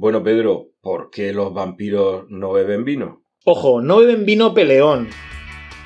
Bueno, 0.00 0.22
Pedro, 0.22 0.68
¿por 0.80 1.10
qué 1.10 1.32
los 1.32 1.52
vampiros 1.52 2.26
no 2.28 2.52
beben 2.52 2.84
vino? 2.84 3.24
Ojo, 3.44 3.82
no 3.82 3.96
beben 3.98 4.24
vino 4.24 4.54
peleón, 4.54 5.08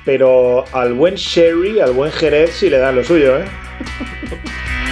pero 0.05 0.65
al 0.71 0.93
buen 0.93 1.15
sherry, 1.15 1.79
al 1.79 1.93
buen 1.93 2.11
jerez 2.11 2.51
sí 2.51 2.69
le 2.69 2.77
dan 2.77 2.95
lo 2.95 3.03
suyo, 3.03 3.39
¿eh? 3.39 3.45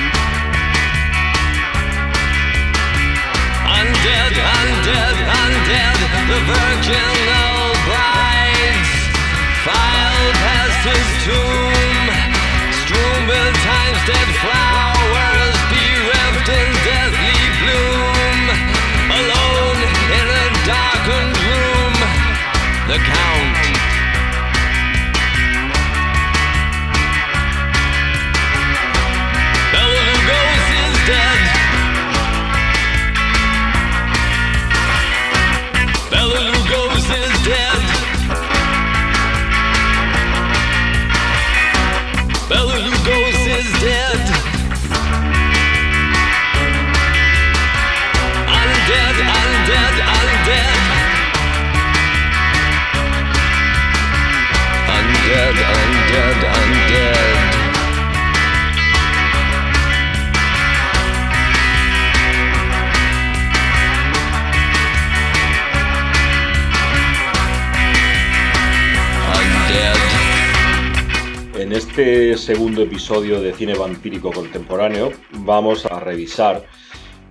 En 71.61 71.77
este 71.77 72.37
segundo 72.37 72.81
episodio 72.81 73.39
de 73.39 73.53
Cine 73.53 73.75
Vampírico 73.75 74.31
Contemporáneo 74.31 75.11
vamos 75.31 75.85
a 75.85 75.99
revisar 75.99 76.65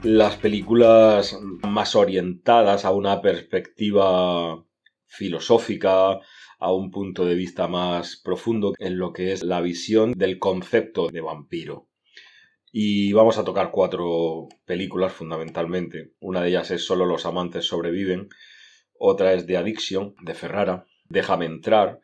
las 0.03 0.37
películas 0.37 1.39
más 1.69 1.95
orientadas 1.95 2.85
a 2.85 2.91
una 2.91 3.21
perspectiva 3.21 4.65
filosófica, 5.05 6.21
a 6.61 6.73
un 6.73 6.91
punto 6.91 7.25
de 7.25 7.35
vista 7.35 7.67
más 7.67 8.17
profundo 8.17 8.75
en 8.79 8.99
lo 8.99 9.13
que 9.13 9.33
es 9.33 9.43
la 9.43 9.61
visión 9.61 10.13
del 10.13 10.39
concepto 10.39 11.09
de 11.09 11.21
vampiro. 11.21 11.89
Y 12.73 13.13
vamos 13.13 13.39
a 13.39 13.45
tocar 13.45 13.73
cuatro 13.73 14.49
películas 14.65 15.13
fundamentalmente. 15.13 16.13
Una 16.21 16.43
de 16.43 16.51
ellas 16.51 16.71
es 16.71 16.85
Solo 16.85 17.07
los 17.07 17.27
amantes 17.27 17.67
sobreviven, 17.67 18.29
otra 18.97 19.33
es 19.33 19.47
The 19.47 19.57
Addiction 19.57 20.15
de 20.23 20.35
Ferrara, 20.35 20.87
Déjame 21.11 21.47
entrar 21.47 22.01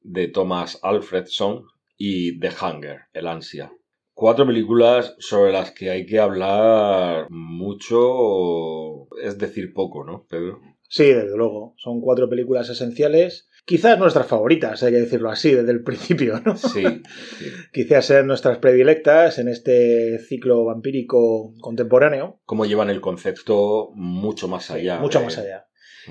de 0.00 0.26
Thomas 0.26 0.80
Alfredson 0.82 1.66
y 1.96 2.40
The 2.40 2.48
Hunger, 2.48 3.02
El 3.12 3.28
ansia. 3.28 3.72
Cuatro 4.12 4.44
películas 4.44 5.14
sobre 5.20 5.52
las 5.52 5.70
que 5.70 5.90
hay 5.90 6.04
que 6.04 6.18
hablar 6.18 7.28
mucho, 7.30 9.06
es 9.22 9.38
decir, 9.38 9.72
poco, 9.72 10.04
¿no, 10.04 10.26
Pedro? 10.28 10.60
Sí, 10.88 11.04
desde 11.04 11.36
luego. 11.36 11.74
Son 11.76 12.00
cuatro 12.00 12.28
películas 12.28 12.68
esenciales. 12.68 13.48
Quizás 13.70 13.98
nuestras 13.98 14.26
favoritas, 14.26 14.82
hay 14.82 14.92
que 14.92 14.98
decirlo 15.00 15.30
así, 15.30 15.52
desde 15.54 15.70
el 15.70 15.82
principio, 15.84 16.40
¿no? 16.44 16.56
Sí, 16.56 16.82
sí. 16.82 17.44
Quizás 17.72 18.04
sean 18.04 18.26
nuestras 18.26 18.58
predilectas 18.58 19.38
en 19.38 19.46
este 19.48 20.18
ciclo 20.18 20.64
vampírico 20.64 21.54
contemporáneo. 21.60 22.40
Cómo 22.44 22.66
llevan 22.66 22.90
el 22.90 23.00
concepto 23.00 23.90
mucho 23.94 24.48
más 24.48 24.70
allá. 24.72 24.98
Mucho 24.98 25.20
de- 25.20 25.24
más 25.26 25.38
allá. 25.38 25.66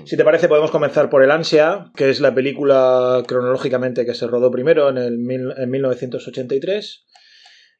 Si 0.06 0.16
te 0.16 0.24
parece, 0.24 0.48
podemos 0.48 0.70
comenzar 0.70 1.10
por 1.10 1.22
El 1.22 1.30
Ansia, 1.32 1.90
que 1.94 2.08
es 2.08 2.20
la 2.20 2.34
película 2.34 3.22
cronológicamente 3.26 4.06
que 4.06 4.14
se 4.14 4.26
rodó 4.26 4.50
primero 4.50 4.88
en, 4.88 4.96
el 4.98 5.18
mil- 5.18 5.52
en 5.58 5.68
1983, 5.68 7.04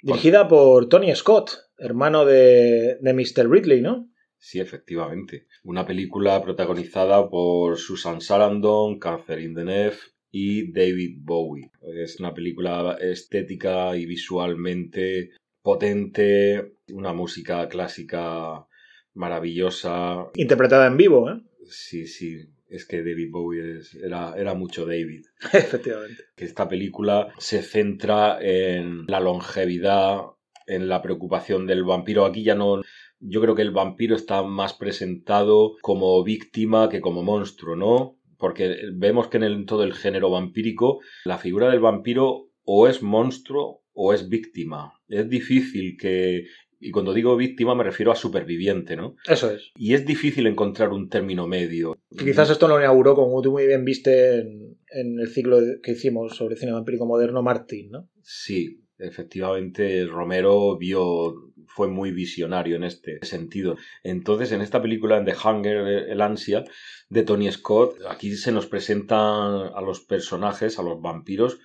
dirigida 0.03 0.47
por 0.49 0.89
Tony 0.89 1.15
Scott, 1.15 1.53
hermano 1.79 2.25
de, 2.27 2.99
de 3.01 3.13
Mr. 3.15 3.49
Ridley, 3.49 3.81
¿no? 3.81 4.10
Sí, 4.43 4.59
efectivamente. 4.59 5.47
Una 5.65 5.87
película 5.87 6.43
protagonizada 6.43 7.29
por 7.29 7.77
Susan 7.77 8.21
Sarandon, 8.23 8.99
Catherine 8.99 9.55
Deneuve 9.55 9.99
y 10.33 10.73
David 10.73 11.19
Bowie. 11.21 11.71
Es 11.95 12.19
una 12.21 12.33
película 12.33 12.97
estética 13.01 13.95
y 13.97 14.07
visualmente 14.07 15.33
potente, 15.63 16.73
una 16.89 17.13
música 17.13 17.69
clásica 17.69 18.67
maravillosa. 19.15 20.27
Interpretada 20.35 20.87
en 20.87 20.97
vivo, 20.97 21.31
¿eh? 21.31 21.41
Sí, 21.69 22.07
sí, 22.07 22.41
es 22.69 22.87
que 22.87 22.99
David 23.03 23.29
Bowie 23.31 23.79
es- 23.79 23.95
era, 23.95 24.35
era 24.37 24.55
mucho 24.55 24.87
David. 24.87 25.25
Efectivamente. 25.53 26.25
que 26.35 26.45
esta 26.47 26.69
película 26.69 27.33
se 27.39 27.63
centra 27.63 28.39
en 28.41 29.05
la 29.07 29.21
longevidad, 29.21 30.23
en 30.67 30.89
la 30.89 31.03
preocupación 31.03 31.67
del 31.67 31.85
vampiro. 31.85 32.25
Aquí 32.25 32.43
ya 32.43 32.55
no. 32.55 32.83
Yo 33.21 33.41
creo 33.41 33.55
que 33.55 33.63
el 33.63 33.71
vampiro 33.71 34.17
está 34.17 34.43
más 34.43 34.75
presentado 34.75 35.77
como 35.83 36.23
víctima 36.25 36.89
que 36.89 37.01
como 37.01 37.23
monstruo, 37.23 37.77
¿no? 37.77 38.17
Porque 38.39 38.77
vemos 38.95 39.29
que 39.29 39.37
en 39.37 39.43
el- 39.45 39.67
todo 39.67 39.85
el 39.85 39.93
género 39.93 40.31
vampírico, 40.31 41.01
la 41.25 41.39
figura 41.39 41.69
del 41.71 41.81
vampiro 41.81 42.49
o 42.65 42.89
es 42.89 43.03
monstruo 43.03 43.83
o 43.93 44.15
es 44.15 44.29
víctima. 44.29 44.93
Es 45.09 45.29
difícil 45.29 45.97
que. 45.99 46.45
Y 46.83 46.93
cuando 46.93 47.13
digo 47.13 47.37
víctima 47.37 47.75
me 47.75 47.85
refiero 47.85 48.11
a 48.11 48.17
superviviente, 48.17 48.97
¿no? 48.97 49.15
Eso 49.29 49.51
es. 49.51 49.71
Y 49.77 49.93
es 49.93 50.07
difícil 50.07 50.47
encontrar 50.47 50.91
un 50.95 51.11
término 51.11 51.47
medio. 51.47 51.95
Quizás 52.17 52.49
esto 52.49 52.69
lo 52.69 52.79
inauguró, 52.79 53.15
como 53.15 53.43
tú 53.43 53.51
muy 53.53 53.67
bien 53.67 53.85
viste 53.85 54.39
en, 54.39 54.79
en 54.91 55.19
el 55.21 55.29
ciclo 55.29 55.59
que 55.83 55.91
hicimos 55.93 56.37
sobre 56.37 56.57
cine 56.57 56.73
vampírico 56.73 57.05
moderno, 57.05 57.43
Martín, 57.43 57.91
¿no? 57.91 58.09
Sí, 58.23 58.81
efectivamente 59.01 60.07
Romero 60.07 60.77
vio 60.77 61.51
fue 61.67 61.89
muy 61.89 62.11
visionario 62.11 62.77
en 62.77 62.85
este 62.85 63.25
sentido. 63.25 63.77
Entonces, 64.03 64.53
en 64.53 64.61
esta 64.61 64.83
película 64.83 65.19
en 65.19 65.25
The 65.25 65.35
Hunger, 65.43 65.87
el 66.11 66.21
ansia 66.21 66.65
de 67.09 67.23
Tony 67.23 67.51
Scott, 67.53 67.97
aquí 68.09 68.35
se 68.35 68.51
nos 68.53 68.67
presentan 68.67 69.71
a 69.75 69.81
los 69.81 70.01
personajes, 70.01 70.79
a 70.79 70.83
los 70.83 71.01
vampiros 71.01 71.61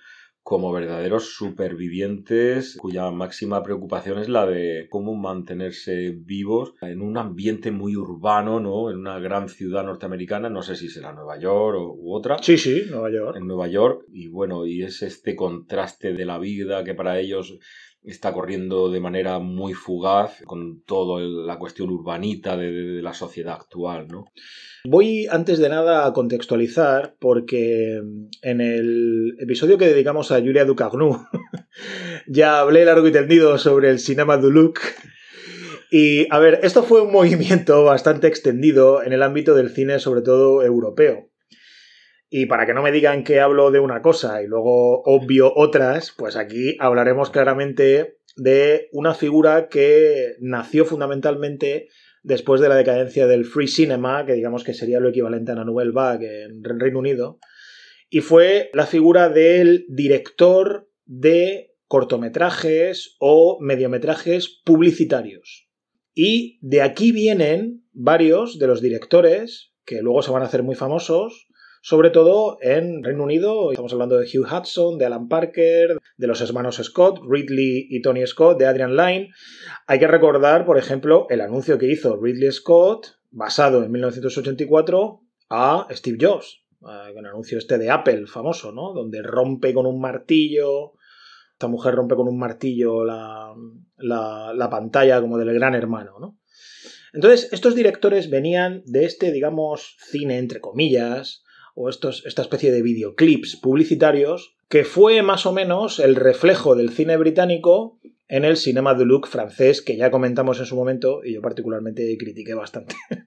como 0.46 0.70
verdaderos 0.70 1.34
supervivientes 1.34 2.76
cuya 2.78 3.10
máxima 3.10 3.64
preocupación 3.64 4.20
es 4.20 4.28
la 4.28 4.46
de 4.46 4.86
cómo 4.88 5.16
mantenerse 5.16 6.12
vivos 6.16 6.74
en 6.82 7.02
un 7.02 7.18
ambiente 7.18 7.72
muy 7.72 7.96
urbano, 7.96 8.60
¿no? 8.60 8.88
En 8.92 8.98
una 8.98 9.18
gran 9.18 9.48
ciudad 9.48 9.82
norteamericana, 9.82 10.48
no 10.48 10.62
sé 10.62 10.76
si 10.76 10.88
será 10.88 11.12
Nueva 11.12 11.36
York 11.36 11.76
o, 11.76 11.92
u 11.94 12.14
otra 12.14 12.36
Sí, 12.40 12.58
sí, 12.58 12.84
Nueva 12.88 13.10
York. 13.10 13.36
en 13.36 13.48
Nueva 13.48 13.66
York 13.66 14.04
y 14.12 14.28
bueno, 14.28 14.66
y 14.66 14.84
es 14.84 15.02
este 15.02 15.34
contraste 15.34 16.12
de 16.12 16.24
la 16.24 16.38
vida 16.38 16.84
que 16.84 16.94
para 16.94 17.18
ellos 17.18 17.58
está 18.06 18.32
corriendo 18.32 18.90
de 18.90 19.00
manera 19.00 19.38
muy 19.38 19.74
fugaz 19.74 20.42
con 20.44 20.82
toda 20.82 21.20
la 21.22 21.58
cuestión 21.58 21.90
urbanita 21.90 22.56
de, 22.56 23.02
la 23.02 23.12
sociedad 23.12 23.54
actual, 23.54 24.08
¿no? 24.08 24.26
Voy 24.84 25.26
antes 25.28 25.58
de 25.58 25.68
nada 25.68 26.06
a 26.06 26.12
contextualizar 26.12 27.16
porque 27.18 28.00
en 28.42 28.60
el 28.60 29.36
episodio 29.40 29.78
que 29.78 29.88
dedicamos 29.88 30.30
a 30.30 30.38
Julia 30.38 30.64
Ducagnu 30.64 31.26
ya 32.28 32.60
hablé 32.60 32.84
largo 32.84 33.08
y 33.08 33.12
tendido 33.12 33.58
sobre 33.58 33.90
el 33.90 33.98
cinema 33.98 34.36
du 34.36 34.50
look 34.50 34.78
y 35.90 36.26
a 36.32 36.38
ver, 36.38 36.60
esto 36.62 36.82
fue 36.82 37.02
un 37.02 37.12
movimiento 37.12 37.84
bastante 37.84 38.26
extendido 38.26 39.02
en 39.02 39.12
el 39.12 39.22
ámbito 39.22 39.54
del 39.54 39.70
cine, 39.70 39.98
sobre 39.98 40.22
todo 40.22 40.62
europeo. 40.62 41.30
Y 42.28 42.46
para 42.46 42.66
que 42.66 42.74
no 42.74 42.82
me 42.82 42.92
digan 42.92 43.22
que 43.22 43.40
hablo 43.40 43.70
de 43.70 43.80
una 43.80 44.02
cosa 44.02 44.42
y 44.42 44.46
luego 44.46 45.02
obvio 45.04 45.52
otras, 45.54 46.12
pues 46.16 46.36
aquí 46.36 46.76
hablaremos 46.80 47.30
claramente 47.30 48.18
de 48.36 48.88
una 48.92 49.14
figura 49.14 49.68
que 49.68 50.34
nació 50.40 50.84
fundamentalmente 50.84 51.88
después 52.22 52.60
de 52.60 52.68
la 52.68 52.74
decadencia 52.74 53.28
del 53.28 53.44
free 53.44 53.68
cinema, 53.68 54.26
que 54.26 54.34
digamos 54.34 54.64
que 54.64 54.74
sería 54.74 54.98
lo 54.98 55.10
equivalente 55.10 55.52
a 55.52 55.54
la 55.54 55.64
Nouvelle 55.64 55.92
Vague 55.92 56.42
en 56.42 56.64
Reino 56.64 56.98
Unido, 56.98 57.38
y 58.10 58.20
fue 58.20 58.70
la 58.74 58.86
figura 58.86 59.28
del 59.28 59.86
director 59.88 60.90
de 61.04 61.76
cortometrajes 61.86 63.16
o 63.20 63.58
mediometrajes 63.60 64.60
publicitarios. 64.64 65.68
Y 66.14 66.58
de 66.62 66.82
aquí 66.82 67.12
vienen 67.12 67.84
varios 67.92 68.58
de 68.58 68.66
los 68.66 68.82
directores 68.82 69.72
que 69.84 70.02
luego 70.02 70.22
se 70.22 70.32
van 70.32 70.42
a 70.42 70.46
hacer 70.46 70.64
muy 70.64 70.74
famosos, 70.74 71.45
sobre 71.86 72.10
todo 72.10 72.58
en 72.62 73.04
Reino 73.04 73.22
Unido. 73.22 73.70
Estamos 73.70 73.92
hablando 73.92 74.18
de 74.18 74.26
Hugh 74.26 74.44
Hudson, 74.44 74.98
de 74.98 75.06
Alan 75.06 75.28
Parker, 75.28 75.98
de 76.16 76.26
los 76.26 76.40
hermanos 76.40 76.80
Scott, 76.82 77.20
Ridley 77.24 77.86
y 77.88 78.02
Tony 78.02 78.26
Scott, 78.26 78.58
de 78.58 78.66
Adrian 78.66 78.96
Lyne. 78.96 79.30
Hay 79.86 80.00
que 80.00 80.08
recordar, 80.08 80.66
por 80.66 80.78
ejemplo, 80.78 81.28
el 81.30 81.40
anuncio 81.40 81.78
que 81.78 81.86
hizo 81.86 82.16
Ridley 82.20 82.50
Scott 82.50 83.20
basado 83.30 83.84
en 83.84 83.92
1984 83.92 85.20
a 85.50 85.86
Steve 85.92 86.18
Jobs, 86.20 86.64
eh, 86.82 87.12
el 87.16 87.24
anuncio 87.24 87.56
este 87.56 87.78
de 87.78 87.88
Apple 87.88 88.26
famoso, 88.26 88.72
¿no? 88.72 88.92
Donde 88.92 89.22
rompe 89.22 89.72
con 89.72 89.86
un 89.86 90.00
martillo, 90.00 90.94
esta 91.52 91.68
mujer 91.68 91.94
rompe 91.94 92.16
con 92.16 92.26
un 92.26 92.36
martillo 92.36 93.04
la, 93.04 93.54
la, 93.98 94.52
la 94.52 94.70
pantalla 94.70 95.20
como 95.20 95.38
del 95.38 95.54
gran 95.54 95.76
hermano, 95.76 96.18
¿no? 96.18 96.36
Entonces, 97.12 97.48
estos 97.52 97.76
directores 97.76 98.28
venían 98.28 98.82
de 98.86 99.04
este, 99.04 99.30
digamos, 99.30 99.96
cine 100.00 100.38
entre 100.38 100.60
comillas, 100.60 101.44
o 101.76 101.90
estos, 101.90 102.24
esta 102.24 102.40
especie 102.40 102.72
de 102.72 102.80
videoclips 102.80 103.56
publicitarios, 103.56 104.56
que 104.68 104.84
fue 104.84 105.22
más 105.22 105.44
o 105.44 105.52
menos 105.52 106.00
el 106.00 106.16
reflejo 106.16 106.74
del 106.74 106.90
cine 106.90 107.18
británico 107.18 108.00
en 108.28 108.46
el 108.46 108.56
cinema 108.56 108.94
de 108.94 109.04
look 109.04 109.28
francés, 109.28 109.82
que 109.82 109.96
ya 109.96 110.10
comentamos 110.10 110.58
en 110.58 110.64
su 110.64 110.74
momento 110.74 111.22
y 111.22 111.34
yo 111.34 111.42
particularmente 111.42 112.16
critiqué 112.18 112.54
bastante. 112.54 112.96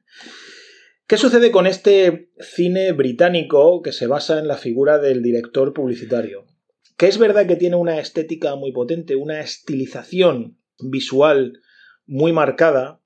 ¿Qué 1.08 1.18
sucede 1.18 1.52
con 1.52 1.68
este 1.68 2.32
cine 2.40 2.92
británico 2.92 3.84
que 3.84 3.92
se 3.92 4.08
basa 4.08 4.40
en 4.40 4.48
la 4.48 4.58
figura 4.58 4.98
del 4.98 5.22
director 5.22 5.72
publicitario? 5.72 6.46
Que 6.98 7.06
es 7.06 7.20
verdad 7.20 7.46
que 7.46 7.56
tiene 7.56 7.76
una 7.76 8.00
estética 8.00 8.56
muy 8.56 8.72
potente, 8.72 9.16
una 9.16 9.42
estilización 9.42 10.58
visual 10.80 11.62
muy 12.08 12.34
marcada, 12.34 13.00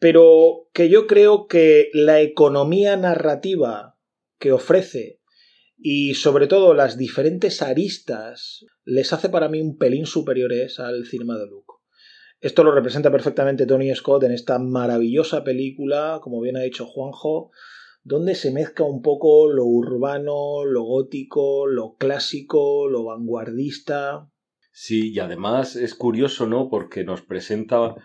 pero 0.00 0.68
que 0.72 0.88
yo 0.88 1.06
creo 1.06 1.46
que 1.46 1.90
la 1.92 2.20
economía 2.20 2.96
narrativa 2.96 3.97
que 4.38 4.52
ofrece 4.52 5.20
y 5.76 6.14
sobre 6.14 6.46
todo 6.46 6.74
las 6.74 6.98
diferentes 6.98 7.62
aristas 7.62 8.64
les 8.84 9.12
hace 9.12 9.28
para 9.28 9.48
mí 9.48 9.60
un 9.60 9.78
pelín 9.78 10.06
superiores 10.06 10.80
al 10.80 11.06
cinema 11.06 11.38
de 11.38 11.46
Luke. 11.46 11.74
Esto 12.40 12.62
lo 12.64 12.72
representa 12.72 13.10
perfectamente 13.10 13.66
Tony 13.66 13.94
Scott 13.94 14.24
en 14.24 14.32
esta 14.32 14.58
maravillosa 14.58 15.42
película, 15.42 16.20
como 16.22 16.40
bien 16.40 16.56
ha 16.56 16.62
dicho 16.62 16.86
Juanjo, 16.86 17.50
donde 18.04 18.34
se 18.34 18.52
mezcla 18.52 18.86
un 18.86 19.02
poco 19.02 19.48
lo 19.48 19.64
urbano, 19.64 20.64
lo 20.64 20.82
gótico, 20.82 21.66
lo 21.66 21.96
clásico, 21.96 22.88
lo 22.88 23.04
vanguardista. 23.04 24.30
Sí, 24.72 25.12
y 25.12 25.18
además 25.18 25.74
es 25.74 25.94
curioso, 25.94 26.46
¿no? 26.46 26.68
Porque 26.68 27.02
nos 27.02 27.22
presenta 27.22 27.96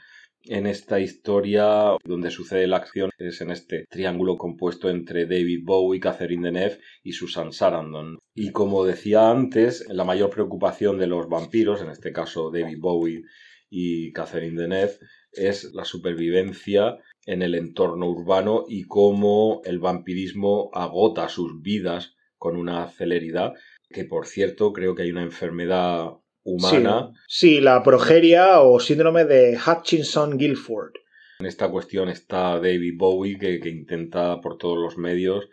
en 0.46 0.68
esta 0.68 1.00
historia 1.00 1.96
donde 2.04 2.32
sucede 2.32 2.68
la 2.68 2.78
acción 2.78 3.12
es 3.18 3.42
en 3.42 3.52
este 3.52 3.86
triángulo 3.90 4.38
compuesto 4.38 4.90
entre 4.90 5.26
David 5.26 5.62
Bowie, 5.64 6.00
Catherine 6.00 6.46
Deneuve 6.46 6.80
y 7.04 7.14
Susan 7.14 7.54
Sarandon. 7.54 8.20
Y 8.36 8.52
como 8.52 8.86
decía 8.86 9.30
antes, 9.30 9.86
la 9.90 10.04
mayor 10.04 10.30
preocupación 10.30 10.98
de 10.98 11.08
los 11.08 11.28
vampiros, 11.30 11.82
en 11.82 11.90
este 11.90 12.12
caso 12.12 12.52
David 12.52 12.78
Bowie 12.80 13.24
y 13.70 14.12
Catherine 14.12 14.62
Deneuve, 14.62 14.98
es 15.32 15.74
la 15.74 15.86
supervivencia 15.86 16.98
en 17.26 17.42
el 17.42 17.56
entorno 17.56 18.10
urbano 18.10 18.66
y 18.68 18.84
cómo 18.84 19.62
el 19.66 19.80
vampirismo 19.80 20.70
agota 20.74 21.30
sus 21.30 21.62
vidas 21.62 22.16
con 22.38 22.58
una 22.58 22.88
celeridad 22.88 23.54
que 23.90 24.04
por 24.04 24.28
cierto 24.28 24.74
creo 24.74 24.96
que 24.96 25.04
hay 25.04 25.12
una 25.12 25.24
enfermedad 25.24 26.10
humana. 26.44 27.12
Sí, 27.28 27.56
sí, 27.56 27.62
la 27.62 27.82
progeria 27.84 28.62
o 28.62 28.80
síndrome 28.80 29.26
de 29.26 29.58
Hutchinson-Gilford. 29.58 30.94
En 31.40 31.46
esta 31.46 31.70
cuestión 31.70 32.10
está 32.10 32.60
David 32.60 32.94
Bowie 32.98 33.38
que, 33.38 33.60
que 33.60 33.70
intenta 33.70 34.40
por 34.40 34.58
todos 34.58 34.78
los 34.78 34.98
medios 34.98 35.50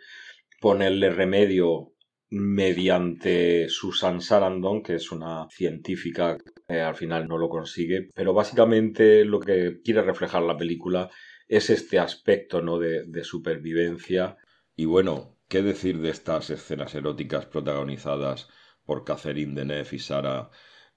ponerle 0.59 1.09
remedio 1.09 1.93
mediante 2.29 3.67
Susan 3.67 4.21
Sarandon, 4.21 4.83
que 4.83 4.95
es 4.95 5.11
una 5.11 5.47
científica 5.49 6.37
que 6.67 6.79
al 6.79 6.95
final 6.95 7.27
no 7.27 7.37
lo 7.37 7.49
consigue, 7.49 8.09
pero 8.15 8.33
básicamente 8.33 9.25
lo 9.25 9.39
que 9.39 9.81
quiere 9.83 10.01
reflejar 10.01 10.43
la 10.43 10.55
película 10.55 11.09
es 11.49 11.69
este 11.69 11.99
aspecto 11.99 12.61
¿no? 12.61 12.79
de, 12.79 13.03
de 13.05 13.23
supervivencia. 13.25 14.37
Y 14.77 14.85
bueno, 14.85 15.37
¿qué 15.49 15.61
decir 15.61 15.99
de 15.99 16.11
estas 16.11 16.49
escenas 16.49 16.95
eróticas 16.95 17.47
protagonizadas 17.47 18.47
por 18.85 19.03
Catherine 19.03 19.53
Deneuve 19.53 19.89
y 19.91 19.99
Sara 19.99 20.49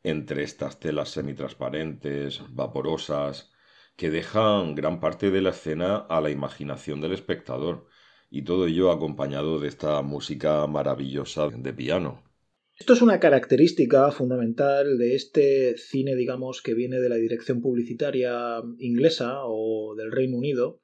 entre 0.05 0.45
estas 0.45 0.79
telas 0.79 1.09
semitransparentes, 1.11 2.43
vaporosas, 2.51 3.51
que 3.97 4.11
dejan 4.11 4.75
gran 4.75 5.01
parte 5.01 5.31
de 5.31 5.41
la 5.41 5.51
escena 5.51 5.97
a 5.97 6.21
la 6.21 6.31
imaginación 6.31 7.01
del 7.01 7.13
espectador, 7.13 7.87
y 8.31 8.43
todo 8.43 8.67
ello 8.67 8.91
acompañado 8.91 9.59
de 9.61 9.69
esta 9.69 10.01
música 10.03 10.67
maravillosa 10.67 11.49
de 11.49 11.73
piano. 11.73 12.23
Esto 12.77 12.93
es 12.93 13.03
una 13.03 13.21
característica 13.21 14.11
fundamental 14.11 14.99
de 14.99 15.15
este 15.15 15.77
cine, 15.77 16.17
digamos, 16.17 16.61
que 16.61 16.75
viene 16.75 16.99
de 16.99 17.09
la 17.09 17.15
dirección 17.15 17.63
publicitaria 17.63 18.61
inglesa 18.79 19.43
o 19.45 19.95
del 19.97 20.11
Reino 20.11 20.37
Unido, 20.37 20.81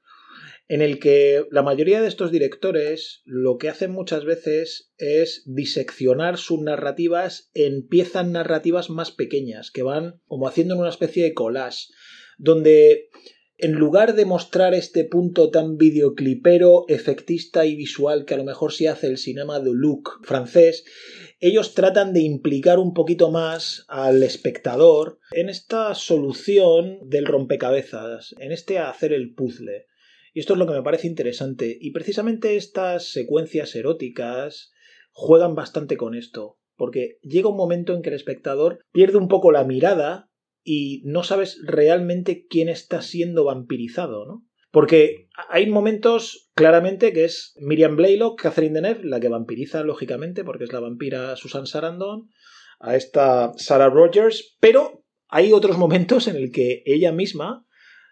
en 0.71 0.83
el 0.83 1.01
que 1.01 1.47
la 1.51 1.65
mayoría 1.65 2.01
de 2.01 2.07
estos 2.07 2.31
directores 2.31 3.23
lo 3.25 3.59
que 3.59 3.69
hacen 3.69 3.91
muchas 3.91 4.25
veces 4.25 4.93
es 4.99 5.43
diseccionar 5.45 6.39
sus 6.39 6.61
narrativas 6.61 7.51
en 7.55 7.89
piezas 7.89 8.29
narrativas 8.29 8.89
más 8.89 9.11
pequeñas, 9.11 9.73
que 9.73 9.83
van 9.83 10.21
como 10.27 10.47
haciendo 10.47 10.79
una 10.79 10.89
especie 10.89 11.25
de 11.25 11.35
collage, 11.35 11.89
donde 12.39 13.09
en 13.59 13.73
lugar 13.73 14.15
de 14.15 14.25
mostrar 14.27 14.75
este 14.75 15.05
punto 15.05 15.51
tan 15.51 15.77
videoclipero, 15.77 16.85
efectista 16.87 17.67
y 17.67 17.75
visual 17.75 18.25
que 18.25 18.35
a 18.35 18.39
lo 18.39 18.45
mejor 18.45 18.73
sí 18.73 18.87
hace 18.87 19.09
el 19.09 19.19
cinema 19.19 19.59
de 19.59 19.73
look 19.75 20.21
francés, 20.23 20.85
ellos 21.41 21.75
tratan 21.75 22.13
de 22.13 22.21
implicar 22.21 22.79
un 22.79 22.95
poquito 22.95 23.33
más 23.33 23.85
al 23.89 24.23
espectador 24.23 25.19
en 25.33 25.49
esta 25.49 25.97
solución 25.97 27.01
del 27.09 27.27
rompecabezas, 27.27 28.37
en 28.39 28.53
este 28.53 28.79
hacer 28.79 29.13
el 29.13 29.35
puzzle. 29.35 29.90
Y 30.33 30.41
esto 30.41 30.55
es 30.55 30.59
lo 30.59 30.67
que 30.67 30.73
me 30.73 30.83
parece 30.83 31.07
interesante. 31.07 31.77
Y 31.81 31.91
precisamente 31.91 32.57
estas 32.57 33.11
secuencias 33.11 33.75
eróticas 33.75 34.73
juegan 35.13 35.55
bastante 35.55 35.97
con 35.97 36.15
esto. 36.15 36.59
Porque 36.77 37.19
llega 37.23 37.49
un 37.49 37.57
momento 37.57 37.95
en 37.95 38.03
que 38.03 38.09
el 38.09 38.17
espectador 38.17 38.81
pierde 38.93 39.19
un 39.19 39.29
poco 39.29 39.53
la 39.53 39.65
mirada 39.65 40.31
y 40.63 41.03
no 41.05 41.23
sabes 41.23 41.61
realmente 41.65 42.47
quién 42.49 42.69
está 42.69 43.03
siendo 43.03 43.45
vampirizado, 43.45 44.27
¿no? 44.27 44.47
Porque 44.71 45.29
hay 45.49 45.69
momentos 45.69 46.51
claramente 46.55 47.13
que 47.13 47.25
es 47.25 47.55
Miriam 47.59 47.97
Blaylock, 47.97 48.41
Catherine 48.41 48.75
Deneuve, 48.75 49.05
la 49.05 49.19
que 49.19 49.29
vampiriza, 49.29 49.83
lógicamente, 49.83 50.45
porque 50.45 50.65
es 50.65 50.73
la 50.73 50.81
vampira 50.81 51.35
Susan 51.37 51.67
Sarandon, 51.67 52.29
a 52.79 52.97
esta 52.97 53.53
Sarah 53.57 53.91
Rogers, 53.91 54.57
pero 54.61 55.05
hay 55.29 55.53
otros 55.53 55.77
momentos 55.77 56.29
en 56.29 56.37
el 56.37 56.51
que 56.53 56.83
ella 56.87 57.13
misma, 57.13 57.67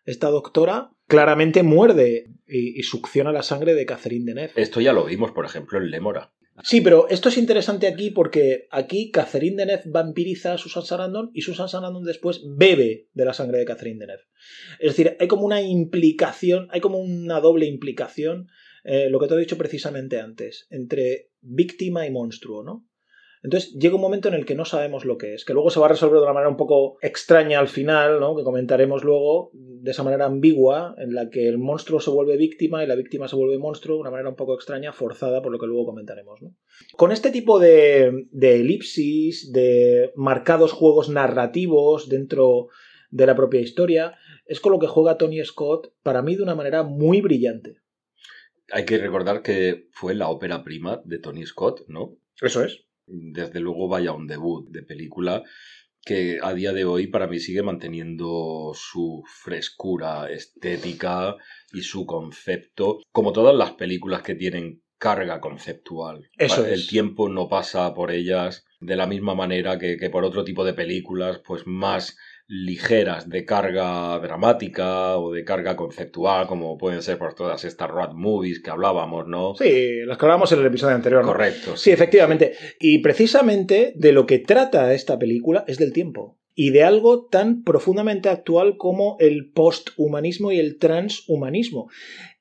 esta 0.04 0.30
doctora, 0.30 0.90
claramente 1.08 1.64
muerde 1.64 2.30
y, 2.46 2.78
y 2.78 2.82
succiona 2.84 3.32
la 3.32 3.42
sangre 3.42 3.74
de 3.74 3.84
Catherine 3.84 4.24
Deneuve. 4.24 4.52
Esto 4.54 4.80
ya 4.80 4.92
lo 4.92 5.04
vimos, 5.06 5.32
por 5.32 5.44
ejemplo, 5.44 5.78
en 5.78 5.90
Lemora. 5.90 6.32
Sí, 6.64 6.80
pero 6.80 7.08
esto 7.08 7.28
es 7.28 7.38
interesante 7.38 7.86
aquí 7.86 8.10
porque 8.10 8.66
aquí 8.70 9.10
Catherine 9.10 9.56
Deneuve 9.56 9.84
vampiriza 9.86 10.54
a 10.54 10.58
Susan 10.58 10.82
Sarandon 10.82 11.30
y 11.32 11.42
Susan 11.42 11.68
Sarandon 11.68 12.04
después 12.04 12.42
bebe 12.44 13.08
de 13.12 13.24
la 13.24 13.32
sangre 13.32 13.58
de 13.58 13.64
Catherine 13.64 14.00
Deneuve. 14.00 14.24
Es 14.80 14.96
decir, 14.96 15.16
hay 15.20 15.28
como 15.28 15.44
una 15.44 15.62
implicación, 15.62 16.66
hay 16.70 16.80
como 16.80 16.98
una 16.98 17.40
doble 17.40 17.66
implicación, 17.66 18.48
eh, 18.84 19.08
lo 19.08 19.20
que 19.20 19.28
te 19.28 19.34
he 19.34 19.38
dicho 19.38 19.58
precisamente 19.58 20.20
antes, 20.20 20.66
entre 20.70 21.30
víctima 21.40 22.06
y 22.06 22.10
monstruo, 22.10 22.64
¿no? 22.64 22.86
Entonces 23.42 23.72
llega 23.74 23.94
un 23.94 24.00
momento 24.00 24.28
en 24.28 24.34
el 24.34 24.44
que 24.44 24.54
no 24.54 24.64
sabemos 24.64 25.04
lo 25.04 25.16
que 25.16 25.34
es, 25.34 25.44
que 25.44 25.52
luego 25.52 25.70
se 25.70 25.78
va 25.80 25.86
a 25.86 25.90
resolver 25.90 26.18
de 26.18 26.24
una 26.24 26.32
manera 26.32 26.50
un 26.50 26.56
poco 26.56 26.98
extraña 27.02 27.58
al 27.58 27.68
final, 27.68 28.20
¿no? 28.20 28.36
que 28.36 28.42
comentaremos 28.42 29.04
luego, 29.04 29.50
de 29.52 29.90
esa 29.90 30.02
manera 30.02 30.26
ambigua, 30.26 30.94
en 30.98 31.14
la 31.14 31.30
que 31.30 31.48
el 31.48 31.58
monstruo 31.58 32.00
se 32.00 32.10
vuelve 32.10 32.36
víctima 32.36 32.82
y 32.82 32.86
la 32.86 32.96
víctima 32.96 33.28
se 33.28 33.36
vuelve 33.36 33.58
monstruo, 33.58 33.96
de 33.96 34.00
una 34.00 34.10
manera 34.10 34.28
un 34.28 34.36
poco 34.36 34.54
extraña, 34.54 34.92
forzada, 34.92 35.42
por 35.42 35.52
lo 35.52 35.58
que 35.58 35.66
luego 35.66 35.86
comentaremos. 35.86 36.42
¿no? 36.42 36.54
Con 36.96 37.12
este 37.12 37.30
tipo 37.30 37.58
de, 37.58 38.26
de 38.32 38.56
elipsis, 38.56 39.52
de 39.52 40.12
marcados 40.16 40.72
juegos 40.72 41.08
narrativos 41.08 42.08
dentro 42.08 42.68
de 43.10 43.26
la 43.26 43.36
propia 43.36 43.60
historia, 43.60 44.16
es 44.46 44.60
con 44.60 44.72
lo 44.72 44.78
que 44.78 44.86
juega 44.86 45.18
Tony 45.18 45.44
Scott, 45.44 45.92
para 46.02 46.22
mí 46.22 46.34
de 46.34 46.42
una 46.42 46.54
manera 46.54 46.82
muy 46.82 47.20
brillante. 47.20 47.76
Hay 48.70 48.84
que 48.84 48.98
recordar 48.98 49.42
que 49.42 49.88
fue 49.92 50.14
la 50.14 50.28
ópera 50.28 50.64
prima 50.64 51.00
de 51.04 51.18
Tony 51.18 51.46
Scott, 51.46 51.84
¿no? 51.88 52.16
Eso 52.40 52.62
es. 52.64 52.87
Desde 53.08 53.60
luego 53.60 53.88
vaya 53.88 54.12
un 54.12 54.26
debut 54.26 54.68
de 54.70 54.82
película 54.82 55.42
que 56.04 56.38
a 56.42 56.54
día 56.54 56.72
de 56.72 56.84
hoy 56.84 57.08
para 57.08 57.26
mí 57.26 57.38
sigue 57.38 57.62
manteniendo 57.62 58.72
su 58.74 59.22
frescura 59.26 60.30
estética 60.30 61.36
y 61.72 61.82
su 61.82 62.06
concepto, 62.06 63.00
como 63.12 63.32
todas 63.32 63.54
las 63.54 63.72
películas 63.72 64.22
que 64.22 64.34
tienen 64.34 64.82
carga 64.96 65.40
conceptual. 65.40 66.28
Eso 66.38 66.64
el 66.64 66.80
es. 66.80 66.86
tiempo 66.86 67.28
no 67.28 67.48
pasa 67.48 67.92
por 67.94 68.10
ellas 68.10 68.64
de 68.80 68.96
la 68.96 69.06
misma 69.06 69.34
manera 69.34 69.78
que, 69.78 69.96
que 69.96 70.10
por 70.10 70.24
otro 70.24 70.44
tipo 70.44 70.64
de 70.64 70.72
películas, 70.74 71.40
pues 71.46 71.66
más 71.66 72.16
ligeras 72.48 73.28
de 73.28 73.44
carga 73.44 74.18
dramática 74.20 75.18
o 75.18 75.32
de 75.32 75.44
carga 75.44 75.76
conceptual, 75.76 76.46
como 76.46 76.78
pueden 76.78 77.02
ser 77.02 77.18
por 77.18 77.34
todas 77.34 77.62
estas 77.64 77.90
road 77.90 78.14
movies 78.14 78.62
que 78.62 78.70
hablábamos, 78.70 79.28
¿no? 79.28 79.54
Sí, 79.54 80.00
las 80.06 80.16
que 80.16 80.24
hablábamos 80.24 80.50
en 80.52 80.60
el 80.60 80.66
episodio 80.66 80.94
anterior. 80.94 81.20
¿no? 81.22 81.28
Correcto. 81.28 81.76
Sí, 81.76 81.90
efectivamente. 81.90 82.54
Y 82.80 83.00
precisamente 83.00 83.92
de 83.96 84.12
lo 84.12 84.24
que 84.24 84.38
trata 84.38 84.94
esta 84.94 85.18
película 85.18 85.64
es 85.68 85.76
del 85.76 85.92
tiempo. 85.92 86.38
Y 86.54 86.70
de 86.70 86.82
algo 86.82 87.26
tan 87.26 87.62
profundamente 87.62 88.30
actual 88.30 88.78
como 88.78 89.16
el 89.20 89.52
posthumanismo 89.52 90.50
y 90.50 90.58
el 90.58 90.78
transhumanismo. 90.78 91.88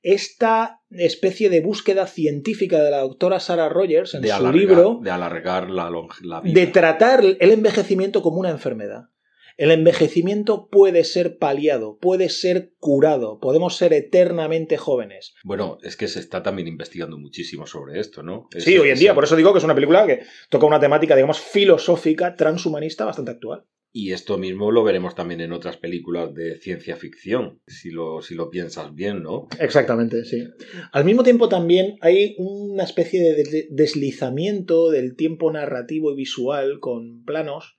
esta 0.02 0.80
especie 0.90 1.50
de 1.50 1.60
búsqueda 1.60 2.08
científica 2.08 2.82
de 2.82 2.92
la 2.92 3.00
doctora 3.00 3.42
Sarah 3.42 3.68
Rogers 3.68 4.16
en 4.16 4.22
de 4.22 4.30
su 4.30 4.34
alargar, 4.36 4.56
libro 4.56 5.00
de 5.04 5.12
alargar 5.12 5.70
la, 5.70 5.92
la 6.22 6.40
vida. 6.42 6.60
de 6.60 6.68
tratar 6.68 7.24
el 7.26 7.52
envejecimiento 7.52 8.22
como 8.22 8.40
una 8.40 8.50
enfermedad. 8.50 9.10
El 9.58 9.72
envejecimiento 9.72 10.70
puede 10.70 11.04
ser 11.04 11.38
paliado, 11.40 11.98
puede 12.00 12.30
ser 12.30 12.74
curado, 12.80 13.40
podemos 13.40 13.76
ser 13.76 13.92
eternamente 13.92 14.78
jóvenes. 14.78 15.34
Bueno, 15.44 15.80
es 15.82 15.98
que 15.98 16.08
se 16.08 16.20
está 16.20 16.44
también 16.44 16.68
investigando 16.68 17.18
muchísimo 17.18 17.66
sobre 17.66 18.00
esto, 18.00 18.22
¿no? 18.22 18.48
Sí, 18.56 18.78
hoy 18.78 18.92
en 18.92 19.00
día, 19.00 19.16
por 19.16 19.24
eso 19.24 19.36
digo 19.36 19.52
que 19.54 19.58
es 19.58 19.64
una 19.66 19.74
película 19.76 20.06
que 20.06 20.22
toca 20.50 20.68
una 20.68 20.80
temática, 20.80 21.16
digamos, 21.16 21.40
filosófica, 21.40 22.36
transhumanista, 22.36 23.06
bastante 23.06 23.32
actual. 23.32 23.64
Y 23.92 24.12
esto 24.12 24.38
mismo 24.38 24.70
lo 24.72 24.84
veremos 24.84 25.16
también 25.16 25.42
en 25.42 25.52
otras 25.54 25.78
películas 25.78 26.32
de 26.36 26.58
ciencia 26.58 26.96
ficción, 26.98 27.62
si 27.66 27.90
lo, 27.90 28.22
si 28.22 28.36
lo 28.36 28.52
piensas 28.52 28.94
bien, 28.94 29.24
¿no? 29.24 29.48
Exactamente, 29.60 30.24
sí. 30.24 30.44
Al 30.92 31.04
mismo 31.04 31.24
tiempo 31.24 31.50
también 31.50 31.98
hay 32.02 32.36
una 32.38 32.84
especie 32.84 33.22
de- 33.34 33.68
deslizamiento 33.72 34.92
del 34.92 35.16
tiempo 35.16 35.52
narrativo 35.52 36.12
y 36.12 36.16
visual 36.16 36.80
con 36.80 37.24
planos 37.24 37.77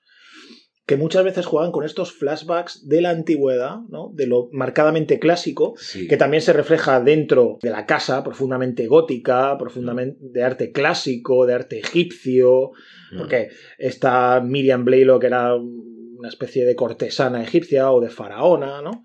que 0.89 0.97
muchas 0.97 1.23
veces 1.23 1.45
juegan 1.45 1.71
con 1.71 1.85
estos 1.85 2.13
flashbacks 2.15 2.89
de 2.89 3.03
la 3.03 3.11
antigüedad, 3.11 3.77
¿no? 3.91 4.11
de 4.15 4.27
lo 4.27 4.49
marcadamente 4.53 5.19
clásico, 5.19 5.75
Sí. 5.77 6.09
que 6.09 6.17
también 6.17 6.41
se 6.43 6.55
refleja 6.55 7.01
dentro 7.03 7.59
de 7.63 7.69
la 7.69 7.85
casa, 7.85 8.25
profundamente 8.25 8.87
gótica, 8.87 9.57
profundamente 9.59 10.19
de 10.21 10.43
arte 10.43 10.73
clásico, 10.73 11.45
de 11.45 11.53
arte 11.55 11.79
egipcio, 11.79 12.71
Mm. 13.13 13.19
porque 13.19 13.51
esta 13.77 14.41
Miriam 14.41 14.87
Blaylock 14.87 15.23
era 15.25 15.55
una 15.55 16.29
especie 16.29 16.65
de 16.65 16.75
cortesana 16.75 17.43
egipcia 17.45 17.93
o 17.93 18.01
de 18.01 18.09
faraona, 18.09 18.81
¿no? 18.81 19.05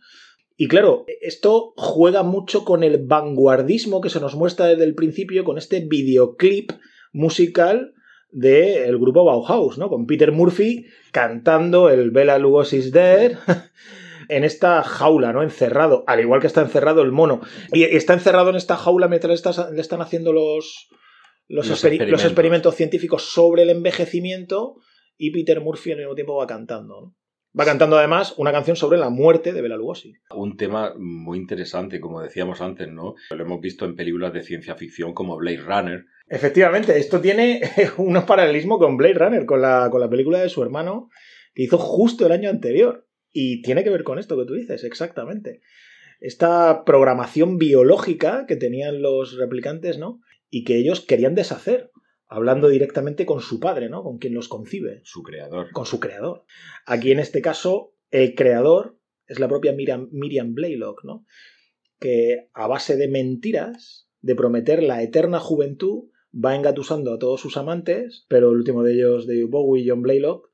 Y 0.55 0.69
claro, 0.69 1.03
esto 1.21 1.73
juega 1.75 2.23
mucho 2.23 2.63
con 2.63 2.83
el 2.85 3.03
vanguardismo 3.05 3.99
que 3.99 4.09
se 4.09 4.21
nos 4.21 4.35
muestra 4.35 4.67
desde 4.67 4.85
el 4.85 4.95
principio 4.95 5.43
con 5.43 5.57
este 5.57 5.81
videoclip 5.81 6.71
musical 7.11 7.93
del 8.33 8.97
grupo 8.97 9.23
Bauhaus, 9.23 9.77
¿no? 9.77 9.89
Con 9.89 10.05
Peter 10.07 10.31
Murphy 10.31 10.85
cantando 11.11 11.89
el 11.89 12.11
Bela 12.11 12.37
Lugosi's 12.39 12.91
Dead 12.91 13.37
en 14.29 14.43
esta 14.43 14.81
jaula, 14.83 15.31
¿no? 15.33 15.43
Encerrado, 15.43 16.03
al 16.07 16.19
igual 16.19 16.41
que 16.41 16.47
está 16.47 16.61
encerrado 16.61 17.01
el 17.01 17.11
mono. 17.11 17.41
Y 17.71 17.83
está 17.83 18.13
encerrado 18.13 18.49
en 18.49 18.55
esta 18.55 18.75
jaula 18.75 19.07
mientras 19.07 19.43
le, 19.71 19.79
están 19.81 20.01
haciendo 20.01 20.33
los, 20.33 20.89
los, 21.47 21.67
Los 21.67 21.67
experi- 21.67 21.71
los 21.71 21.81
experimentos. 21.99 22.25
experimentos 22.25 22.75
científicos 22.75 23.23
sobre 23.31 23.61
el 23.63 23.69
envejecimiento 23.69 24.75
y 25.17 25.31
Peter 25.31 25.61
Murphy 25.61 25.91
al 25.91 25.99
mismo 25.99 26.15
tiempo 26.15 26.35
va 26.35 26.47
cantando, 26.47 27.01
¿no? 27.01 27.15
Va 27.57 27.65
cantando 27.65 27.99
además 27.99 28.33
una 28.37 28.51
canción 28.51 28.75
sobre 28.75 28.97
la 28.97 29.11
muerte 29.11 29.53
de 29.53 29.61
Bela 29.61 29.77
Lugosi. 29.77 30.13
Un 30.31 30.57
tema 30.57 30.95
muy 30.97 31.37
interesante, 31.37 31.99
como 31.99 32.19
decíamos 32.19 32.61
antes, 32.61 32.87
¿no? 32.91 33.13
Lo 33.29 33.43
hemos 33.43 33.61
visto 33.61 33.85
en 33.85 33.95
películas 33.95 34.33
de 34.33 34.41
ciencia 34.41 34.73
ficción 34.73 35.13
como 35.13 35.37
Blade 35.37 35.57
Runner. 35.61 36.03
Efectivamente, 36.33 36.97
esto 36.97 37.21
tiene 37.21 37.61
unos 37.97 38.23
paralelismos 38.23 38.79
con 38.79 38.97
Blade 38.97 39.13
Runner, 39.13 39.45
con 39.45 39.61
la, 39.61 39.89
con 39.91 40.01
la 40.01 40.09
película 40.09 40.41
de 40.41 40.49
su 40.49 40.63
hermano 40.63 41.11
que 41.53 41.61
hizo 41.61 41.77
justo 41.77 42.25
el 42.25 42.31
año 42.31 42.49
anterior. 42.49 43.07
Y 43.31 43.61
tiene 43.61 43.83
que 43.83 43.91
ver 43.91 44.03
con 44.03 44.17
esto 44.17 44.35
que 44.35 44.45
tú 44.45 44.55
dices, 44.55 44.83
exactamente. 44.83 45.61
Esta 46.19 46.85
programación 46.85 47.59
biológica 47.59 48.45
que 48.47 48.55
tenían 48.55 49.03
los 49.03 49.37
replicantes, 49.37 49.99
¿no? 49.99 50.21
Y 50.49 50.63
que 50.63 50.77
ellos 50.77 51.01
querían 51.01 51.35
deshacer, 51.35 51.91
hablando 52.27 52.67
directamente 52.67 53.27
con 53.27 53.39
su 53.39 53.59
padre, 53.59 53.89
¿no? 53.89 54.01
Con 54.01 54.17
quien 54.17 54.33
los 54.33 54.47
concibe, 54.47 55.01
Su 55.03 55.21
creador. 55.21 55.69
con 55.71 55.85
su 55.85 55.99
creador. 55.99 56.45
Aquí 56.87 57.11
en 57.11 57.19
este 57.19 57.43
caso, 57.43 57.93
el 58.09 58.33
creador 58.33 58.97
es 59.27 59.39
la 59.39 59.47
propia 59.47 59.73
Miriam, 59.73 60.09
Miriam 60.11 60.55
Blaylock, 60.55 61.03
¿no? 61.03 61.27
Que 61.99 62.49
a 62.55 62.65
base 62.65 62.97
de 62.97 63.07
mentiras, 63.07 64.09
de 64.21 64.33
prometer 64.33 64.81
la 64.81 65.03
eterna 65.03 65.39
juventud, 65.39 66.05
va 66.33 66.55
engatusando 66.55 67.13
a 67.13 67.19
todos 67.19 67.39
sus 67.41 67.57
amantes, 67.57 68.25
pero 68.27 68.49
el 68.49 68.57
último 68.57 68.83
de 68.83 68.93
ellos, 68.93 69.27
de 69.27 69.43
Bowie, 69.45 69.85
John 69.87 70.01
Blaylock, 70.01 70.49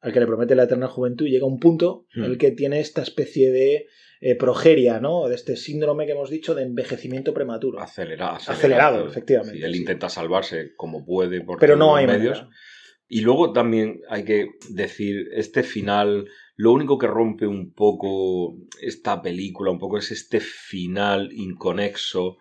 al 0.00 0.12
que 0.12 0.20
le 0.20 0.26
promete 0.26 0.54
la 0.54 0.62
eterna 0.64 0.88
juventud, 0.88 1.26
llega 1.26 1.46
un 1.46 1.60
punto 1.60 2.06
en 2.14 2.24
el 2.24 2.32
Hmm. 2.34 2.38
que 2.38 2.50
tiene 2.52 2.80
esta 2.80 3.02
especie 3.02 3.50
de 3.50 3.86
eh, 4.22 4.34
progeria, 4.36 5.00
¿no? 5.00 5.28
De 5.28 5.34
este 5.34 5.56
síndrome 5.56 6.04
que 6.04 6.12
hemos 6.12 6.28
dicho 6.28 6.54
de 6.54 6.62
envejecimiento 6.64 7.32
prematuro. 7.32 7.80
Acelerado. 7.80 8.36
Acelerado, 8.36 9.06
efectivamente, 9.06 9.56
Sí, 9.58 9.64
él 9.64 9.72
sí. 9.72 9.78
intenta 9.80 10.10
salvarse 10.10 10.74
como 10.76 11.06
puede 11.06 11.40
por 11.40 11.58
Pero 11.58 11.74
no 11.76 11.96
hay 11.96 12.06
medios. 12.06 12.36
manera. 12.42 12.56
Y 13.08 13.22
luego 13.22 13.52
también 13.54 14.02
hay 14.10 14.24
que 14.26 14.50
decir, 14.68 15.28
este 15.32 15.62
final, 15.62 16.28
lo 16.56 16.70
único 16.72 16.98
que 16.98 17.06
rompe 17.06 17.46
un 17.46 17.72
poco 17.72 18.58
esta 18.82 19.22
película, 19.22 19.70
un 19.70 19.78
poco 19.78 19.96
es 19.96 20.10
este 20.10 20.40
final 20.40 21.32
inconexo 21.32 22.36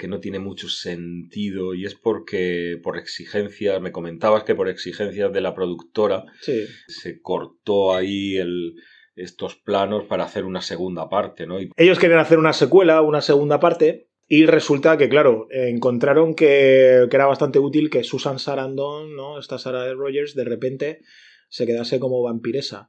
que 0.00 0.08
no 0.08 0.18
tiene 0.18 0.38
mucho 0.38 0.68
sentido 0.68 1.74
y 1.74 1.84
es 1.84 1.94
porque 1.94 2.78
por 2.82 2.96
exigencias, 2.98 3.80
me 3.80 3.92
comentabas 3.92 4.44
que 4.44 4.54
por 4.54 4.68
exigencias 4.68 5.32
de 5.32 5.40
la 5.40 5.54
productora 5.54 6.24
Sí. 6.40 6.64
se 6.88 7.20
cortó 7.20 7.94
ahí 7.94 8.36
el, 8.36 8.74
estos 9.14 9.56
planos 9.56 10.04
para 10.04 10.24
hacer 10.24 10.44
una 10.44 10.62
segunda 10.62 11.08
parte, 11.08 11.46
¿no? 11.46 11.60
Y 11.60 11.70
Ellos 11.76 11.98
querían 11.98 12.20
hacer 12.20 12.38
una 12.38 12.52
secuela, 12.54 13.02
una 13.02 13.20
segunda 13.20 13.60
parte, 13.60 14.08
y 14.26 14.46
resulta 14.46 14.96
que, 14.96 15.08
claro, 15.08 15.48
encontraron 15.50 16.34
que, 16.34 17.06
que 17.10 17.16
era 17.16 17.26
bastante 17.26 17.58
útil 17.58 17.90
que 17.90 18.04
Susan 18.04 18.38
Sarandon, 18.38 19.14
¿no? 19.14 19.38
Esta 19.38 19.58
Sarah 19.58 19.92
Rogers, 19.92 20.34
de 20.34 20.44
repente 20.44 21.00
se 21.48 21.66
quedase 21.66 21.98
como 21.98 22.22
vampiresa. 22.22 22.88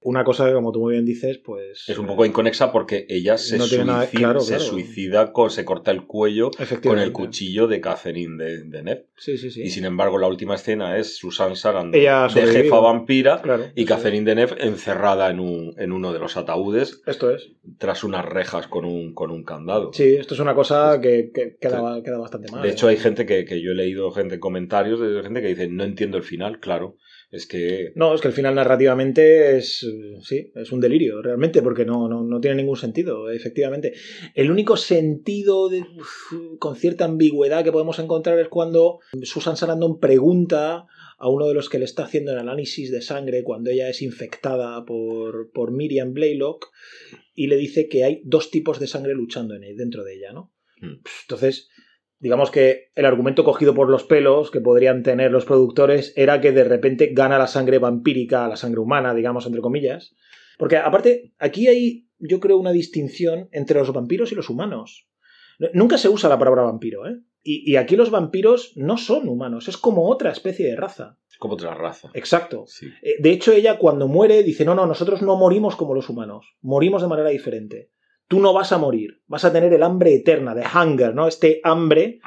Una 0.00 0.22
cosa 0.22 0.46
que, 0.46 0.52
como 0.52 0.70
tú 0.70 0.80
muy 0.80 0.92
bien 0.92 1.04
dices, 1.04 1.38
pues... 1.38 1.84
es 1.88 1.98
un 1.98 2.06
poco 2.06 2.24
inconexa 2.24 2.70
porque 2.70 3.04
ella 3.08 3.36
se, 3.36 3.58
No 3.58 3.66
tiene 3.66 3.84
nada- 3.84 4.02
suicida, 4.02 4.20
claro, 4.20 4.40
se 4.40 4.54
claro. 4.54 4.64
suicida 4.70 5.32
con, 5.32 5.50
se 5.50 5.64
corta 5.64 5.90
el 5.90 6.06
cuello 6.06 6.50
con 6.84 7.00
el 7.00 7.10
cuchillo 7.12 7.66
de 7.66 7.80
Catherine 7.80 8.42
de, 8.42 8.62
de 8.64 8.82
Neff. 8.84 9.00
Sí, 9.16 9.36
sí, 9.36 9.50
sí. 9.50 9.62
Y 9.62 9.70
sin 9.70 9.84
embargo, 9.84 10.16
la 10.18 10.28
última 10.28 10.54
escena 10.54 10.96
es 10.98 11.16
Susan 11.16 11.56
Sarandon 11.56 12.00
Ella 12.00 12.28
de 12.32 12.46
jefa 12.46 12.78
vampira 12.78 13.42
Claro. 13.42 13.64
y 13.74 13.84
Catherine 13.84 14.24
Deneuve 14.24 14.56
encerrada 14.64 15.30
en, 15.30 15.40
un, 15.40 15.74
en 15.78 15.90
uno 15.90 16.12
de 16.12 16.20
los 16.20 16.36
ataúdes 16.36 16.90
es. 16.90 17.02
Esto 17.06 17.30
es. 17.32 17.50
tras 17.78 18.04
unas 18.04 18.24
rejas 18.24 18.68
con 18.68 18.84
un, 18.84 19.14
con 19.14 19.32
un 19.32 19.42
candado. 19.42 19.92
Sí, 19.92 20.14
esto 20.14 20.34
es 20.34 20.40
una 20.40 20.54
cosa 20.54 21.00
que, 21.00 21.32
que 21.34 21.56
queda, 21.60 22.00
queda 22.04 22.18
bastante 22.18 22.52
mal. 22.52 22.62
De 22.62 22.68
¿eh? 22.68 22.72
hecho, 22.72 22.86
hay 22.86 22.98
gente 22.98 23.26
que, 23.26 23.44
que 23.44 23.60
yo 23.60 23.72
he 23.72 23.74
leído 23.74 24.12
gente 24.12 24.34
en 24.36 24.40
comentarios 24.40 25.00
de 25.00 25.22
gente 25.24 25.42
que 25.42 25.48
dice 25.48 25.66
no 25.68 25.82
entiendo 25.82 26.16
el 26.16 26.22
final, 26.22 26.60
claro. 26.60 26.96
Es 27.30 27.46
que 27.46 27.92
No, 27.94 28.14
es 28.14 28.20
que 28.22 28.28
el 28.28 28.34
final 28.34 28.54
narrativamente 28.54 29.58
es, 29.58 29.86
sí, 30.22 30.50
es 30.54 30.72
un 30.72 30.80
delirio, 30.80 31.20
realmente, 31.20 31.60
porque 31.60 31.84
no, 31.84 32.08
no, 32.08 32.22
no 32.22 32.40
tiene 32.40 32.56
ningún 32.56 32.76
sentido, 32.76 33.30
efectivamente. 33.30 33.92
El 34.34 34.50
único 34.50 34.76
sentido 34.76 35.68
de- 35.68 35.80
uf, 35.80 36.58
con 36.58 36.74
cierta 36.76 37.04
ambigüedad 37.04 37.64
que 37.64 37.72
podemos 37.72 37.98
encontrar 37.98 38.38
es 38.38 38.48
cuando 38.48 39.00
Susan 39.22 39.56
Sarandon 39.56 40.00
pregunta 40.00 40.86
a 41.18 41.28
uno 41.28 41.46
de 41.48 41.54
los 41.54 41.68
que 41.68 41.78
le 41.78 41.84
está 41.84 42.04
haciendo 42.04 42.32
el 42.32 42.38
análisis 42.38 42.90
de 42.90 43.02
sangre 43.02 43.42
cuando 43.42 43.70
ella 43.70 43.88
es 43.90 44.02
infectada 44.02 44.84
por, 44.86 45.50
por 45.50 45.72
Miriam 45.72 46.14
Blaylock 46.14 46.70
y 47.34 47.48
le 47.48 47.56
dice 47.56 47.88
que 47.88 48.04
hay 48.04 48.22
dos 48.24 48.50
tipos 48.50 48.78
de 48.80 48.86
sangre 48.86 49.14
luchando 49.14 49.54
en 49.54 49.64
él, 49.64 49.76
dentro 49.76 50.04
de 50.04 50.14
ella, 50.14 50.32
¿no? 50.32 50.54
Hmm. 50.80 51.00
Entonces, 51.22 51.68
digamos 52.20 52.50
que 52.50 52.90
el 52.94 53.04
argumento 53.06 53.44
cogido 53.44 53.74
por 53.74 53.88
los 53.88 54.04
pelos 54.04 54.50
que 54.50 54.60
podrían 54.60 55.02
tener 55.02 55.30
los 55.30 55.44
productores 55.44 56.12
era 56.16 56.40
que 56.40 56.52
de 56.52 56.64
repente 56.64 57.10
gana 57.12 57.38
la 57.38 57.46
sangre 57.46 57.78
vampírica 57.78 58.44
a 58.44 58.48
la 58.48 58.56
sangre 58.56 58.80
humana, 58.80 59.14
digamos, 59.14 59.46
entre 59.46 59.60
comillas. 59.60 60.14
Porque 60.58 60.76
aparte, 60.76 61.32
aquí 61.38 61.68
hay, 61.68 62.08
yo 62.18 62.40
creo, 62.40 62.58
una 62.58 62.72
distinción 62.72 63.48
entre 63.52 63.78
los 63.78 63.92
vampiros 63.92 64.32
y 64.32 64.34
los 64.34 64.50
humanos. 64.50 65.08
Nunca 65.72 65.98
se 65.98 66.08
usa 66.08 66.28
la 66.28 66.38
palabra 66.38 66.62
vampiro, 66.62 67.06
¿eh? 67.08 67.18
Y, 67.42 67.70
y 67.72 67.76
aquí 67.76 67.96
los 67.96 68.10
vampiros 68.10 68.72
no 68.76 68.96
son 68.98 69.28
humanos, 69.28 69.68
es 69.68 69.76
como 69.76 70.08
otra 70.10 70.30
especie 70.30 70.66
de 70.66 70.76
raza. 70.76 71.18
es 71.30 71.38
como 71.38 71.54
otra 71.54 71.74
raza. 71.74 72.10
Exacto. 72.14 72.64
Sí. 72.66 72.86
Eh, 73.02 73.14
De 73.20 73.30
hecho, 73.30 73.52
ella 73.52 73.78
cuando 73.78 74.06
muere 74.08 74.42
dice, 74.42 74.64
no, 74.64 74.74
no, 74.74 74.86
nosotros 74.86 75.22
no 75.22 75.36
morimos 75.36 75.76
como 75.76 75.94
los 75.94 76.08
humanos, 76.08 76.56
morimos 76.60 77.00
de 77.02 77.08
manera 77.08 77.30
diferente. 77.30 77.90
Tú 78.28 78.40
no 78.40 78.52
vas 78.52 78.72
a 78.72 78.78
morir, 78.78 79.22
vas 79.26 79.44
a 79.46 79.52
tener 79.52 79.72
el 79.72 79.82
hambre 79.82 80.14
eterna, 80.14 80.54
de 80.54 80.62
hunger, 80.62 81.14
¿no? 81.14 81.26
Este 81.26 81.60
hambre, 81.64 82.20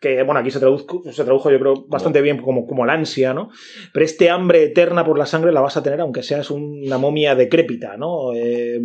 que 0.00 0.22
bueno, 0.22 0.40
aquí 0.40 0.50
se, 0.50 0.58
traduzco, 0.60 1.02
se 1.10 1.24
tradujo 1.24 1.50
yo 1.50 1.58
creo 1.58 1.86
bastante 1.88 2.20
bien 2.20 2.36
como, 2.42 2.66
como 2.66 2.84
la 2.84 2.92
ansia, 2.92 3.32
¿no? 3.32 3.48
Pero 3.94 4.04
este 4.04 4.28
hambre 4.28 4.62
eterna 4.64 5.04
por 5.06 5.18
la 5.18 5.24
sangre 5.26 5.52
la 5.52 5.62
vas 5.62 5.76
a 5.78 5.82
tener 5.82 6.00
aunque 6.02 6.22
seas 6.22 6.50
una 6.50 6.98
momia 6.98 7.34
decrépita, 7.34 7.96
¿no? 7.96 8.34
Eh, 8.34 8.78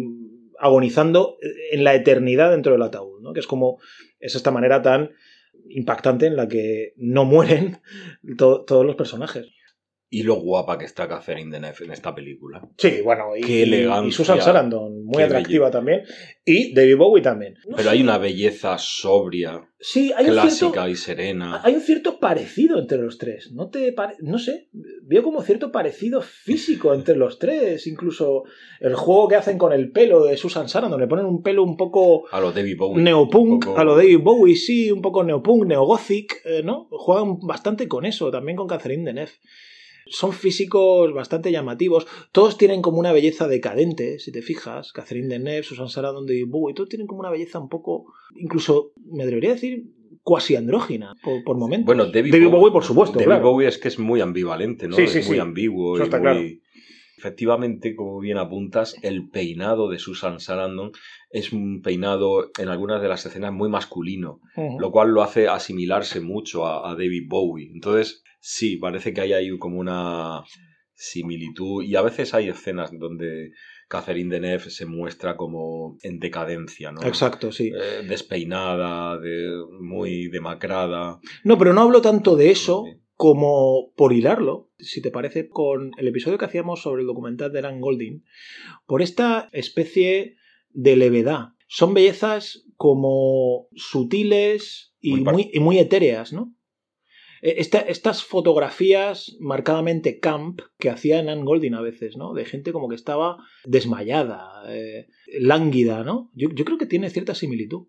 agonizando 0.57 1.37
en 1.71 1.83
la 1.83 1.95
eternidad 1.95 2.51
dentro 2.51 2.71
del 2.71 2.81
ataúd, 2.83 3.19
¿no? 3.21 3.33
Que 3.33 3.41
es 3.41 3.47
como, 3.47 3.79
es 4.19 4.35
esta 4.35 4.51
manera 4.51 4.81
tan 4.81 5.11
impactante 5.69 6.27
en 6.27 6.35
la 6.37 6.47
que 6.47 6.93
no 6.97 7.25
mueren 7.25 7.79
to- 8.37 8.63
todos 8.63 8.85
los 8.85 8.95
personajes. 8.95 9.47
Y 10.15 10.21
lo 10.23 10.35
guapa 10.35 10.77
que 10.77 10.85
está 10.85 11.07
Catherine 11.07 11.49
Deneuve 11.49 11.85
en 11.85 11.91
esta 11.91 12.13
película. 12.13 12.61
Sí, 12.77 13.01
bueno, 13.03 13.35
y, 13.35 13.41
Qué 13.41 13.51
y- 13.51 13.59
y 13.59 13.61
elegancia, 13.63 14.11
Susan 14.11 14.39
Sarandon, 14.41 15.05
muy 15.05 15.23
atractiva 15.23 15.71
también. 15.71 16.03
Y 16.45 16.71
David 16.73 16.97
Bowie 16.97 17.23
también. 17.23 17.55
No 17.67 17.77
Pero 17.77 17.89
sé, 17.89 17.95
hay 17.95 18.01
una 18.03 18.17
belleza 18.19 18.77
sobria, 18.77 19.67
Sí, 19.85 20.13
hay 20.15 20.27
un 20.27 20.31
clásica 20.33 20.71
cierto... 20.71 20.87
y 20.87 20.95
serena. 20.95 21.61
Hay 21.63 21.73
un 21.73 21.81
cierto 21.81 22.17
parecido 22.19 22.79
entre 22.79 22.99
los 22.99 23.17
tres. 23.17 23.51
¿No 23.51 23.69
te 23.69 23.91
pare- 23.91 24.15
No 24.21 24.37
sé. 24.39 24.69
Veo 25.01 25.23
como 25.23 25.41
cierto 25.41 25.71
parecido 25.73 26.21
físico 26.21 26.93
entre 26.93 27.15
los 27.17 27.37
tres. 27.39 27.85
Incluso 27.87 28.43
el 28.79 28.93
juego 28.95 29.27
que 29.27 29.35
hacen 29.35 29.57
con 29.57 29.73
el 29.73 29.91
pelo 29.91 30.23
de 30.23 30.37
Susan 30.37 30.69
Sarandon. 30.69 31.01
Le 31.01 31.07
ponen 31.07 31.25
un 31.25 31.41
pelo 31.41 31.63
un 31.63 31.75
poco 31.75 32.25
A 32.31 32.39
los 32.39 32.53
David 32.55 32.77
Bowie. 32.77 33.03
neopunk, 33.03 33.51
Un 33.51 33.59
poco- 33.59 33.77
a 33.79 33.83
lo 33.83 33.95
David 33.97 34.19
Bowie, 34.21 34.55
sí, 34.55 34.89
un 34.91 35.01
poco 35.01 35.21
neopunk, 35.23 35.65
neogothic, 35.65 36.41
eh, 36.45 36.61
¿no? 36.63 36.87
Juegan 36.91 37.39
bastante 37.39 37.87
con 37.89 38.05
eso, 38.05 38.31
también 38.31 38.55
con 38.55 38.67
Catherine 38.67 39.03
Deneuve. 39.03 39.31
Son 40.07 40.33
físicos 40.33 41.13
bastante 41.13 41.51
llamativos. 41.51 42.05
Todos 42.31 42.57
tienen 42.57 42.81
como 42.81 42.99
una 42.99 43.11
belleza 43.13 43.47
decadente, 43.47 44.19
si 44.19 44.31
te 44.31 44.41
fijas. 44.41 44.91
Catherine 44.91 45.27
Deneuve, 45.27 45.63
Susan 45.63 45.89
Sarandon, 45.89 46.25
David 46.25 46.47
Bowie, 46.47 46.73
todos 46.75 46.89
tienen 46.89 47.07
como 47.07 47.21
una 47.21 47.29
belleza 47.31 47.59
un 47.59 47.69
poco, 47.69 48.05
incluso, 48.35 48.91
me 49.11 49.23
atrevería 49.23 49.51
a 49.51 49.53
decir, 49.53 49.83
cuasi 50.21 50.55
andrógina, 50.55 51.15
por, 51.23 51.43
por 51.43 51.57
momentos. 51.57 51.85
Bueno, 51.85 52.05
David, 52.05 52.31
David 52.31 52.49
Bowie, 52.49 52.71
por 52.71 52.83
supuesto, 52.83 53.15
David 53.19 53.25
claro. 53.27 53.43
Bowie 53.51 53.67
es 53.67 53.77
que 53.77 53.87
es 53.89 53.99
muy 53.99 54.21
ambivalente, 54.21 54.87
¿no? 54.87 54.95
Sí, 54.95 55.03
es 55.03 55.11
sí, 55.11 55.17
muy 55.19 55.35
sí. 55.35 55.39
ambiguo. 55.39 55.95
Eso 55.95 56.03
y 56.03 56.05
está 56.05 56.17
muy- 56.17 56.23
claro. 56.23 56.41
Efectivamente, 57.17 57.95
como 57.95 58.19
bien 58.19 58.37
apuntas, 58.37 58.95
el 59.01 59.29
peinado 59.29 59.87
de 59.89 59.97
Susan 59.97 60.41
Sarandon 60.41 60.91
es 61.29 61.53
un 61.53 61.81
peinado 61.81 62.51
en 62.59 62.67
algunas 62.67 63.01
de 63.01 63.07
las 63.07 63.25
escenas 63.25 63.53
muy 63.53 63.69
masculino, 63.69 64.41
lo 64.77 64.91
cual 64.91 65.11
lo 65.11 65.23
hace 65.23 65.47
asimilarse 65.47 66.19
mucho 66.19 66.65
a, 66.65 66.89
a 66.91 66.95
David 66.95 67.23
Bowie. 67.29 67.71
Entonces, 67.73 68.23
sí, 68.43 68.75
parece 68.75 69.13
que 69.13 69.21
hay 69.21 69.31
ahí 69.31 69.57
como 69.57 69.79
una 69.79 70.43
similitud 70.93 71.81
y 71.83 71.95
a 71.95 72.01
veces 72.01 72.33
hay 72.33 72.49
escenas 72.49 72.91
donde 72.97 73.51
Catherine 73.87 74.29
Deneuve 74.29 74.69
se 74.69 74.85
muestra 74.85 75.37
como 75.37 75.97
en 76.03 76.19
decadencia, 76.19 76.91
¿no? 76.91 77.01
Exacto, 77.03 77.53
sí. 77.53 77.71
Eh, 77.73 78.05
despeinada, 78.07 79.17
de, 79.17 79.49
muy 79.79 80.27
demacrada. 80.27 81.19
No, 81.45 81.57
pero 81.57 81.73
no 81.73 81.81
hablo 81.81 82.01
tanto 82.01 82.35
de 82.35 82.51
eso 82.51 82.83
como 83.15 83.93
por 83.95 84.11
hilarlo, 84.11 84.69
si 84.77 85.01
te 85.01 85.09
parece, 85.09 85.47
con 85.47 85.91
el 85.97 86.07
episodio 86.09 86.37
que 86.37 86.45
hacíamos 86.45 86.81
sobre 86.81 87.01
el 87.01 87.07
documental 87.07 87.53
de 87.53 87.59
Alan 87.59 87.79
Golding, 87.79 88.25
por 88.85 89.01
esta 89.01 89.47
especie 89.53 90.35
de 90.69 90.97
levedad. 90.97 91.49
Son 91.67 91.93
bellezas 91.93 92.65
como 92.75 93.67
sutiles 93.73 94.93
y 94.99 95.15
muy, 95.15 95.49
y 95.53 95.59
muy 95.61 95.79
etéreas, 95.79 96.33
¿no? 96.33 96.53
Eh, 97.45 97.55
esta- 97.57 97.81
estas 97.81 98.23
fotografías 98.23 99.35
marcadamente 99.39 100.19
camp 100.19 100.61
que 100.79 100.89
hacía 100.89 101.21
Nan 101.21 101.43
Golding 101.43 101.73
a 101.75 101.81
veces, 101.81 102.15
¿no? 102.17 102.33
De 102.33 102.45
gente 102.45 102.71
como 102.71 102.87
que 102.87 102.95
estaba 102.95 103.37
desmayada, 103.65 104.63
eh, 104.69 105.07
lánguida, 105.39 106.03
¿no? 106.03 106.31
Yo, 106.33 106.49
yo 106.55 106.63
creo 106.65 106.77
que 106.77 106.85
tiene 106.85 107.09
cierta 107.09 107.35
similitud. 107.35 107.87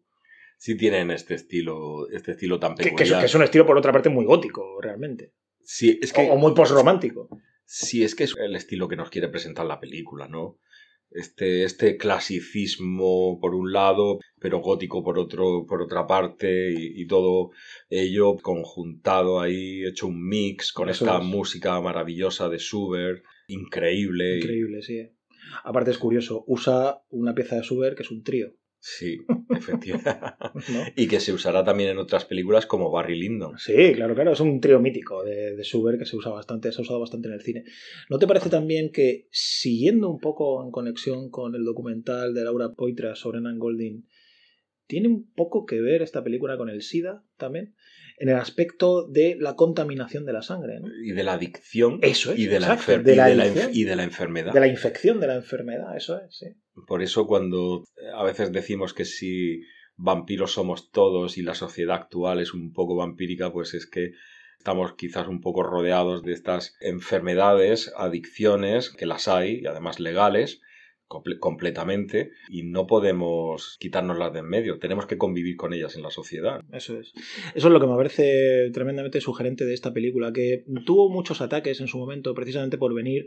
Sí 0.58 0.76
tienen 0.76 1.10
este 1.10 1.34
estilo, 1.34 2.08
este 2.10 2.32
estilo 2.32 2.58
tan 2.58 2.74
peculiar. 2.74 2.96
que 2.96 3.04
es, 3.04 3.12
que 3.12 3.26
es 3.26 3.34
un 3.34 3.42
estilo, 3.42 3.64
por 3.66 3.76
otra 3.78 3.92
parte, 3.92 4.08
muy 4.08 4.24
gótico, 4.24 4.80
realmente. 4.80 5.32
Sí, 5.62 5.98
es 6.02 6.12
que, 6.12 6.22
O, 6.30 6.34
o 6.34 6.36
muy 6.36 6.52
posromántico. 6.54 7.28
sí, 7.64 8.02
es 8.04 8.14
que 8.14 8.24
es 8.24 8.34
el 8.38 8.54
estilo 8.56 8.88
que 8.88 8.96
nos 8.96 9.10
quiere 9.10 9.28
presentar 9.28 9.66
la 9.66 9.80
película, 9.80 10.26
¿no? 10.28 10.58
Este, 11.14 11.62
este 11.62 11.96
clasicismo 11.96 13.38
por 13.40 13.54
un 13.54 13.72
lado, 13.72 14.18
pero 14.40 14.58
gótico 14.58 15.04
por 15.04 15.16
otro, 15.18 15.64
por 15.64 15.80
otra 15.80 16.06
parte, 16.08 16.72
y, 16.72 17.00
y 17.02 17.06
todo 17.06 17.52
ello 17.88 18.36
conjuntado 18.36 19.40
ahí, 19.40 19.84
hecho 19.84 20.08
un 20.08 20.26
mix 20.26 20.72
con 20.72 20.88
Eso 20.88 21.04
esta 21.04 21.18
es. 21.18 21.24
música 21.24 21.80
maravillosa 21.80 22.48
de 22.48 22.58
Schubert, 22.58 23.24
increíble. 23.46 24.38
Increíble, 24.38 24.82
sí. 24.82 25.08
Aparte 25.62 25.92
es 25.92 25.98
curioso, 25.98 26.42
usa 26.48 27.02
una 27.10 27.32
pieza 27.34 27.56
de 27.56 27.62
Schubert 27.62 27.96
que 27.96 28.02
es 28.02 28.10
un 28.10 28.24
trío. 28.24 28.52
Sí, 28.86 29.16
efectivamente. 29.48 30.12
¿no? 30.68 30.84
y 30.94 31.08
que 31.08 31.18
se 31.18 31.32
usará 31.32 31.64
también 31.64 31.88
en 31.88 31.96
otras 31.96 32.26
películas 32.26 32.66
como 32.66 32.90
Barry 32.90 33.18
Lyndon. 33.18 33.56
Sí, 33.56 33.94
claro, 33.94 34.14
claro, 34.14 34.32
es 34.32 34.40
un 34.40 34.60
trío 34.60 34.78
mítico 34.78 35.24
de, 35.24 35.56
de 35.56 35.62
Schubert 35.62 35.98
que 35.98 36.04
se 36.04 36.16
usa 36.16 36.30
bastante, 36.30 36.70
se 36.70 36.80
ha 36.80 36.82
usado 36.82 37.00
bastante 37.00 37.28
en 37.28 37.34
el 37.34 37.40
cine. 37.40 37.64
¿No 38.10 38.18
te 38.18 38.26
parece 38.26 38.50
también 38.50 38.92
que, 38.92 39.26
siguiendo 39.30 40.10
un 40.10 40.20
poco 40.20 40.62
en 40.62 40.70
conexión 40.70 41.30
con 41.30 41.54
el 41.54 41.64
documental 41.64 42.34
de 42.34 42.44
Laura 42.44 42.74
Poitras 42.74 43.18
sobre 43.18 43.40
Nan 43.40 43.58
Golding, 43.58 44.06
tiene 44.86 45.08
un 45.08 45.32
poco 45.32 45.64
que 45.64 45.80
ver 45.80 46.02
esta 46.02 46.22
película 46.22 46.58
con 46.58 46.68
el 46.68 46.82
SIDA 46.82 47.24
también? 47.38 47.74
En 48.18 48.28
el 48.28 48.36
aspecto 48.36 49.08
de 49.08 49.38
la 49.40 49.56
contaminación 49.56 50.26
de 50.26 50.34
la 50.34 50.42
sangre, 50.42 50.78
¿no? 50.80 50.88
Y 51.02 51.12
de 51.12 51.22
la 51.24 51.32
adicción 51.32 52.00
Eso 52.02 52.32
es, 52.32 52.38
y, 52.38 52.46
de 52.46 52.60
la 52.60 52.76
de 52.76 53.16
la 53.16 53.70
y 53.72 53.84
de 53.84 53.96
la 53.96 54.04
enfermedad. 54.04 54.52
De 54.52 54.60
la 54.60 54.68
infección 54.68 55.20
de 55.20 55.26
la 55.28 55.36
enfermedad, 55.36 55.96
eso 55.96 56.20
es, 56.20 56.36
sí. 56.36 56.46
Por 56.86 57.02
eso 57.02 57.26
cuando 57.26 57.84
eh, 57.96 58.10
a 58.14 58.22
veces 58.24 58.52
decimos 58.52 58.94
que 58.94 59.04
si 59.04 59.62
vampiros 59.96 60.52
somos 60.52 60.90
todos 60.90 61.38
y 61.38 61.42
la 61.42 61.54
sociedad 61.54 61.96
actual 61.96 62.40
es 62.40 62.52
un 62.52 62.72
poco 62.72 62.96
vampírica, 62.96 63.52
pues 63.52 63.74
es 63.74 63.86
que 63.86 64.12
estamos 64.58 64.94
quizás 64.94 65.28
un 65.28 65.40
poco 65.40 65.62
rodeados 65.62 66.22
de 66.22 66.32
estas 66.32 66.74
enfermedades, 66.80 67.92
adicciones, 67.96 68.90
que 68.90 69.06
las 69.06 69.28
hay, 69.28 69.60
y 69.60 69.66
además 69.66 70.00
legales, 70.00 70.62
comple- 71.06 71.38
completamente, 71.38 72.30
y 72.48 72.62
no 72.62 72.86
podemos 72.86 73.76
quitárnoslas 73.78 74.32
de 74.32 74.38
en 74.40 74.48
medio, 74.48 74.78
tenemos 74.78 75.06
que 75.06 75.18
convivir 75.18 75.56
con 75.56 75.74
ellas 75.74 75.96
en 75.96 76.02
la 76.02 76.10
sociedad. 76.10 76.60
Eso 76.72 76.98
es. 76.98 77.12
Eso 77.54 77.68
es 77.68 77.72
lo 77.72 77.78
que 77.78 77.86
me 77.86 77.96
parece 77.96 78.70
tremendamente 78.72 79.20
sugerente 79.20 79.64
de 79.64 79.74
esta 79.74 79.92
película, 79.92 80.32
que 80.32 80.64
tuvo 80.86 81.10
muchos 81.10 81.40
ataques 81.40 81.80
en 81.80 81.86
su 81.86 81.98
momento, 81.98 82.34
precisamente 82.34 82.78
por 82.78 82.94
venir 82.94 83.26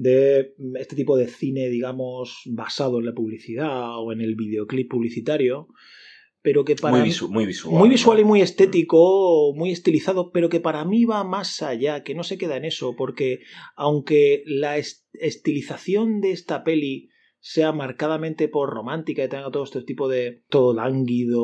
de 0.00 0.54
este 0.78 0.94
tipo 0.94 1.16
de 1.16 1.26
cine, 1.26 1.68
digamos, 1.68 2.42
basado 2.46 3.00
en 3.00 3.06
la 3.06 3.12
publicidad 3.14 3.98
o 3.98 4.12
en 4.12 4.20
el 4.20 4.36
videoclip 4.36 4.88
publicitario, 4.88 5.66
pero 6.40 6.64
que 6.64 6.76
para 6.76 6.96
Muy, 6.98 7.08
visu- 7.08 7.28
muy 7.28 7.46
visual. 7.46 7.76
muy 7.76 7.88
visual 7.88 8.20
y 8.20 8.24
muy 8.24 8.40
estético, 8.40 9.52
muy 9.56 9.72
estilizado, 9.72 10.30
pero 10.30 10.48
que 10.48 10.60
para 10.60 10.84
mí 10.84 11.04
va 11.04 11.24
más 11.24 11.62
allá, 11.62 12.04
que 12.04 12.14
no 12.14 12.22
se 12.22 12.38
queda 12.38 12.56
en 12.56 12.64
eso, 12.64 12.94
porque 12.96 13.40
aunque 13.74 14.44
la 14.46 14.78
es- 14.78 15.08
estilización 15.14 16.20
de 16.20 16.30
esta 16.30 16.62
peli 16.62 17.08
sea 17.40 17.72
marcadamente 17.72 18.46
por 18.48 18.70
romántica 18.70 19.24
y 19.24 19.28
tenga 19.28 19.50
todo 19.50 19.64
este 19.64 19.82
tipo 19.82 20.08
de 20.08 20.44
todo 20.48 20.74
lánguido, 20.74 21.42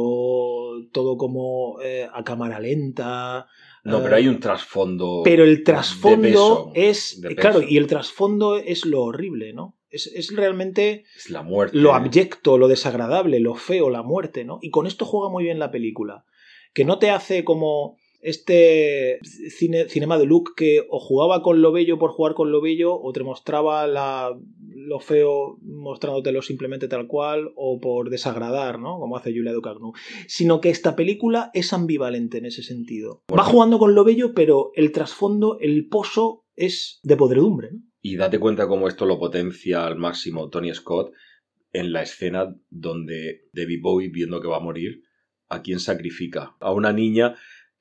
todo 0.93 1.17
como 1.17 1.81
eh, 1.83 2.07
a 2.12 2.23
cámara 2.25 2.61
lenta. 2.61 3.47
No, 3.85 4.03
pero 4.03 4.16
hay 4.16 4.29
un 4.29 4.40
trasfondo. 4.40 5.20
pero 5.25 5.44
el 5.44 5.62
trasfondo 5.62 6.73
es. 6.75 7.20
Claro, 7.37 7.62
y 7.62 7.77
el 7.77 7.87
trasfondo 7.87 8.57
es 8.57 8.85
lo 8.87 9.03
horrible, 9.03 9.53
¿no? 9.53 9.77
Es, 9.90 10.07
es 10.09 10.35
realmente 10.35 11.05
Es 11.16 11.31
la 11.31 11.42
muerte. 11.42 11.77
lo 11.77 11.94
abyecto, 11.94 12.59
lo 12.59 12.66
desagradable, 12.66 13.38
lo 13.40 13.55
feo, 13.55 13.90
la 13.90 14.03
muerte, 14.03 14.44
¿no? 14.44 14.59
Y 14.62 14.70
con 14.70 14.87
esto 14.87 15.05
juega 15.05 15.29
muy 15.31 15.44
bien 15.44 15.59
la 15.59 15.70
película. 15.70 16.25
Que 16.73 16.85
no 16.85 16.99
te 16.99 17.11
hace 17.11 17.44
como 17.44 17.97
este 18.25 19.19
cine, 19.23 19.87
cinema 19.91 20.17
de 20.17 20.25
look 20.25 20.55
que 20.57 20.87
o 20.89 20.99
jugaba 20.99 21.43
con 21.43 21.61
lo 21.61 21.73
bello 21.73 21.99
por 21.99 22.11
jugar 22.11 22.33
con 22.33 22.51
lo 22.51 22.63
bello, 22.63 22.99
o 22.99 23.13
te 23.13 23.23
mostraba 23.23 23.87
la, 23.87 24.35
lo 24.75 24.99
feo 24.99 25.59
mostrándotelo 25.63 26.41
simplemente 26.41 26.89
tal 26.89 27.07
cual, 27.07 27.53
o 27.55 27.81
por 27.81 28.09
desagradar, 28.09 28.79
¿no? 28.79 28.99
Como 28.99 29.19
hace 29.19 29.31
Julia 29.31 29.53
Ducagnu. 29.53 29.93
Sino 30.27 30.63
que 30.63 30.71
esta 30.71 30.97
película 30.97 31.51
es 31.53 31.75
ambivalente 31.75 32.39
en 32.39 32.47
ese 32.47 32.63
sentido. 32.63 33.23
Va 33.31 33.45
jugando 33.45 33.79
con 33.79 33.95
lo 33.95 34.05
bello, 34.05 34.33
pero 34.35 34.71
el 34.75 34.91
trasfondo, 34.91 35.59
el 35.61 35.89
pozo 35.89 36.47
es 36.57 37.01
de 37.03 37.17
podredumbre, 37.17 37.73
¿no? 37.73 37.81
Y 38.01 38.17
date 38.17 38.39
cuenta 38.39 38.69
cómo 38.69 38.89
esto 38.89 39.05
lo 39.07 39.19
potencia 39.19 39.87
al 39.87 39.97
máximo 39.97 40.49
Tony 40.49 40.73
Scott 40.75 41.13
en 41.73 41.93
la 41.93 42.03
escena 42.03 42.55
donde 42.71 43.49
David 43.53 43.81
Bowie, 43.83 44.09
viendo 44.09 44.41
que 44.41 44.49
va 44.49 44.59
a 44.59 44.61
morir, 44.61 45.03
¿a 45.49 45.63
quién 45.63 45.81
sacrifica? 45.81 46.57
A 46.61 46.73
una 46.73 46.93
niña 46.93 47.35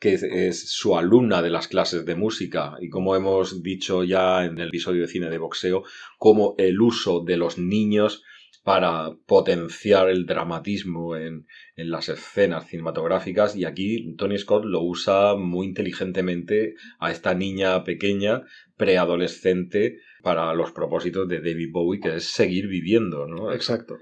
que 0.03 0.15
es, 0.49 0.69
su 0.69 0.97
alumna 0.97 1.41
de 1.41 1.49
las 1.49 1.69
clases 1.69 2.05
de 2.05 2.15
música. 2.15 2.75
Y 2.81 2.89
como 2.89 3.15
hemos 3.15 3.63
dicho 3.63 4.03
ya 4.03 4.43
en 4.43 4.59
el 4.59 4.67
episodio 4.67 5.03
de 5.03 5.07
cine 5.07 5.29
de 5.29 5.37
boxeo, 5.37 5.85
como 6.17 6.55
el 6.57 6.81
uso 6.81 7.21
de 7.21 7.37
los 7.37 7.57
niños 7.57 8.21
para 8.65 9.11
potenciar 9.25 10.09
el 10.09 10.25
dramatismo 10.25 11.15
en, 11.15 11.47
en 11.77 11.89
las 11.89 12.09
escenas 12.09 12.67
cinematográficas 12.67 13.55
y 13.55 13.63
aquí 13.63 14.13
Tony 14.17 14.37
Scott 14.37 14.65
lo 14.65 14.81
usa 14.81 15.35
muy 15.35 15.67
inteligentemente 15.67 16.75
a 16.99 17.09
esta 17.09 17.33
niña 17.33 17.85
pequeña 17.85 18.41
preadolescente 18.75 19.99
para 20.21 20.53
los 20.53 20.73
propósitos 20.73 21.29
de 21.29 21.39
David 21.39 21.69
Bowie, 21.71 22.01
que 22.01 22.15
es 22.17 22.25
seguir 22.25 22.67
viviendo, 22.67 23.25
¿no? 23.25 23.53
Exacto. 23.53 23.99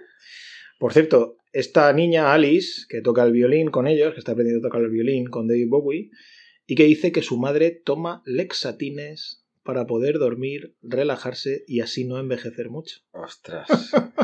Por 0.79 0.93
cierto, 0.93 1.37
esta 1.51 1.91
niña 1.93 2.33
Alice, 2.33 2.85
que 2.87 3.01
toca 3.01 3.23
el 3.23 3.31
violín 3.31 3.69
con 3.69 3.87
ellos, 3.87 4.13
que 4.13 4.19
está 4.19 4.33
aprendiendo 4.33 4.65
a 4.65 4.69
tocar 4.69 4.81
el 4.83 4.89
violín 4.89 5.27
con 5.27 5.47
David 5.47 5.69
Bowie, 5.69 6.11
y 6.65 6.75
que 6.75 6.85
dice 6.85 7.11
que 7.11 7.21
su 7.21 7.37
madre 7.37 7.71
toma 7.71 8.21
lexatines 8.25 9.45
para 9.63 9.85
poder 9.85 10.17
dormir, 10.17 10.75
relajarse 10.81 11.63
y 11.67 11.81
así 11.81 12.05
no 12.05 12.19
envejecer 12.19 12.69
mucho. 12.69 13.01
Ostras, 13.11 13.67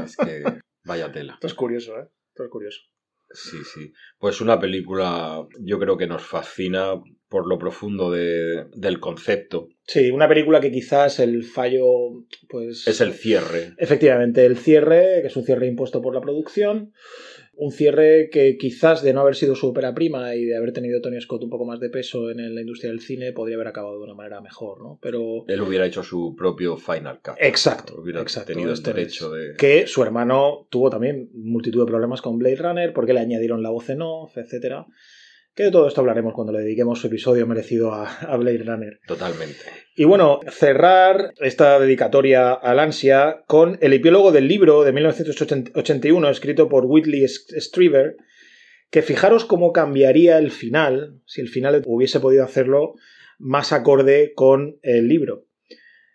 es 0.04 0.18
que 0.18 0.44
vaya 0.84 1.12
tela. 1.12 1.34
Esto 1.34 1.48
es 1.48 1.54
curioso, 1.54 1.98
¿eh? 2.00 2.08
Esto 2.30 2.44
es 2.46 2.50
curioso. 2.50 2.82
Sí, 3.30 3.58
sí. 3.74 3.92
Pues 4.18 4.42
una 4.42 4.60
película, 4.60 5.46
yo 5.60 5.80
creo 5.80 5.98
que 5.98 6.08
nos 6.08 6.26
fascina 6.26 6.94
por 7.30 7.48
lo 7.48 7.58
profundo 7.58 8.12
de- 8.12 8.66
del 8.76 9.00
concepto. 9.00 9.70
Sí, 9.86 10.12
una 10.12 10.28
película 10.28 10.60
que 10.60 10.72
quizás 10.72 11.20
el 11.20 11.44
fallo, 11.44 11.86
pues... 12.50 12.88
Es 12.88 13.02
el 13.02 13.14
cierre. 13.14 13.74
Efectivamente, 13.78 14.46
el 14.46 14.58
cierre, 14.58 15.20
que 15.22 15.28
es 15.28 15.36
un 15.38 15.44
cierre 15.46 15.68
impuesto 15.68 16.02
por 16.02 16.14
la 16.14 16.22
producción, 16.22 16.94
un 17.60 17.72
cierre 17.72 18.30
que 18.32 18.56
quizás 18.58 19.02
de 19.02 19.14
no 19.14 19.22
haber 19.22 19.36
sido 19.36 19.56
su 19.56 19.68
ópera 19.70 19.94
prima 19.96 20.36
y 20.36 20.46
de 20.46 20.56
haber 20.56 20.74
tenido 20.74 21.02
Tony 21.02 21.20
Scott 21.20 21.44
un 21.44 21.50
poco 21.50 21.66
más 21.66 21.80
de 21.80 21.90
peso 21.90 22.30
en 22.30 22.54
la 22.54 22.62
industria 22.62 22.92
del 22.92 23.00
cine, 23.00 23.32
podría 23.34 23.56
haber 23.56 23.68
acabado 23.68 23.98
de 23.98 24.04
una 24.04 24.14
manera 24.14 24.42
mejor, 24.42 24.80
¿no? 24.82 25.00
Pero... 25.02 25.44
Él 25.48 25.62
hubiera 25.62 25.86
hecho 25.86 26.04
su 26.04 26.36
propio 26.38 26.78
Final 26.78 27.20
Cut. 27.24 27.34
Exacto, 27.40 27.96
Hubiera 28.00 28.22
exacto, 28.22 28.54
tenido 28.54 28.72
el 28.72 28.84
derecho 28.84 29.32
de... 29.32 29.56
Que 29.58 29.88
su 29.88 30.04
hermano 30.04 30.68
tuvo 30.70 30.90
también 30.90 31.30
multitud 31.34 31.80
de 31.82 31.88
problemas 31.92 32.22
con 32.22 32.38
Blade 32.38 32.58
Runner 32.58 32.94
porque 32.94 33.14
le 33.14 33.22
añadieron 33.22 33.64
la 33.64 33.70
voz 33.72 33.90
en 33.90 34.02
off, 34.04 34.38
etcétera. 34.38 34.86
Que 35.58 35.64
de 35.64 35.72
todo 35.72 35.88
esto 35.88 36.02
hablaremos 36.02 36.36
cuando 36.36 36.54
le 36.54 36.60
dediquemos 36.60 37.02
su 37.02 37.08
episodio 37.08 37.48
merecido 37.48 37.92
a, 37.92 38.08
a 38.08 38.38
Blade 38.38 38.60
Runner. 38.60 39.00
Totalmente. 39.08 39.58
Y 39.96 40.04
bueno, 40.04 40.40
cerrar 40.52 41.34
esta 41.40 41.80
dedicatoria 41.80 42.54
al 42.54 42.80
ansia 42.80 43.44
con 43.48 43.80
el 43.82 43.94
epílogo 43.94 44.32
del 44.32 44.48
libro 44.48 44.84
de 44.84 44.92
1981 44.92 46.30
escrito 46.30 46.70
por 46.70 46.86
Whitley 46.86 47.28
Strieber, 47.28 48.18
que 48.92 49.02
fijaros 49.02 49.46
cómo 49.46 49.74
cambiaría 49.74 50.38
el 50.38 50.52
final, 50.52 51.24
si 51.26 51.42
el 51.42 51.50
final 51.50 51.82
hubiese 51.88 52.20
podido 52.20 52.44
hacerlo 52.44 52.94
más 53.40 53.74
acorde 53.74 54.34
con 54.36 54.78
el 54.84 55.08
libro. 55.08 55.48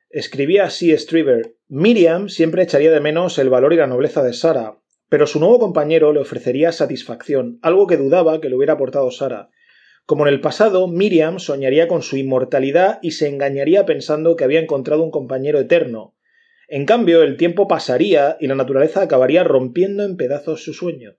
Escribía 0.09 0.67
así 0.67 0.97
Strieber, 0.97 1.57
Miriam 1.67 2.29
siempre 2.29 2.63
echaría 2.63 2.93
de 2.93 3.01
menos 3.01 3.39
el 3.39 3.51
valor 3.51 3.73
y 3.73 3.77
la 3.79 3.89
nobleza 3.89 4.23
de 4.23 4.35
Sara, 4.35 4.79
pero 5.13 5.27
su 5.27 5.41
nuevo 5.41 5.59
compañero 5.59 6.15
le 6.15 6.21
ofrecería 6.21 6.73
satisfacción, 6.73 7.59
algo 7.61 7.87
que 7.87 7.99
dudaba 7.99 8.41
que 8.41 8.49
le 8.49 8.57
hubiera 8.57 8.73
aportado 8.73 9.11
Sara. 9.11 9.51
Como 10.07 10.27
en 10.27 10.33
el 10.33 10.41
pasado, 10.41 10.89
Miriam 10.89 11.39
soñaría 11.39 11.87
con 11.87 12.01
su 12.01 12.17
inmortalidad 12.17 12.99
y 13.03 13.11
se 13.11 13.29
engañaría 13.29 13.85
pensando 13.85 14.37
que 14.37 14.45
había 14.45 14.61
encontrado 14.61 15.03
un 15.03 15.11
compañero 15.11 15.61
eterno. 15.61 16.15
En 16.67 16.87
cambio, 16.87 17.23
el 17.23 17.37
tiempo 17.37 17.69
pasaría 17.69 18.39
y 18.41 18.47
la 18.47 18.55
naturaleza 18.55 19.03
acabaría 19.03 19.45
rompiendo 19.45 20.03
en 20.03 20.17
pedazos 20.17 20.65
su 20.65 20.73
sueño. 20.73 21.11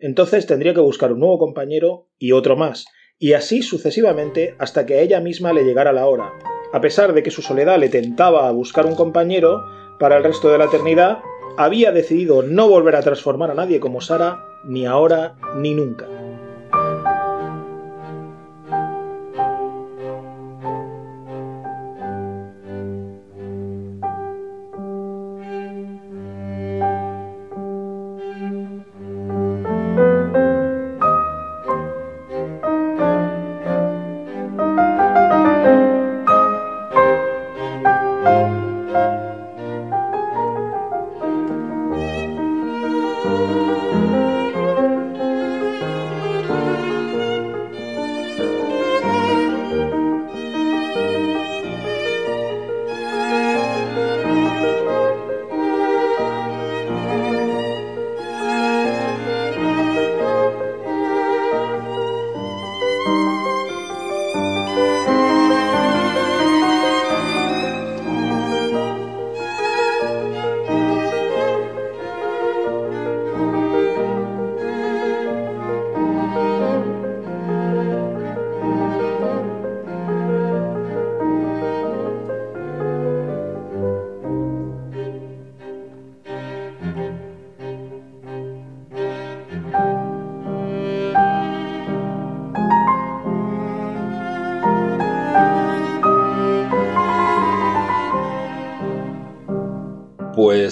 Entonces 0.00 0.46
tendría 0.46 0.74
que 0.74 0.80
buscar 0.80 1.12
un 1.12 1.20
nuevo 1.20 1.38
compañero 1.38 2.08
y 2.18 2.32
otro 2.32 2.56
más, 2.56 2.86
y 3.16 3.34
así 3.34 3.62
sucesivamente 3.62 4.56
hasta 4.58 4.86
que 4.86 4.94
a 4.94 5.02
ella 5.02 5.20
misma 5.20 5.52
le 5.52 5.62
llegara 5.62 5.92
la 5.92 6.08
hora. 6.08 6.32
A 6.72 6.80
pesar 6.80 7.12
de 7.12 7.22
que 7.22 7.30
su 7.30 7.42
soledad 7.42 7.78
le 7.78 7.90
tentaba 7.90 8.48
a 8.48 8.50
buscar 8.50 8.86
un 8.86 8.96
compañero, 8.96 9.62
para 9.98 10.18
el 10.18 10.24
resto 10.24 10.50
de 10.50 10.58
la 10.58 10.64
eternidad, 10.66 11.20
había 11.56 11.92
decidido 11.92 12.42
no 12.42 12.68
volver 12.68 12.96
a 12.96 13.02
transformar 13.02 13.50
a 13.50 13.54
nadie 13.54 13.80
como 13.80 14.00
Sara, 14.00 14.44
ni 14.64 14.86
ahora 14.86 15.36
ni 15.56 15.74
nunca. 15.74 16.06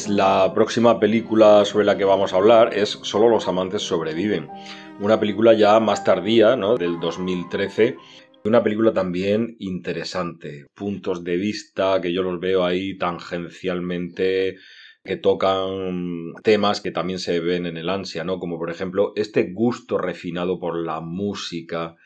Pues 0.05 0.17
la 0.17 0.53
próxima 0.53 1.01
película 1.01 1.65
sobre 1.65 1.87
la 1.87 1.97
que 1.97 2.05
vamos 2.05 2.35
a 2.35 2.37
hablar 2.37 2.75
es 2.75 2.91
Solo 2.91 3.31
los 3.31 3.49
amantes 3.49 3.81
sobreviven. 3.81 4.51
Una 5.01 5.19
película 5.19 5.55
ya 5.55 5.81
más 5.81 6.05
tardía, 6.05 6.57
¿no? 6.57 6.77
Del 6.77 7.01
2013. 7.01 7.97
Una 8.45 8.63
película 8.63 8.93
también 8.93 9.57
interesante. 9.61 10.67
Puntos 10.75 11.25
de 11.25 11.39
vista 11.39 12.03
que 12.03 12.13
yo 12.13 12.23
los 12.23 12.39
veo 12.39 12.67
ahí 12.67 12.99
tangencialmente 12.99 14.57
que 15.03 15.17
tocan 15.17 16.35
temas 16.43 16.83
que 16.83 16.91
también 16.91 17.19
se 17.19 17.41
ven 17.41 17.65
en 17.65 17.79
el 17.79 17.89
ansia, 17.89 18.25
¿no? 18.25 18.39
Como 18.39 18.59
por 18.59 18.71
ejemplo 18.71 19.15
este 19.17 19.55
gusto 19.55 19.97
refinado 19.97 20.59
por 20.61 20.77
la 20.77 21.01
música 21.01 21.97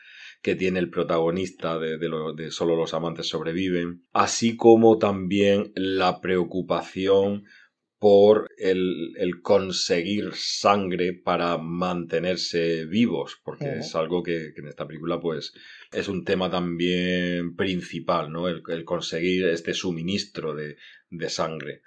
que 0.41 0.55
tiene 0.55 0.79
el 0.79 0.89
protagonista 0.89 1.77
de, 1.77 1.97
de, 1.97 2.07
lo, 2.07 2.31
de 2.31 2.49
Solo 2.49 2.77
los 2.77 2.93
amantes 2.93 3.27
sobreviven, 3.27 4.05
así 4.13 4.55
como 4.55 4.97
también 4.97 5.73
la 5.75 6.21
preocupación 6.21 7.43
por 7.99 8.47
el, 8.57 9.13
el 9.17 9.41
conseguir 9.41 10.31
sangre 10.33 11.13
para 11.13 11.57
mantenerse 11.57 12.85
vivos, 12.85 13.39
porque 13.43 13.79
es 13.79 13.93
algo 13.93 14.23
que, 14.23 14.53
que 14.55 14.61
en 14.61 14.69
esta 14.69 14.87
película 14.87 15.19
pues 15.19 15.53
es 15.91 16.07
un 16.07 16.23
tema 16.23 16.49
también 16.49 17.55
principal, 17.57 18.31
¿no? 18.31 18.47
El, 18.47 18.63
el 18.69 18.85
conseguir 18.85 19.47
este 19.47 19.73
suministro 19.73 20.55
de, 20.55 20.77
de 21.09 21.29
sangre. 21.29 21.81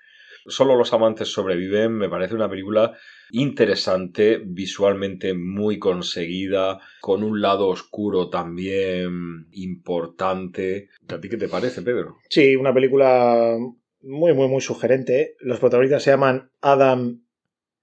Solo 0.44 0.76
los 0.76 0.92
amantes 0.92 1.28
sobreviven, 1.28 1.92
me 1.92 2.08
parece 2.08 2.34
una 2.34 2.50
película 2.50 2.98
interesante, 3.30 4.42
visualmente 4.44 5.34
muy 5.34 5.78
conseguida, 5.78 6.80
con 7.00 7.22
un 7.22 7.40
lado 7.40 7.68
oscuro 7.68 8.28
también 8.28 9.46
importante. 9.52 10.88
¿A 11.08 11.20
ti 11.20 11.28
qué 11.28 11.36
te 11.36 11.48
parece, 11.48 11.82
Pedro? 11.82 12.18
Sí, 12.28 12.56
una 12.56 12.74
película 12.74 13.56
muy, 14.02 14.32
muy, 14.34 14.48
muy 14.48 14.60
sugerente. 14.60 15.36
Los 15.40 15.58
protagonistas 15.60 16.02
se 16.02 16.10
llaman 16.10 16.50
Adam 16.60 17.22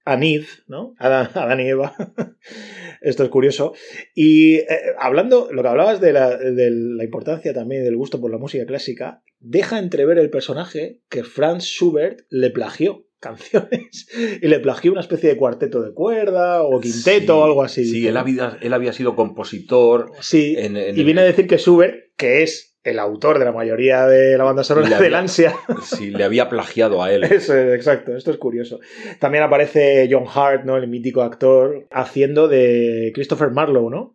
Eve, 0.06 0.46
¿no? 0.66 0.94
Adam, 0.98 1.28
Adán 1.34 1.60
y 1.60 1.68
Eva. 1.68 1.94
Esto 3.00 3.24
es 3.24 3.30
curioso. 3.30 3.72
Y 4.14 4.56
eh, 4.56 4.66
hablando, 4.98 5.48
lo 5.52 5.62
que 5.62 5.68
hablabas 5.68 6.00
de 6.00 6.12
la, 6.12 6.36
de 6.36 6.70
la 6.70 7.04
importancia 7.04 7.54
también 7.54 7.84
del 7.84 7.96
gusto 7.96 8.20
por 8.20 8.30
la 8.30 8.38
música 8.38 8.66
clásica, 8.66 9.22
deja 9.38 9.78
entrever 9.78 10.18
el 10.18 10.30
personaje 10.30 11.00
que 11.08 11.24
Franz 11.24 11.64
Schubert 11.64 12.20
le 12.28 12.50
plagió 12.50 13.06
canciones 13.20 14.08
y 14.42 14.46
le 14.48 14.60
plagió 14.60 14.92
una 14.92 15.00
especie 15.02 15.28
de 15.30 15.36
cuarteto 15.36 15.82
de 15.82 15.92
cuerda 15.92 16.62
o 16.62 16.80
quinteto 16.80 17.34
Sí, 17.34 17.38
o 17.40 17.44
algo 17.44 17.62
así. 17.62 17.84
Sí, 17.84 18.06
él 18.06 18.16
había, 18.16 18.58
él 18.62 18.72
había 18.72 18.92
sido 18.92 19.14
compositor. 19.16 20.12
Sí, 20.20 20.54
en- 20.58 20.76
en 20.76 20.96
y 20.96 21.00
el- 21.00 21.04
viene 21.04 21.20
a 21.20 21.24
decir 21.24 21.46
que 21.46 21.58
Schubert, 21.58 21.94
que 22.16 22.42
es 22.42 22.69
el 22.90 22.98
autor 22.98 23.38
de 23.38 23.44
la 23.46 23.52
mayoría 23.52 24.06
de 24.06 24.36
la 24.36 24.44
banda 24.44 24.62
sonora 24.64 24.88
del 24.88 24.94
había- 25.06 25.18
ansia, 25.18 25.54
Sí, 25.82 26.10
le 26.10 26.24
había 26.24 26.48
plagiado 26.48 27.02
a 27.02 27.12
él. 27.12 27.24
Eso 27.24 27.56
es, 27.56 27.74
exacto, 27.74 28.16
esto 28.16 28.30
es 28.30 28.36
curioso. 28.36 28.80
También 29.18 29.44
aparece 29.44 30.08
John 30.10 30.24
Hart, 30.32 30.64
¿no? 30.64 30.76
El 30.76 30.88
mítico 30.88 31.22
actor, 31.22 31.86
haciendo 31.90 32.48
de 32.48 33.10
Christopher 33.14 33.50
Marlowe, 33.50 33.90
¿no? 33.90 34.14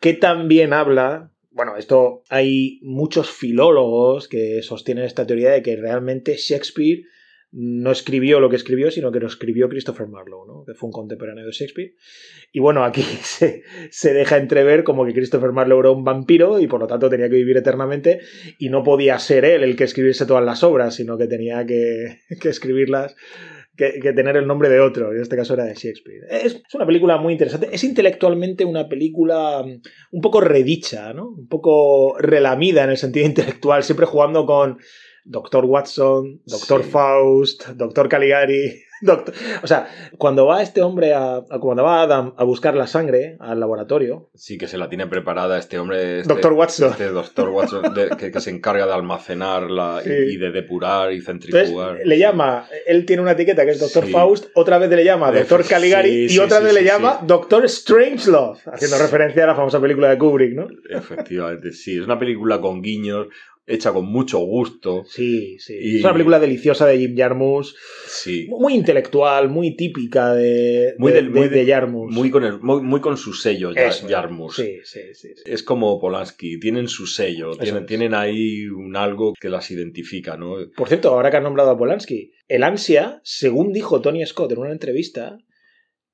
Que 0.00 0.14
también 0.14 0.72
habla. 0.72 1.30
Bueno, 1.50 1.76
esto 1.76 2.22
hay 2.30 2.80
muchos 2.82 3.30
filólogos 3.30 4.26
que 4.28 4.60
sostienen 4.62 5.04
esta 5.04 5.26
teoría 5.26 5.50
de 5.50 5.62
que 5.62 5.76
realmente 5.76 6.36
Shakespeare 6.36 7.04
no 7.56 7.92
escribió 7.92 8.40
lo 8.40 8.50
que 8.50 8.56
escribió, 8.56 8.90
sino 8.90 9.12
que 9.12 9.20
lo 9.20 9.28
escribió 9.28 9.68
Christopher 9.68 10.08
Marlowe, 10.08 10.44
¿no? 10.46 10.64
que 10.64 10.74
fue 10.74 10.88
un 10.88 10.92
contemporáneo 10.92 11.46
de 11.46 11.52
Shakespeare. 11.52 11.94
Y 12.52 12.58
bueno, 12.58 12.84
aquí 12.84 13.02
se, 13.22 13.62
se 13.90 14.12
deja 14.12 14.38
entrever 14.38 14.82
como 14.82 15.06
que 15.06 15.14
Christopher 15.14 15.52
Marlowe 15.52 15.80
era 15.80 15.90
un 15.92 16.02
vampiro 16.02 16.58
y 16.58 16.66
por 16.66 16.80
lo 16.80 16.88
tanto 16.88 17.08
tenía 17.08 17.28
que 17.28 17.36
vivir 17.36 17.56
eternamente 17.56 18.20
y 18.58 18.70
no 18.70 18.82
podía 18.82 19.18
ser 19.20 19.44
él 19.44 19.62
el 19.62 19.76
que 19.76 19.84
escribiese 19.84 20.26
todas 20.26 20.44
las 20.44 20.64
obras, 20.64 20.96
sino 20.96 21.16
que 21.16 21.28
tenía 21.28 21.64
que, 21.64 22.18
que 22.40 22.48
escribirlas 22.48 23.14
que, 23.76 24.00
que 24.00 24.12
tener 24.12 24.36
el 24.36 24.46
nombre 24.46 24.68
de 24.68 24.80
otro, 24.80 25.12
en 25.12 25.20
este 25.20 25.36
caso 25.36 25.54
era 25.54 25.64
de 25.64 25.74
Shakespeare. 25.74 26.26
Es, 26.30 26.56
es 26.56 26.74
una 26.74 26.86
película 26.86 27.18
muy 27.18 27.32
interesante, 27.32 27.68
es 27.72 27.84
intelectualmente 27.84 28.64
una 28.64 28.88
película 28.88 29.62
mm, 29.64 29.80
un 30.12 30.20
poco 30.20 30.40
redicha, 30.40 31.12
¿no? 31.12 31.28
Un 31.28 31.48
poco 31.48 32.16
relamida 32.18 32.84
en 32.84 32.90
el 32.90 32.96
sentido 32.96 33.26
intelectual, 33.28 33.84
siempre 33.84 34.06
jugando 34.06 34.44
con 34.44 34.78
Doctor 35.24 35.64
Watson, 35.64 36.40
Doctor 36.46 36.82
Sí. 36.84 36.90
Faust, 36.90 37.68
Doctor 37.70 38.08
Caligari. 38.08 38.80
Doctor... 39.00 39.34
O 39.62 39.66
sea, 39.66 39.86
cuando 40.16 40.46
va 40.46 40.62
este 40.62 40.80
hombre 40.80 41.12
a, 41.12 41.36
a- 41.36 41.58
cuando 41.60 41.82
va 41.82 42.02
Adam 42.02 42.32
a 42.38 42.44
buscar 42.44 42.74
la 42.74 42.86
sangre 42.86 43.36
al 43.40 43.60
laboratorio, 43.60 44.30
Sí, 44.34 44.56
que 44.56 44.66
se 44.68 44.78
la 44.78 44.88
tiene 44.88 45.06
preparada 45.06 45.58
este 45.58 45.78
hombre. 45.78 46.20
Este, 46.20 46.32
Doctor 46.32 46.52
Watson. 46.54 46.90
Este 46.92 47.08
doctor 47.08 47.48
Watson 47.50 47.92
de- 47.92 48.10
que, 48.18 48.30
que 48.30 48.40
se 48.40 48.50
encarga 48.50 48.86
de 48.86 48.92
almacenarla 48.94 50.00
y- 50.04 50.08
Sí. 50.08 50.12
y, 50.34 50.36
de 50.38 50.50
depurar 50.52 51.12
y 51.12 51.16
entonces 51.16 51.48
centrifugar. 51.50 51.98
le 52.04 52.18
llama, 52.18 52.66
él 52.86 53.04
tiene 53.04 53.20
una 53.22 53.32
etiqueta 53.32 53.64
que 53.64 53.72
es 53.72 53.80
Doctor. 53.80 54.06
Faust, 54.06 54.46
otra 54.54 54.78
vez 54.78 54.88
le 54.90 55.04
llama 55.04 55.32
Doctor 55.32 55.66
Caligari 55.66 56.26
y 56.30 56.38
otra 56.38 56.60
vez 56.60 56.72
le 56.72 56.84
llama. 56.84 57.18
Doctor 57.26 57.68
Strangelove, 57.68 58.58
haciendo 58.72 58.96
referencia 58.98 59.44
a 59.44 59.48
la 59.48 59.54
famosa 59.54 59.80
película 59.80 60.08
de 60.10 60.18
Kubrick, 60.18 60.54
¿no? 60.54 60.66
Efectivamente, 60.88 61.72
sí. 61.72 61.98
Es 61.98 62.04
una 62.04 62.18
película 62.18 62.60
con 62.60 62.80
guiños, 62.80 63.26
hecha 63.66 63.92
con 63.92 64.04
mucho 64.06 64.38
gusto. 64.40 65.04
Sí, 65.08 65.58
sí. 65.58 65.74
Y- 65.80 65.96
Es 65.98 66.04
una 66.04 66.12
película 66.12 66.38
deliciosa 66.38 66.86
de 66.86 66.98
Jim 66.98 67.16
Jarmusch, 67.16 67.74
Sí. 68.06 68.46
muy 68.48 68.74
intelectual, 68.74 69.48
muy 69.48 69.74
típica 69.74 70.34
de, 70.34 70.94
Muy 70.98 71.12
de, 71.12 71.22
del- 71.22 71.30
muy 71.30 71.48
de- 71.48 71.64
de 71.64 71.66
Jarmusch. 71.72 72.12
Muy 72.12 72.30
con, 72.30 72.44
el, 72.44 72.60
muy, 72.60 72.82
muy 72.82 73.00
con 73.00 73.16
su 73.16 73.32
sello, 73.32 73.70
Eso, 73.74 74.06
Jarmusch. 74.08 74.56
Sí, 74.56 74.78
sí, 74.84 75.00
sí. 75.14 75.28
sí. 75.34 75.42
Es 75.46 75.62
como 75.62 75.98
Polanski, 75.98 76.58
tienen 76.60 76.88
su 76.88 77.06
sello, 77.06 77.56
tienen, 77.56 77.86
tienen 77.86 78.12
ahí 78.14 78.66
un 78.66 78.96
algo 78.96 79.32
que 79.40 79.48
las 79.48 79.70
identifica, 79.70 80.36
¿no? 80.36 80.56
Por 80.76 80.88
cierto, 80.88 81.08
ahora 81.10 81.30
que 81.30 81.38
has 81.38 81.42
nombrado 81.42 81.70
a 81.70 81.78
Polanski, 81.78 82.32
el 82.48 82.62
ansia, 82.64 83.20
según 83.24 83.72
dijo 83.72 84.00
Tony 84.02 84.24
Scott 84.26 84.52
en 84.52 84.58
una 84.58 84.72
entrevista, 84.72 85.38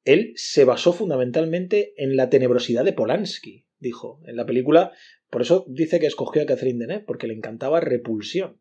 él 0.05 0.33
se 0.37 0.65
basó 0.65 0.93
fundamentalmente 0.93 1.93
en 1.97 2.17
la 2.17 2.31
tenebrosidad 2.31 2.85
de 2.85 2.93
Polanski, 2.93 3.67
dijo, 3.79 4.21
en 4.27 4.37
la 4.37 4.47
película. 4.47 4.93
Por 5.31 5.43
eso 5.43 5.64
dice 5.69 6.01
que 6.01 6.07
escogió 6.07 6.43
a 6.43 6.47
Catherine 6.47 6.81
Deneuve, 6.81 7.05
porque 7.05 7.27
le 7.27 7.35
encantaba 7.35 7.81
Repulsión. 7.81 8.59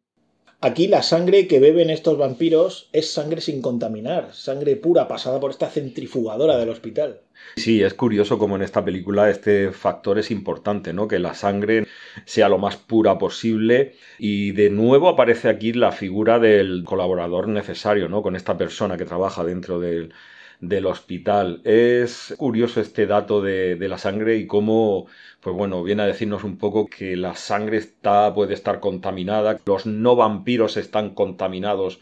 Aquí 0.62 0.90
la 0.90 1.04
sangre 1.04 1.48
que 1.48 1.62
beben 1.62 1.90
estos 1.90 2.18
vampiros 2.18 2.90
es 2.92 3.10
sangre 3.10 3.40
sin 3.40 3.62
contaminar, 3.62 4.34
sangre 4.34 4.76
pura 4.76 5.08
pasada 5.08 5.40
por 5.40 5.52
esta 5.52 5.70
centrifugadora 5.70 6.58
del 6.58 6.68
hospital. 6.68 7.22
Sí, 7.56 7.82
es 7.82 7.94
curioso 7.94 8.38
como 8.38 8.58
en 8.58 8.64
esta 8.64 8.84
película 8.84 9.30
este 9.30 9.72
factor 9.72 10.20
es 10.20 10.32
importante, 10.32 10.92
¿no? 10.92 11.08
Que 11.08 11.18
la 11.18 11.34
sangre 11.34 11.88
sea 12.26 12.50
lo 12.50 12.58
más 12.58 12.76
pura 12.76 13.18
posible 13.18 13.96
y 14.18 14.52
de 14.52 14.70
nuevo 14.70 15.08
aparece 15.08 15.48
aquí 15.48 15.72
la 15.72 15.94
figura 15.94 16.40
del 16.40 16.84
colaborador 16.84 17.48
necesario, 17.48 18.10
¿no? 18.10 18.22
Con 18.22 18.36
esta 18.36 18.58
persona 18.58 18.98
que 18.98 19.06
trabaja 19.06 19.46
dentro 19.46 19.80
del, 19.80 20.14
del 20.60 20.86
hospital. 20.86 21.62
Es 21.64 22.34
curioso 22.38 22.82
este 22.82 23.06
dato 23.08 23.42
de, 23.42 23.76
de 23.76 23.88
la 23.88 23.98
sangre 23.98 24.38
y 24.38 24.48
cómo, 24.48 25.08
pues 25.42 25.56
bueno, 25.56 25.84
viene 25.84 26.04
a 26.04 26.08
decirnos 26.08 26.44
un 26.44 26.58
poco 26.58 26.88
que 26.88 27.16
la 27.16 27.36
sangre 27.36 27.78
está, 27.78 28.34
puede 28.34 28.54
estar 28.54 28.80
contaminada, 28.80 29.60
los 29.66 29.86
no 29.86 30.16
vampiros 30.16 30.78
están 30.78 31.14
contaminados 31.14 32.00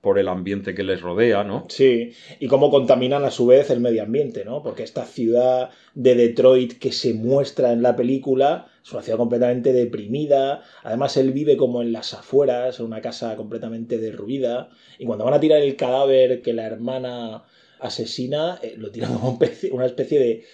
por 0.00 0.18
el 0.18 0.28
ambiente 0.28 0.74
que 0.74 0.84
les 0.84 1.00
rodea, 1.00 1.42
¿no? 1.42 1.66
Sí, 1.68 2.12
y 2.38 2.46
cómo 2.46 2.70
contaminan 2.70 3.24
a 3.24 3.32
su 3.32 3.46
vez 3.46 3.68
el 3.70 3.80
medio 3.80 4.04
ambiente, 4.04 4.44
¿no? 4.44 4.62
Porque 4.62 4.84
esta 4.84 5.04
ciudad 5.04 5.70
de 5.94 6.14
Detroit 6.14 6.78
que 6.78 6.92
se 6.92 7.14
muestra 7.14 7.72
en 7.72 7.82
la 7.82 7.96
película 7.96 8.68
es 8.82 8.92
una 8.92 9.02
ciudad 9.02 9.18
completamente 9.18 9.72
deprimida. 9.72 10.62
Además, 10.84 11.16
él 11.16 11.32
vive 11.32 11.56
como 11.56 11.82
en 11.82 11.92
las 11.92 12.14
afueras, 12.14 12.78
en 12.78 12.86
una 12.86 13.00
casa 13.00 13.34
completamente 13.34 13.98
derruida. 13.98 14.70
Y 14.98 15.04
cuando 15.04 15.24
van 15.24 15.34
a 15.34 15.40
tirar 15.40 15.60
el 15.60 15.74
cadáver 15.74 16.42
que 16.42 16.52
la 16.52 16.66
hermana 16.66 17.42
asesina, 17.80 18.58
eh, 18.62 18.74
lo 18.76 18.90
tiran 18.90 19.14
como 19.14 19.38
una 19.72 19.86
especie 19.86 20.18
de 20.18 20.44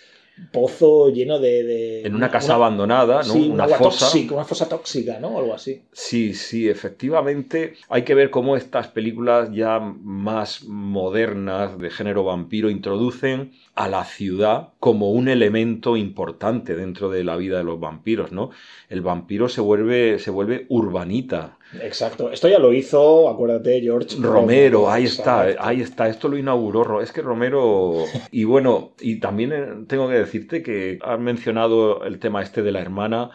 pozo 0.50 1.10
lleno 1.10 1.38
de. 1.38 1.62
de- 1.62 2.02
En 2.02 2.14
una 2.16 2.28
casa 2.28 2.54
abandonada, 2.54 3.18
¿no? 3.18 3.32
Sí, 3.34 3.48
una 3.48 3.68
fosa. 3.68 4.06
tóxica, 4.06 4.34
una 4.34 4.44
fosa 4.44 4.68
tóxica, 4.68 5.20
¿no? 5.20 5.38
Algo 5.38 5.54
así. 5.54 5.82
Sí, 5.92 6.34
sí, 6.34 6.68
efectivamente. 6.68 7.74
Hay 7.88 8.02
que 8.02 8.14
ver 8.14 8.30
cómo 8.30 8.56
estas 8.56 8.88
películas 8.88 9.50
ya 9.52 9.78
más 9.78 10.64
modernas 10.64 11.78
de 11.78 11.88
género 11.90 12.24
vampiro 12.24 12.68
introducen 12.68 13.52
a 13.74 13.88
la 13.88 14.04
ciudad 14.04 14.68
como 14.78 15.10
un 15.10 15.28
elemento 15.28 15.96
importante 15.96 16.76
dentro 16.76 17.10
de 17.10 17.24
la 17.24 17.36
vida 17.36 17.58
de 17.58 17.64
los 17.64 17.80
vampiros, 17.80 18.30
¿no? 18.30 18.50
El 18.88 19.00
vampiro 19.00 19.48
se 19.48 19.60
vuelve, 19.60 20.18
se 20.18 20.30
vuelve 20.30 20.66
urbanita. 20.68 21.58
Exacto. 21.82 22.30
Esto 22.30 22.48
ya 22.48 22.60
lo 22.60 22.72
hizo, 22.72 23.28
acuérdate, 23.28 23.80
George 23.80 24.16
Romero, 24.20 24.90
ahí 24.90 25.04
está, 25.04 25.46
ahí 25.58 25.80
está, 25.80 26.08
esto 26.08 26.28
lo 26.28 26.38
inauguró. 26.38 27.00
Es 27.00 27.10
que 27.10 27.22
Romero. 27.22 28.04
Y 28.30 28.44
bueno, 28.44 28.92
y 29.00 29.18
también 29.18 29.52
eh, 29.52 29.66
tengo 29.88 30.08
que 30.08 30.14
decirte 30.14 30.62
que 30.62 30.98
has 31.02 31.18
mencionado 31.18 32.04
el 32.04 32.18
tema 32.20 32.42
este 32.42 32.62
de 32.62 32.70
la 32.70 32.80
hermana. 32.80 33.30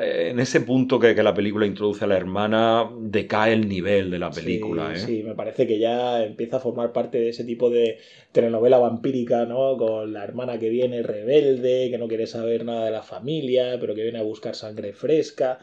Eh, 0.00 0.30
En 0.30 0.40
ese 0.40 0.60
punto 0.60 0.98
que, 0.98 1.14
que 1.14 1.22
la 1.22 1.34
película 1.34 1.66
introduce 1.66 2.04
a 2.04 2.08
la 2.08 2.16
hermana, 2.16 2.90
decae 2.98 3.52
el 3.52 3.68
nivel 3.68 4.10
de 4.10 4.18
la 4.18 4.30
película. 4.30 4.94
Sí, 4.94 5.02
¿eh? 5.02 5.06
sí, 5.06 5.22
me 5.22 5.34
parece 5.34 5.66
que 5.66 5.78
ya 5.78 6.22
empieza 6.24 6.56
a 6.56 6.60
formar 6.60 6.92
parte 6.92 7.18
de 7.18 7.30
ese 7.30 7.44
tipo 7.44 7.70
de 7.70 7.98
telenovela 8.32 8.78
vampírica, 8.78 9.44
¿no? 9.44 9.76
Con 9.76 10.12
la 10.12 10.24
hermana 10.24 10.58
que 10.58 10.68
viene 10.68 11.02
rebelde, 11.02 11.88
que 11.90 11.98
no 11.98 12.08
quiere 12.08 12.26
saber 12.26 12.64
nada 12.64 12.84
de 12.86 12.90
la 12.92 13.02
familia, 13.02 13.78
pero 13.80 13.94
que 13.94 14.02
viene 14.02 14.18
a 14.18 14.22
buscar 14.22 14.54
sangre 14.54 14.92
fresca. 14.92 15.58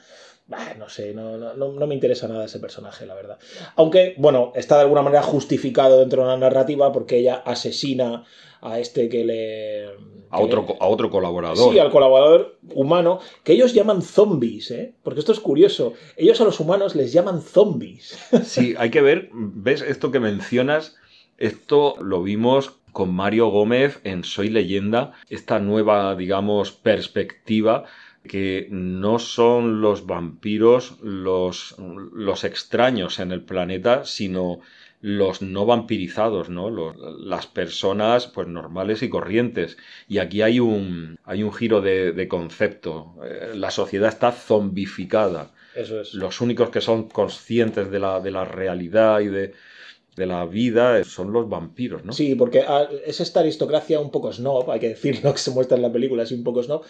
Bah, 0.47 0.75
no 0.79 0.88
sé, 0.88 1.13
no, 1.13 1.38
no, 1.38 1.53
no 1.73 1.88
me 1.88 1.93
interesa 1.93 2.27
nada 2.29 2.45
ese 2.45 2.60
personaje, 2.60 3.05
la 3.05 3.15
verdad. 3.15 3.38
Aunque, 3.75 4.15
bueno, 4.17 4.53
está 4.55 4.75
de 4.77 4.83
alguna 4.83 5.01
manera 5.01 5.21
justificado 5.21 5.99
dentro 5.99 6.21
de 6.23 6.29
la 6.29 6.38
narrativa 6.38 6.93
porque 6.93 7.17
ella 7.17 7.36
asesina 7.45 8.23
a 8.62 8.79
este 8.79 9.10
que 9.10 9.25
le... 9.25 9.86
A 10.29 10.38
que 10.38 10.43
otro, 10.43 10.65
le- 10.67 10.75
a 10.79 10.88
otro 10.88 11.10
colaborador. 11.10 11.71
Sí, 11.73 11.79
al 11.79 11.91
colaborador 11.91 12.57
humano, 12.73 13.19
que 13.43 13.53
ellos 13.53 13.73
llaman 13.73 14.01
zombies, 14.01 14.71
¿eh? 14.71 14.93
Porque 15.03 15.19
esto 15.19 15.33
es 15.33 15.39
curioso. 15.41 15.93
Ellos 16.15 16.39
a 16.39 16.45
los 16.45 16.60
humanos 16.62 16.95
les 16.95 17.12
llaman 17.12 17.41
zombies. 17.41 18.17
Sí, 18.45 18.73
hay 18.77 18.89
que 18.89 19.01
ver, 19.01 19.29
ves 19.33 19.81
esto 19.81 20.12
que 20.12 20.19
mencionas, 20.21 20.95
esto 21.38 21.95
lo 22.01 22.23
vimos 22.23 22.71
con 22.93 23.13
Mario 23.13 23.49
Gómez 23.49 23.99
en 24.05 24.23
Soy 24.23 24.49
leyenda, 24.49 25.12
esta 25.29 25.60
nueva, 25.60 26.15
digamos, 26.15 26.71
perspectiva 26.71 27.83
que 28.27 28.67
no 28.71 29.19
son 29.19 29.81
los 29.81 30.05
vampiros 30.05 30.97
los, 31.01 31.75
los 32.13 32.43
extraños 32.43 33.19
en 33.19 33.31
el 33.31 33.43
planeta, 33.43 34.05
sino 34.05 34.59
los 35.01 35.41
no 35.41 35.65
vampirizados, 35.65 36.49
¿no? 36.49 36.69
Los- 36.69 36.95
las 37.19 37.47
personas 37.47 38.27
pues 38.27 38.47
normales 38.47 39.03
y 39.03 39.09
corrientes. 39.09 39.77
Y 40.07 40.17
aquí 40.19 40.41
hay 40.41 40.59
un, 40.59 41.17
hay 41.23 41.43
un 41.43 41.53
giro 41.53 41.81
de, 41.81 42.11
de 42.13 42.27
concepto. 42.27 43.15
Eh, 43.23 43.51
La 43.55 43.71
sociedad 43.71 44.09
está 44.09 44.31
zombificada 44.31 45.53
Eso 45.75 46.01
es. 46.01 46.13
los 46.13 46.41
únicos 46.41 46.69
que 46.71 46.81
son 46.81 47.09
conscientes 47.09 47.91
de 47.91 47.99
la, 47.99 48.19
de 48.19 48.31
la 48.31 48.45
realidad 48.45 49.19
y 49.21 49.27
de, 49.27 49.53
de 50.15 50.25
la 50.25 50.45
vida 50.45 51.03
son 51.03 51.31
los 51.31 51.47
vampiros, 51.49 52.03
¿no? 52.05 52.11
Sí, 52.13 52.33
porque 52.35 52.61
ah, 52.67 52.87
es 53.05 53.19
esta 53.19 53.41
aristocracia 53.41 53.99
un 53.99 54.09
poco 54.11 54.33
snob, 54.33 54.71
hay 54.71 54.79
que 54.79 54.89
decirlo 54.89 55.31
que 55.35 55.39
se 55.39 55.51
muestra 55.51 55.77
en 55.77 55.83
la 55.83 55.91
película, 55.91 56.23
así 56.23 56.33
un 56.35 56.43
poco 56.43 56.63
snob, 56.63 56.83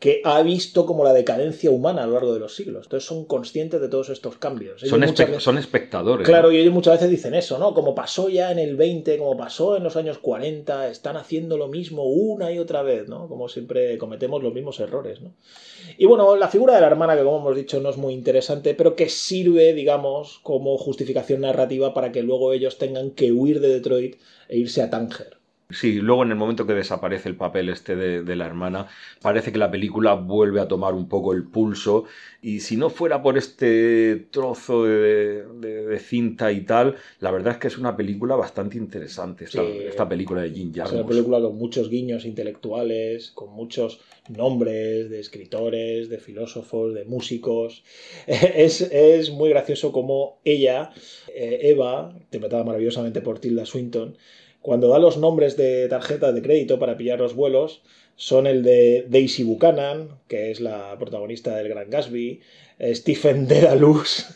que 0.00 0.22
ha 0.24 0.42
visto 0.42 0.86
como 0.86 1.04
la 1.04 1.12
decadencia 1.12 1.70
humana 1.70 2.02
a 2.02 2.06
lo 2.06 2.14
largo 2.14 2.32
de 2.32 2.40
los 2.40 2.54
siglos. 2.56 2.86
Entonces 2.86 3.06
son 3.06 3.26
conscientes 3.26 3.82
de 3.82 3.88
todos 3.88 4.08
estos 4.08 4.38
cambios. 4.38 4.80
Son, 4.80 4.98
muchas 4.98 5.14
espe- 5.14 5.26
veces- 5.28 5.42
son 5.42 5.58
espectadores. 5.58 6.26
Claro, 6.26 6.48
¿no? 6.48 6.54
y 6.54 6.58
ellos 6.58 6.72
muchas 6.72 6.94
veces 6.94 7.10
dicen 7.10 7.34
eso, 7.34 7.58
¿no? 7.58 7.74
Como 7.74 7.94
pasó 7.94 8.30
ya 8.30 8.50
en 8.50 8.58
el 8.58 8.76
20, 8.76 9.18
como 9.18 9.36
pasó 9.36 9.76
en 9.76 9.84
los 9.84 9.96
años 9.96 10.16
40, 10.16 10.88
están 10.88 11.18
haciendo 11.18 11.58
lo 11.58 11.68
mismo 11.68 12.04
una 12.04 12.50
y 12.50 12.58
otra 12.58 12.82
vez, 12.82 13.08
¿no? 13.08 13.28
Como 13.28 13.48
siempre 13.50 13.98
cometemos 13.98 14.42
los 14.42 14.54
mismos 14.54 14.80
errores, 14.80 15.20
¿no? 15.20 15.34
Y 15.98 16.06
bueno, 16.06 16.34
la 16.34 16.48
figura 16.48 16.74
de 16.74 16.80
la 16.80 16.86
hermana, 16.86 17.14
que 17.14 17.22
como 17.22 17.36
hemos 17.36 17.54
dicho 17.56 17.78
no 17.80 17.90
es 17.90 17.98
muy 17.98 18.14
interesante, 18.14 18.74
pero 18.74 18.96
que 18.96 19.10
sirve, 19.10 19.74
digamos, 19.74 20.40
como 20.42 20.78
justificación 20.78 21.42
narrativa 21.42 21.92
para 21.92 22.10
que 22.10 22.22
luego 22.22 22.54
ellos 22.54 22.78
tengan 22.78 23.10
que 23.10 23.32
huir 23.32 23.60
de 23.60 23.68
Detroit 23.68 24.16
e 24.48 24.56
irse 24.56 24.80
a 24.80 24.88
Tánger. 24.88 25.36
Sí, 25.72 25.94
luego 26.00 26.22
en 26.24 26.30
el 26.30 26.36
momento 26.36 26.66
que 26.66 26.72
desaparece 26.74 27.28
el 27.28 27.36
papel 27.36 27.68
este 27.68 27.96
de, 27.96 28.22
de 28.22 28.36
la 28.36 28.46
hermana, 28.46 28.88
parece 29.22 29.52
que 29.52 29.58
la 29.58 29.70
película 29.70 30.14
vuelve 30.14 30.60
a 30.60 30.68
tomar 30.68 30.94
un 30.94 31.08
poco 31.08 31.32
el 31.32 31.44
pulso 31.44 32.04
y 32.42 32.60
si 32.60 32.76
no 32.76 32.90
fuera 32.90 33.22
por 33.22 33.36
este 33.38 34.16
trozo 34.30 34.84
de, 34.84 35.44
de- 35.60 35.86
de 35.86 35.98
cinta 35.98 36.50
y 36.52 36.62
tal, 36.62 36.96
la 37.20 37.30
verdad 37.30 37.52
es 37.54 37.58
que 37.58 37.68
es 37.68 37.78
una 37.78 37.96
película 37.96 38.34
bastante 38.36 38.76
interesante, 38.78 39.44
esta, 39.44 39.62
Sí. 39.62 39.78
esta 39.88 40.08
película 40.08 40.42
de 40.42 40.50
Jim 40.50 40.70
Es 40.70 40.76
una 40.76 40.86
Jarmusch. 40.86 41.06
película 41.08 41.40
con 41.40 41.56
muchos 41.56 41.88
guiños 41.90 42.24
intelectuales, 42.24 43.30
con 43.32 43.50
muchos 43.52 44.00
nombres 44.28 45.10
de 45.10 45.20
escritores, 45.20 46.08
de 46.08 46.18
filósofos, 46.18 46.94
de 46.94 47.04
músicos. 47.04 47.82
Es, 48.26 48.80
es 48.80 49.30
muy 49.30 49.50
gracioso 49.50 49.92
como 49.92 50.38
ella, 50.44 50.90
eh, 51.34 51.58
Eva, 51.62 52.12
interpretada 52.18 52.64
maravillosamente 52.64 53.20
por 53.20 53.38
Tilda 53.38 53.64
Swinton, 53.66 54.16
cuando 54.62 54.88
da 54.88 54.98
los 54.98 55.16
nombres 55.16 55.56
de 55.56 55.88
tarjetas 55.88 56.34
de 56.34 56.42
crédito 56.42 56.78
para 56.78 56.96
pillar 56.96 57.18
los 57.18 57.34
vuelos, 57.34 57.82
son 58.16 58.46
el 58.46 58.62
de 58.62 59.06
Daisy 59.08 59.44
Buchanan, 59.44 60.20
que 60.28 60.50
es 60.50 60.60
la 60.60 60.96
protagonista 60.98 61.56
del 61.56 61.68
Gran 61.68 61.88
Gatsby, 61.88 62.40
eh, 62.78 62.94
Stephen 62.94 63.46
Dedalus, 63.48 64.26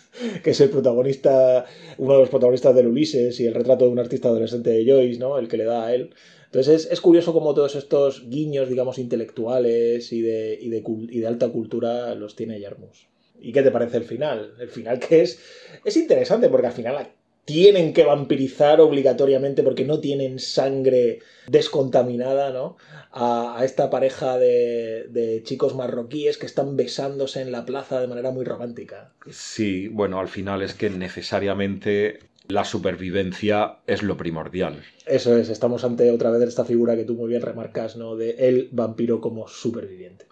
que 0.42 0.50
es 0.50 0.60
el 0.60 0.70
protagonista, 0.70 1.66
uno 1.98 2.14
de 2.14 2.20
los 2.20 2.30
protagonistas 2.30 2.74
del 2.74 2.86
Ulises 2.86 3.38
y 3.40 3.46
el 3.46 3.54
retrato 3.54 3.84
de 3.84 3.90
un 3.90 3.98
artista 3.98 4.28
adolescente 4.28 4.70
de 4.70 4.90
Joyce, 4.90 5.18
¿no? 5.18 5.38
El 5.38 5.48
que 5.48 5.58
le 5.58 5.64
da 5.64 5.86
a 5.86 5.94
él. 5.94 6.14
Entonces 6.46 6.86
es, 6.86 6.92
es 6.92 7.00
curioso 7.00 7.32
cómo 7.32 7.52
todos 7.52 7.74
estos 7.74 8.30
guiños, 8.30 8.68
digamos, 8.68 8.98
intelectuales 8.98 10.12
y 10.12 10.22
de, 10.22 10.58
y 10.58 10.70
de, 10.70 10.82
y 11.10 11.18
de 11.18 11.26
alta 11.26 11.48
cultura 11.48 12.14
los 12.14 12.36
tiene 12.36 12.60
Yarmus. 12.60 13.08
¿Y 13.40 13.52
qué 13.52 13.62
te 13.62 13.70
parece 13.70 13.98
el 13.98 14.04
final? 14.04 14.54
El 14.58 14.68
final 14.68 14.98
que 14.98 15.20
es, 15.20 15.40
es 15.84 15.96
interesante 15.96 16.48
porque 16.48 16.68
al 16.68 16.72
final 16.72 16.96
tienen 17.44 17.92
que 17.92 18.04
vampirizar 18.04 18.80
obligatoriamente 18.80 19.62
porque 19.62 19.84
no 19.84 20.00
tienen 20.00 20.38
sangre 20.38 21.20
descontaminada, 21.46 22.50
¿no? 22.50 22.76
A, 23.10 23.58
a 23.58 23.64
esta 23.64 23.90
pareja 23.90 24.38
de, 24.38 25.06
de 25.10 25.42
chicos 25.42 25.74
marroquíes 25.74 26.38
que 26.38 26.46
están 26.46 26.76
besándose 26.76 27.42
en 27.42 27.52
la 27.52 27.64
plaza 27.64 28.00
de 28.00 28.08
manera 28.08 28.30
muy 28.30 28.44
romántica. 28.44 29.12
Sí, 29.30 29.88
bueno, 29.88 30.18
al 30.20 30.28
final 30.28 30.62
es 30.62 30.74
que 30.74 30.90
necesariamente 30.90 32.20
la 32.48 32.64
supervivencia 32.64 33.78
es 33.86 34.02
lo 34.02 34.16
primordial. 34.16 34.82
Eso 35.06 35.36
es, 35.36 35.48
estamos 35.48 35.84
ante 35.84 36.10
otra 36.10 36.30
vez 36.30 36.42
esta 36.42 36.64
figura 36.64 36.96
que 36.96 37.04
tú 37.04 37.14
muy 37.14 37.28
bien 37.28 37.42
remarcas, 37.42 37.96
¿no? 37.96 38.16
De 38.16 38.30
el 38.48 38.68
vampiro 38.72 39.20
como 39.20 39.48
superviviente. 39.48 40.26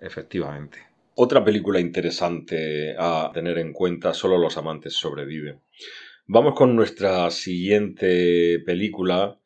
Efectivamente. 0.00 0.78
Otra 1.14 1.42
película 1.44 1.80
interesante 1.80 2.94
a 2.98 3.30
tener 3.32 3.58
en 3.58 3.72
cuenta, 3.72 4.12
Solo 4.12 4.36
los 4.36 4.56
amantes 4.58 4.94
sobreviven. 4.94 5.60
Vamos 6.28 6.56
con 6.56 6.74
nuestra 6.74 7.30
siguiente 7.30 8.58
película, 8.66 9.38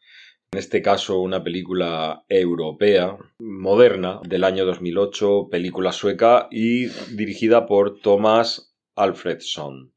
en 0.51 0.59
este 0.59 0.81
caso 0.81 1.21
una 1.21 1.45
película 1.45 2.25
europea, 2.27 3.19
moderna, 3.39 4.19
del 4.27 4.45
año 4.45 4.65
2008, 4.65 5.49
película 5.51 5.93
sueca 5.93 6.49
y 6.51 6.87
dirigida 7.15 7.67
por 7.67 8.01
Thomas 8.01 8.75
Alfredson. 8.97 9.93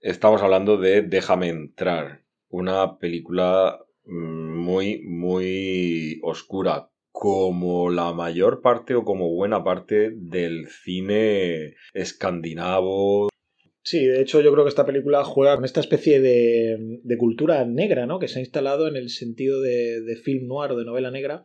Estamos 0.00 0.40
hablando 0.40 0.78
de 0.78 1.02
Déjame 1.02 1.50
entrar, 1.50 2.24
una 2.48 2.98
película 2.98 3.78
mm, 4.06 4.56
muy, 4.56 5.02
muy 5.02 6.20
oscura, 6.22 6.90
como 7.12 7.90
la 7.90 8.14
mayor 8.14 8.62
parte 8.62 8.94
o 8.94 9.04
como 9.04 9.28
buena 9.34 9.62
parte 9.62 10.10
del 10.14 10.68
cine 10.68 11.74
escandinavo. 11.92 13.28
Sí, 13.82 14.04
de 14.04 14.20
hecho 14.20 14.40
yo 14.40 14.52
creo 14.52 14.64
que 14.64 14.68
esta 14.70 14.84
película 14.84 15.24
juega 15.24 15.54
con 15.56 15.64
esta 15.64 15.80
especie 15.80 16.20
de, 16.20 16.98
de 17.02 17.16
cultura 17.16 17.64
negra, 17.64 18.06
¿no? 18.06 18.18
Que 18.18 18.28
se 18.28 18.38
ha 18.38 18.42
instalado 18.42 18.86
en 18.88 18.96
el 18.96 19.08
sentido 19.08 19.60
de, 19.60 20.02
de 20.02 20.16
film 20.16 20.46
noir 20.46 20.72
o 20.72 20.76
de 20.76 20.84
novela 20.84 21.10
negra, 21.10 21.44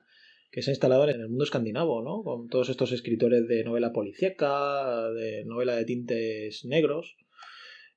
que 0.51 0.61
se 0.61 0.69
ha 0.71 0.73
instalado 0.73 1.07
en 1.09 1.21
el 1.21 1.29
mundo 1.29 1.45
escandinavo, 1.45 2.03
¿no? 2.03 2.21
Con 2.23 2.49
todos 2.49 2.69
estos 2.69 2.91
escritores 2.91 3.47
de 3.47 3.63
novela 3.63 3.91
policíaca, 3.93 5.09
de 5.11 5.45
novela 5.45 5.75
de 5.75 5.85
tintes 5.85 6.65
negros, 6.65 7.15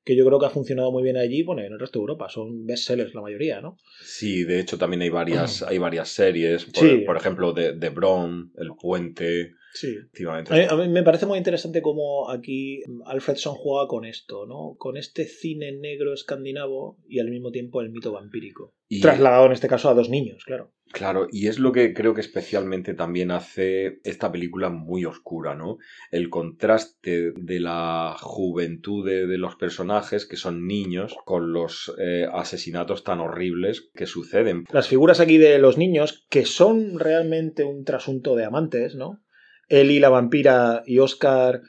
que 0.04 0.14
yo 0.14 0.24
creo 0.24 0.38
que 0.38 0.46
ha 0.46 0.50
funcionado 0.50 0.92
muy 0.92 1.02
bien 1.02 1.16
allí, 1.16 1.42
bueno, 1.42 1.62
y 1.62 1.66
en 1.66 1.72
el 1.72 1.80
resto 1.80 1.98
de 1.98 2.02
Europa, 2.04 2.28
son 2.28 2.64
bestsellers 2.64 3.12
la 3.14 3.22
mayoría, 3.22 3.60
¿no? 3.60 3.76
Sí, 4.00 4.44
de 4.44 4.60
hecho 4.60 4.78
también 4.78 5.02
hay 5.02 5.10
varias, 5.10 5.62
hay 5.68 5.78
varias 5.78 6.08
series, 6.10 6.64
por, 6.66 6.88
Sí. 6.88 6.98
por 7.04 7.16
ejemplo, 7.16 7.52
de, 7.52 7.72
de 7.72 7.88
Bron, 7.90 8.52
El 8.56 8.70
Puente, 8.80 9.54
Sí. 9.76 9.96
efectivamente. 9.98 10.52
A 10.52 10.56
mí, 10.56 10.62
a 10.68 10.76
mí 10.86 10.88
me 10.92 11.02
parece 11.02 11.26
muy 11.26 11.38
interesante 11.38 11.82
cómo 11.82 12.30
aquí 12.30 12.82
Alfredson 13.04 13.54
juega 13.54 13.86
con 13.88 14.04
esto, 14.04 14.46
¿no? 14.46 14.74
Con 14.78 14.96
este 14.96 15.24
cine 15.26 15.72
negro 15.72 16.12
escandinavo 16.14 16.98
y 17.08 17.20
al 17.20 17.30
mismo 17.30 17.50
tiempo 17.50 17.80
el 17.80 17.90
mito 17.90 18.12
vampírico. 18.12 18.74
Y- 18.88 19.00
Trasladado 19.00 19.46
en 19.46 19.52
este 19.52 19.68
caso 19.68 19.88
a 19.88 19.94
dos 19.94 20.08
niños, 20.08 20.44
claro. 20.44 20.72
Claro, 20.92 21.26
y 21.32 21.48
es 21.48 21.58
lo 21.58 21.72
que 21.72 21.92
creo 21.92 22.14
que 22.14 22.20
especialmente 22.20 22.94
también 22.94 23.32
hace 23.32 23.98
esta 24.04 24.30
película 24.30 24.70
muy 24.70 25.04
oscura, 25.04 25.56
¿no? 25.56 25.78
El 26.12 26.30
contraste 26.30 27.32
de 27.32 27.58
la 27.60 28.14
juventud 28.20 29.04
de, 29.04 29.26
de 29.26 29.36
los 29.36 29.56
personajes, 29.56 30.26
que 30.26 30.36
son 30.36 30.66
niños, 30.66 31.16
con 31.24 31.52
los 31.52 31.92
eh, 31.98 32.26
asesinatos 32.32 33.02
tan 33.02 33.18
horribles 33.18 33.90
que 33.94 34.06
suceden. 34.06 34.64
Las 34.70 34.86
figuras 34.88 35.18
aquí 35.18 35.38
de 35.38 35.58
los 35.58 35.76
niños, 35.76 36.24
que 36.30 36.44
son 36.44 37.00
realmente 37.00 37.64
un 37.64 37.84
trasunto 37.84 38.36
de 38.36 38.44
amantes, 38.44 38.94
¿no? 38.94 39.20
Eli, 39.68 39.98
la 39.98 40.08
vampira, 40.08 40.82
y 40.86 40.98
Oscar, 40.98 41.62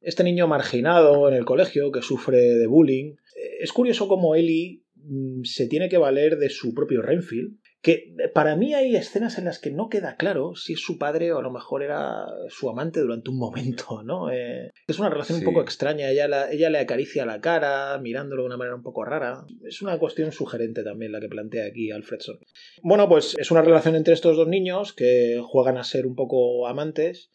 este 0.00 0.24
niño 0.24 0.46
marginado 0.46 1.28
en 1.28 1.34
el 1.34 1.44
colegio 1.44 1.90
que 1.92 2.02
sufre 2.02 2.38
de 2.38 2.66
bullying. 2.66 3.14
Es 3.60 3.72
curioso 3.72 4.08
cómo 4.08 4.34
Eli 4.34 4.84
mm, 4.96 5.42
se 5.44 5.66
tiene 5.66 5.88
que 5.88 5.98
valer 5.98 6.36
de 6.36 6.50
su 6.50 6.74
propio 6.74 7.02
Renfield, 7.02 7.58
que 7.84 8.14
para 8.32 8.56
mí 8.56 8.72
hay 8.72 8.96
escenas 8.96 9.36
en 9.36 9.44
las 9.44 9.58
que 9.58 9.70
no 9.70 9.90
queda 9.90 10.16
claro 10.16 10.54
si 10.56 10.72
es 10.72 10.80
su 10.80 10.96
padre 10.96 11.32
o 11.34 11.38
a 11.38 11.42
lo 11.42 11.52
mejor 11.52 11.82
era 11.82 12.24
su 12.48 12.70
amante 12.70 13.00
durante 13.00 13.28
un 13.28 13.36
momento, 13.38 14.02
¿no? 14.04 14.30
Eh, 14.32 14.70
es 14.88 14.98
una 14.98 15.10
relación 15.10 15.38
Sí. 15.38 15.44
un 15.44 15.52
poco 15.52 15.60
extraña, 15.62 16.08
ella, 16.10 16.26
la- 16.26 16.50
ella 16.50 16.70
le 16.70 16.78
acaricia 16.78 17.26
la 17.26 17.42
cara, 17.42 17.98
mirándolo 17.98 18.42
de 18.42 18.46
una 18.46 18.56
manera 18.56 18.74
un 18.74 18.82
poco 18.82 19.04
rara. 19.04 19.44
Es 19.68 19.82
una 19.82 19.98
cuestión 19.98 20.32
sugerente 20.32 20.82
también 20.82 21.12
la 21.12 21.20
que 21.20 21.28
plantea 21.28 21.66
aquí 21.66 21.90
Alfredson. 21.90 22.38
Bueno, 22.82 23.06
pues 23.06 23.36
es 23.38 23.50
una 23.50 23.60
relación 23.60 23.94
entre 23.96 24.14
estos 24.14 24.36
dos 24.38 24.48
niños 24.48 24.94
que 24.94 25.42
juegan 25.46 25.76
a 25.76 25.84
ser 25.84 26.06
un 26.06 26.14
poco 26.16 26.66
amantes 26.66 27.30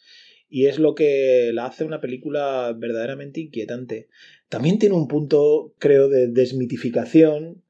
y 0.50 0.66
es 0.66 0.80
lo 0.80 0.96
que 0.96 1.52
la 1.54 1.68
hace 1.68 1.84
una 1.86 2.02
película 2.02 2.74
verdaderamente 2.76 3.40
inquietante. 3.40 4.10
También 4.50 4.80
tiene 4.80 4.96
un 4.96 5.08
punto, 5.08 5.76
creo, 5.78 6.10
de 6.10 6.28
desmitificación 6.28 7.64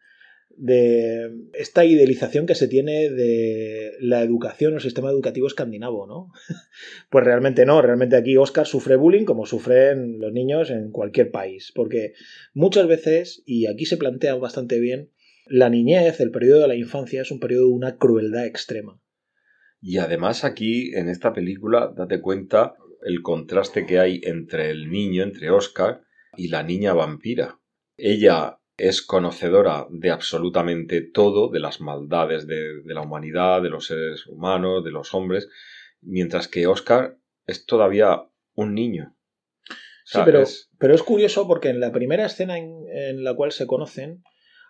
de 0.59 1.47
esta 1.53 1.85
idealización 1.85 2.45
que 2.45 2.53
se 2.53 2.67
tiene 2.67 3.09
de 3.09 3.93
la 4.01 4.21
educación 4.21 4.73
o 4.73 4.75
el 4.75 4.81
sistema 4.81 5.09
educativo 5.09 5.47
escandinavo, 5.47 6.05
¿no? 6.05 6.31
Pues 7.09 7.23
realmente 7.23 7.65
no, 7.65 7.81
realmente 7.81 8.17
aquí 8.17 8.35
Oscar 8.35 8.67
sufre 8.67 8.97
bullying 8.97 9.23
como 9.23 9.45
sufren 9.45 10.19
los 10.19 10.33
niños 10.33 10.69
en 10.69 10.91
cualquier 10.91 11.31
país, 11.31 11.71
porque 11.73 12.11
muchas 12.53 12.87
veces, 12.87 13.41
y 13.45 13.67
aquí 13.67 13.85
se 13.85 13.95
plantea 13.95 14.35
bastante 14.35 14.81
bien, 14.81 15.11
la 15.47 15.69
niñez, 15.69 16.19
el 16.19 16.31
periodo 16.31 16.61
de 16.61 16.67
la 16.67 16.75
infancia, 16.75 17.21
es 17.21 17.31
un 17.31 17.39
periodo 17.39 17.67
de 17.67 17.73
una 17.73 17.97
crueldad 17.97 18.45
extrema. 18.45 19.01
Y 19.81 19.97
además 19.97 20.43
aquí, 20.43 20.93
en 20.93 21.07
esta 21.07 21.31
película, 21.31 21.93
date 21.95 22.19
cuenta 22.19 22.75
el 23.01 23.21
contraste 23.21 23.85
que 23.85 23.97
hay 23.99 24.19
entre 24.23 24.71
el 24.71 24.91
niño, 24.91 25.23
entre 25.23 25.51
Oscar, 25.51 26.01
y 26.35 26.49
la 26.49 26.63
niña 26.63 26.93
vampira. 26.93 27.59
Ella 27.95 28.58
es 28.79 29.01
conocedora 29.01 29.85
de 29.89 30.09
absolutamente 30.11 31.01
todo, 31.01 31.49
de 31.49 31.59
las 31.59 31.81
maldades 31.81 32.47
de, 32.47 32.81
de 32.83 32.93
la 32.93 33.01
humanidad, 33.01 33.61
de 33.61 33.69
los 33.69 33.85
seres 33.87 34.25
humanos, 34.27 34.83
de 34.83 34.91
los 34.91 35.13
hombres, 35.13 35.49
mientras 36.01 36.47
que 36.47 36.67
Oscar 36.67 37.17
es 37.45 37.65
todavía 37.65 38.23
un 38.53 38.73
niño. 38.73 39.15
O 39.69 39.73
sea, 40.05 40.21
sí, 40.21 40.25
pero 40.25 40.41
es- 40.41 40.69
pero 40.79 40.95
es 40.95 41.03
curioso 41.03 41.47
porque 41.47 41.69
en 41.69 41.79
la 41.79 41.91
primera 41.91 42.25
escena 42.25 42.57
en, 42.57 42.85
en 42.91 43.23
la 43.23 43.35
cual 43.35 43.51
se 43.51 43.67
conocen, 43.67 44.23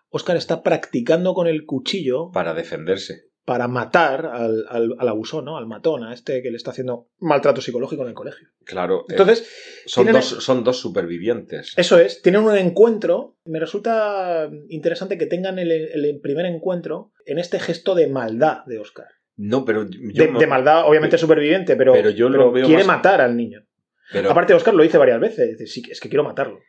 Oscar 0.09 0.35
está 0.37 0.63
practicando 0.63 1.33
con 1.33 1.47
el 1.47 1.65
cuchillo 1.65 2.31
para 2.31 2.53
defenderse. 2.53 3.28
Para 3.49 3.67
matar 3.67 4.27
al, 4.27 4.63
al, 4.69 4.93
al 4.99 5.07
abusón, 5.07 5.45
¿no? 5.45 5.57
Al 5.57 5.65
matón, 5.65 6.03
a 6.03 6.13
este 6.13 6.43
que 6.43 6.51
le 6.51 6.57
está 6.57 6.69
haciendo 6.69 7.07
maltrato 7.17 7.61
psicológico 7.61 8.03
en 8.03 8.09
el 8.09 8.13
colegio. 8.13 8.47
Claro, 8.63 8.99
eh, 9.09 9.13
Entonces, 9.13 9.49
son, 9.87 10.03
tienen- 10.05 10.21
dos, 10.21 10.43
son 10.43 10.63
dos 10.63 10.79
supervivientes. 10.79 11.73
Eso 11.75 11.97
es, 11.97 12.21
tienen 12.21 12.41
un 12.41 12.55
encuentro. 12.55 13.37
Me 13.45 13.59
resulta 13.59 14.51
interesante 14.67 15.17
que 15.17 15.25
tengan 15.25 15.57
el, 15.57 15.71
el 15.71 16.19
primer 16.21 16.45
encuentro 16.45 17.11
en 17.25 17.39
este 17.39 17.59
gesto 17.59 17.95
de 17.95 18.05
maldad 18.05 18.65
de 18.67 18.77
Oscar. 18.77 19.07
No, 19.35 19.65
pero 19.65 19.87
yo 19.89 20.27
De, 20.37 20.45
maldad, 20.45 20.87
obviamente 20.87 21.17
superviviente, 21.17 21.75
pero, 21.75 21.93
pero 21.93 22.11
yo 22.11 22.29
lo 22.29 22.37
pero 22.37 22.51
veo 22.51 22.65
quiere 22.67 22.83
más- 22.83 22.97
matar 22.97 23.19
al 23.19 23.35
niño. 23.35 23.65
pero- 24.13 24.29
Aparte, 24.29 24.53
Oscar 24.53 24.75
lo 24.75 24.83
dice 24.83 24.99
varias 24.99 25.19
veces. 25.19 25.57
Dice, 25.57 25.65
sí, 25.65 25.81
es 25.89 25.99
que 25.99 26.07
quiero 26.09 26.23
matarlo. 26.23 26.59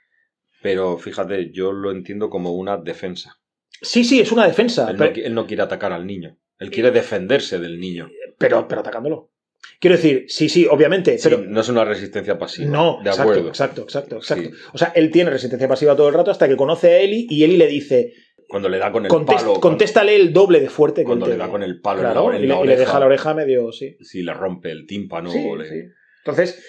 Pero 0.62 0.96
fíjate, 0.96 1.50
yo 1.52 1.72
lo 1.72 1.90
entiendo 1.90 2.30
como 2.30 2.52
una 2.54 2.78
defensa. 2.78 3.36
Sí, 3.82 4.02
sí, 4.04 4.20
es 4.20 4.32
una 4.32 4.46
defensa, 4.46 4.88
Él 4.90 4.96
pero, 4.96 5.10
no, 5.10 5.16
qui- 5.16 5.24
él 5.26 5.34
no 5.34 5.46
quiere 5.46 5.62
atacar 5.62 5.92
al 5.92 6.06
niño. 6.06 6.38
Él 6.60 6.70
quiere 6.70 6.90
defenderse 6.92 7.58
del 7.58 7.80
niño. 7.80 8.08
pero, 8.38 8.68
pero 8.68 8.80
atacándolo. 8.82 9.32
Quiero 9.78 9.96
decir, 9.96 10.24
sí, 10.28 10.48
sí, 10.48 10.66
obviamente, 10.70 11.18
Sí, 11.18 11.28
pero... 11.28 11.42
no 11.42 11.60
es 11.60 11.68
una 11.68 11.84
resistencia 11.84 12.38
pasiva. 12.38 12.70
No, 12.70 13.00
de 13.02 13.10
exacto, 13.10 13.22
acuerdo. 13.22 13.48
exacto, 13.48 13.82
exacto, 13.82 14.16
exacto. 14.16 14.44
Sí. 14.50 14.56
O 14.72 14.78
sea, 14.78 14.92
él 14.94 15.10
tiene 15.10 15.30
resistencia 15.30 15.68
pasiva 15.68 15.94
todo 15.96 16.08
el 16.08 16.14
rato 16.14 16.30
hasta 16.30 16.48
que 16.48 16.56
conoce 16.56 16.92
a 16.92 17.00
Eli 17.00 17.26
y 17.28 17.44
Eli 17.44 17.56
le 17.58 17.66
dice, 17.66 18.12
Cuando 18.48 18.68
le 18.70 18.78
da 18.78 18.90
con 18.90 19.04
el 19.04 19.10
"Contest- 19.10 19.36
palo. 19.40 19.54
contéstale 19.60 20.16
el 20.16 20.32
doble 20.32 20.60
de 20.60 20.68
fuerte 20.70 21.02
que 21.02 21.06
Cuando 21.06 21.26
él 21.26 21.32
le 21.32 21.36
da 21.38 21.44
dé". 21.46 21.50
con 21.50 21.62
el 21.62 21.80
palo 21.80 22.00
en 22.00 22.04
la- 22.06 22.12
Claro, 22.12 22.32
en 22.34 22.44
y, 22.44 22.46
la 22.46 22.54
le, 22.56 22.60
y 22.62 22.66
le 22.66 22.72
oreja. 22.74 22.80
deja 22.80 23.00
la 23.00 23.06
oreja 23.06 23.34
medio, 23.34 23.72
sí. 23.72 23.96
Si 24.00 24.22
le 24.22 24.32
rompe 24.34 24.70
el 24.70 24.86
tímpano. 24.86 25.30
Sí, 25.30 25.38
le- 25.58 25.68
sí. 25.68 25.76
Entonces, 26.24 26.64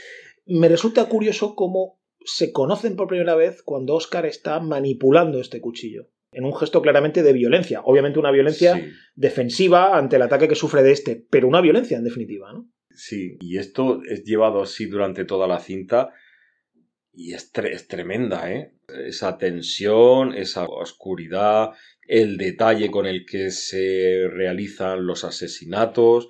me 0.45 0.67
resulta 0.69 1.05
curioso 1.05 1.55
cómo 1.55 1.99
se 2.23 2.51
conocen 2.51 2.95
por 2.95 3.07
primera 3.07 3.35
vez 3.35 3.61
cuando 3.63 3.95
Oscar 3.95 4.25
está 4.25 4.59
manipulando 4.59 5.39
este 5.39 5.59
cuchillo. 5.61 6.07
En 6.31 6.45
un 6.45 6.55
gesto 6.55 6.81
claramente 6.81 7.23
de 7.23 7.33
violencia. 7.33 7.81
Obviamente 7.83 8.19
una 8.19 8.31
violencia 8.31 8.75
Sí, 8.75 8.91
defensiva 9.15 9.97
ante 9.97 10.15
el 10.15 10.21
ataque 10.21 10.47
que 10.47 10.55
sufre 10.55 10.81
de 10.83 10.91
este, 10.91 11.25
pero 11.29 11.47
una 11.47 11.61
violencia 11.61 11.97
en 11.97 12.03
definitiva, 12.03 12.51
¿no? 12.53 12.69
sí. 12.93 13.37
Y 13.41 13.57
esto 13.57 14.01
es 14.09 14.23
llevado 14.23 14.61
así 14.61 14.85
durante 14.85 15.25
toda 15.25 15.47
la 15.47 15.59
cinta. 15.59 16.13
y 17.13 17.33
es, 17.33 17.51
tre- 17.53 17.71
es 17.73 17.87
tremenda, 17.87 18.49
¿eh? 18.51 18.71
Esa 19.05 19.37
tensión, 19.37 20.33
esa 20.33 20.63
oscuridad, 20.65 21.71
el 22.07 22.37
detalle 22.37 22.89
con 22.89 23.05
el 23.05 23.25
que 23.25 23.51
se 23.51 24.27
realizan 24.29 25.05
los 25.05 25.25
asesinatos, 25.25 26.29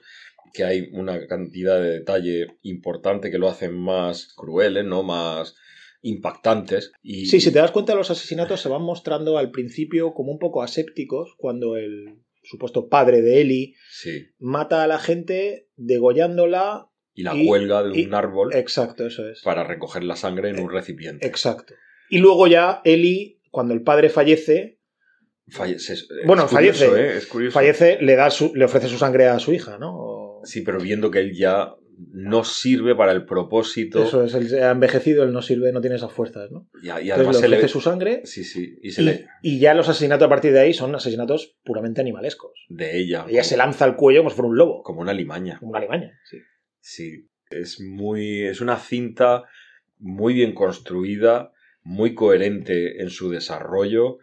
que 0.54 0.64
hay 0.64 0.89
una 0.93 1.28
cantidad 1.28 1.80
de 1.80 1.91
detalle 1.99 2.47
importante 2.64 3.30
que 3.30 3.38
lo 3.38 3.47
hacen 3.47 3.78
más 3.78 4.34
crueles, 4.36 4.84
¿no? 4.86 5.04
Más 5.04 5.56
impactantes. 6.02 6.91
Y, 7.02 7.26
Sí, 7.28 7.39
si 7.41 7.52
te 7.52 7.60
das 7.60 7.72
cuenta, 7.72 7.95
los 7.95 8.10
asesinatos 8.12 8.62
se 8.62 8.70
van 8.70 8.82
mostrando 8.82 9.38
al 9.38 9.52
principio 9.52 10.14
como 10.14 10.32
un 10.32 10.39
poco 10.39 10.64
asépticos, 10.64 11.36
cuando 11.38 11.78
el 11.78 12.20
supuesto 12.43 12.88
padre 12.89 13.22
de 13.22 13.41
Eli 13.41 13.76
Sí. 13.91 14.26
mata 14.39 14.84
a 14.84 14.88
la 14.88 14.97
gente 14.99 15.68
degollándola. 15.76 16.88
Y 17.14 17.24
la 17.24 17.36
Y- 17.36 17.45
cuelga 17.45 17.84
de 17.84 18.06
un 18.06 18.14
árbol 18.14 18.56
Exacto, 18.56 19.06
eso 19.06 19.28
es. 19.30 19.41
para 19.43 19.64
recoger 19.66 20.04
la 20.04 20.16
sangre 20.16 20.49
en 20.49 20.60
un 20.60 20.72
recipiente. 20.72 21.28
Exacto. 21.28 21.74
Y 22.10 22.18
luego 22.20 22.47
ya 22.47 22.82
Eli, 22.86 23.41
cuando 23.52 23.74
el 23.74 23.84
padre 23.84 24.10
fallece, 24.10 24.80
Fallece- 25.47 25.93
es 25.93 26.08
Bueno, 26.26 26.47
curioso, 26.47 26.86
fallece. 26.86 26.86
¿eh? 26.86 27.18
Es 27.18 27.28
fallece, 27.54 27.97
le, 28.02 28.16
da 28.16 28.30
su- 28.30 28.54
le 28.56 28.64
ofrece 28.64 28.88
su 28.88 28.97
sangre 28.97 29.28
a 29.28 29.38
su 29.39 29.52
hija, 29.52 29.78
¿no? 29.78 30.39
Sí, 30.45 30.62
pero 30.62 30.80
viendo 30.80 31.12
que 31.12 31.20
él 31.20 31.36
ya 31.36 31.76
no 32.14 32.43
sirve 32.43 32.95
para 32.95 33.12
el 33.12 33.26
propósito. 33.26 34.04
Eso 34.04 34.24
es, 34.24 34.32
se 34.32 34.64
ha 34.64 34.72
envejecido, 34.72 35.24
él 35.24 35.32
no 35.34 35.41
sirve, 35.41 35.72
no 35.72 35.82
tiene 35.82 35.97
esas 35.97 36.12
fuerzas, 36.12 36.49
¿no? 36.52 36.68
Y, 36.82 36.88
y 36.88 36.89
Entonces 36.89 37.12
además 37.14 37.36
le 37.36 37.41
se 37.41 37.47
le 37.49 37.56
ofrece 37.58 37.62
ve. 37.62 37.68
su 37.70 37.82
sangre 37.82 38.22
Sí, 38.26 38.43
sí. 38.43 38.78
Y 38.82 38.91
se 38.91 39.02
y, 39.02 39.06
le. 39.06 39.28
y 39.41 39.60
ya 39.60 39.74
los 39.74 39.88
asesinatos 39.89 40.26
a 40.26 40.30
partir 40.30 40.52
de 40.54 40.60
ahí 40.62 40.74
son 40.74 40.95
asesinatos 40.95 41.58
puramente 41.64 42.02
animalescos. 42.02 42.52
De 42.70 42.97
ella. 42.97 43.26
Ella 43.30 43.43
se 43.43 43.58
lanza 43.58 43.86
al 43.86 43.95
cuello 43.95 44.22
como 44.22 44.30
si 44.30 44.36
fuera 44.36 44.49
un 44.49 44.58
lobo, 44.58 44.84
Como 44.84 45.02
una 45.02 45.14
limaña. 45.14 45.58
como 45.60 45.70
una 45.72 45.80
alimaña. 45.80 46.12
Sí. 46.30 46.38
Sí. 46.80 47.28
Es 47.49 47.80
muy. 47.82 48.43
Es 48.43 48.62
una 48.62 48.78
cinta 48.78 49.43
muy 49.99 50.34
bien 50.34 50.54
construida, 50.54 51.52
muy 51.84 52.16
coherente 52.16 53.02
en 53.02 53.10
su 53.10 53.30
desarrollo, 53.30 54.18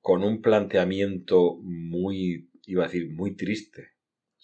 con 0.00 0.22
un 0.24 0.42
planteamiento 0.42 1.58
muy. 1.62 2.50
iba 2.66 2.84
a 2.84 2.86
decir, 2.86 3.10
muy 3.10 3.36
triste. 3.36 3.93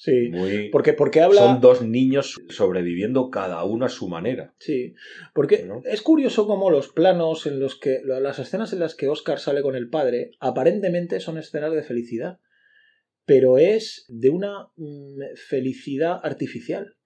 Sí. 0.00 0.30
Muy. 0.30 0.70
Porque, 0.70 0.94
porque 0.94 1.20
habla. 1.20 1.42
Son 1.42 1.60
dos 1.60 1.82
niños 1.82 2.40
sobreviviendo 2.48 3.28
cada 3.28 3.62
uno 3.64 3.84
a 3.84 3.90
su 3.90 4.08
manera. 4.08 4.54
Sí, 4.56 4.94
porque 5.34 5.62
¿no? 5.64 5.82
es 5.84 6.00
curioso 6.00 6.46
cómo 6.46 6.70
los 6.70 6.88
planos 6.88 7.44
en 7.46 7.60
los 7.60 7.78
que. 7.78 8.00
las 8.02 8.38
escenas 8.38 8.72
en 8.72 8.78
las 8.78 8.94
que 8.94 9.08
Oscar 9.08 9.38
sale 9.38 9.60
con 9.60 9.76
el 9.76 9.90
padre, 9.90 10.30
aparentemente 10.40 11.20
son 11.20 11.36
escenas 11.36 11.74
de 11.74 11.82
felicidad. 11.82 12.40
Pero 13.26 13.58
es 13.58 14.06
de 14.08 14.30
una 14.30 14.70
mm, 14.76 15.36
felicidad 15.36 16.18
artificial. 16.22 16.96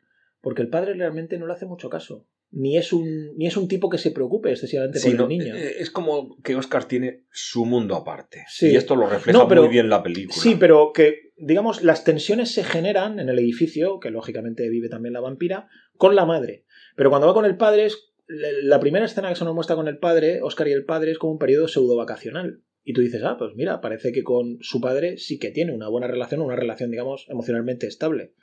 Porque 0.40 0.62
el 0.62 0.68
padre 0.68 0.94
realmente 0.94 1.36
no 1.36 1.48
le 1.48 1.54
hace 1.54 1.66
mucho 1.66 1.90
caso. 1.90 2.28
Ni 2.56 2.76
es 2.78 2.92
un, 2.92 3.36
ni 3.36 3.48
es 3.48 3.56
un 3.56 3.66
tipo 3.66 3.90
que 3.90 3.98
se 3.98 4.12
preocupe 4.12 4.50
excesivamente 4.50 5.00
Sí, 5.00 5.10
por 5.10 5.16
no, 5.18 5.22
el 5.24 5.28
niño. 5.28 5.56
eh, 5.56 5.74
Es 5.80 5.90
como 5.90 6.36
que 6.42 6.54
Oscar 6.54 6.84
tiene 6.86 7.24
su 7.32 7.64
mundo 7.66 7.96
aparte. 7.96 8.44
Sí. 8.48 8.68
Y 8.68 8.76
esto 8.76 8.94
lo 8.94 9.08
refleja 9.08 9.36
No, 9.38 9.48
pero- 9.48 9.62
muy 9.62 9.70
bien 9.72 9.88
la 9.88 10.02
película. 10.04 10.40
Sí, 10.40 10.56
pero 10.58 10.92
que, 10.94 11.32
digamos, 11.36 11.82
las 11.82 12.04
tensiones 12.04 12.52
se 12.52 12.62
generan 12.62 13.18
en 13.18 13.28
el 13.28 13.38
edificio, 13.40 13.98
que 13.98 14.10
lógicamente 14.10 14.68
vive 14.68 14.88
también 14.88 15.12
la 15.14 15.20
vampira, 15.20 15.66
con 15.96 16.14
la 16.14 16.26
madre. 16.26 16.64
Pero 16.96 17.10
cuando 17.10 17.26
va 17.26 17.34
con 17.34 17.44
el 17.44 17.56
padre, 17.56 17.86
es, 17.86 18.12
la 18.28 18.78
primera 18.78 19.04
escena 19.04 19.28
que 19.30 19.34
se 19.36 19.44
nos 19.44 19.54
muestra 19.54 19.74
con 19.76 19.88
el 19.88 19.98
padre, 19.98 20.40
Oscar 20.40 20.68
y 20.68 20.72
el 20.72 20.84
padre, 20.84 21.10
es 21.10 21.18
como 21.18 21.32
un 21.32 21.38
periodo 21.38 21.66
pseudo 21.66 21.96
vacacional. 21.96 22.62
Y 22.86 22.92
tú 22.92 23.00
dices, 23.00 23.22
ah, 23.24 23.36
pues 23.38 23.52
mira, 23.56 23.80
parece 23.80 24.12
que 24.12 24.22
con 24.22 24.58
su 24.60 24.80
padre 24.80 25.16
sí 25.16 25.38
que 25.38 25.50
tiene 25.50 25.72
una 25.72 25.88
buena 25.88 26.06
relación, 26.06 26.40
una 26.42 26.54
relación, 26.54 26.90
digamos, 26.90 27.26
emocionalmente 27.30 27.86
estable. 27.86 28.34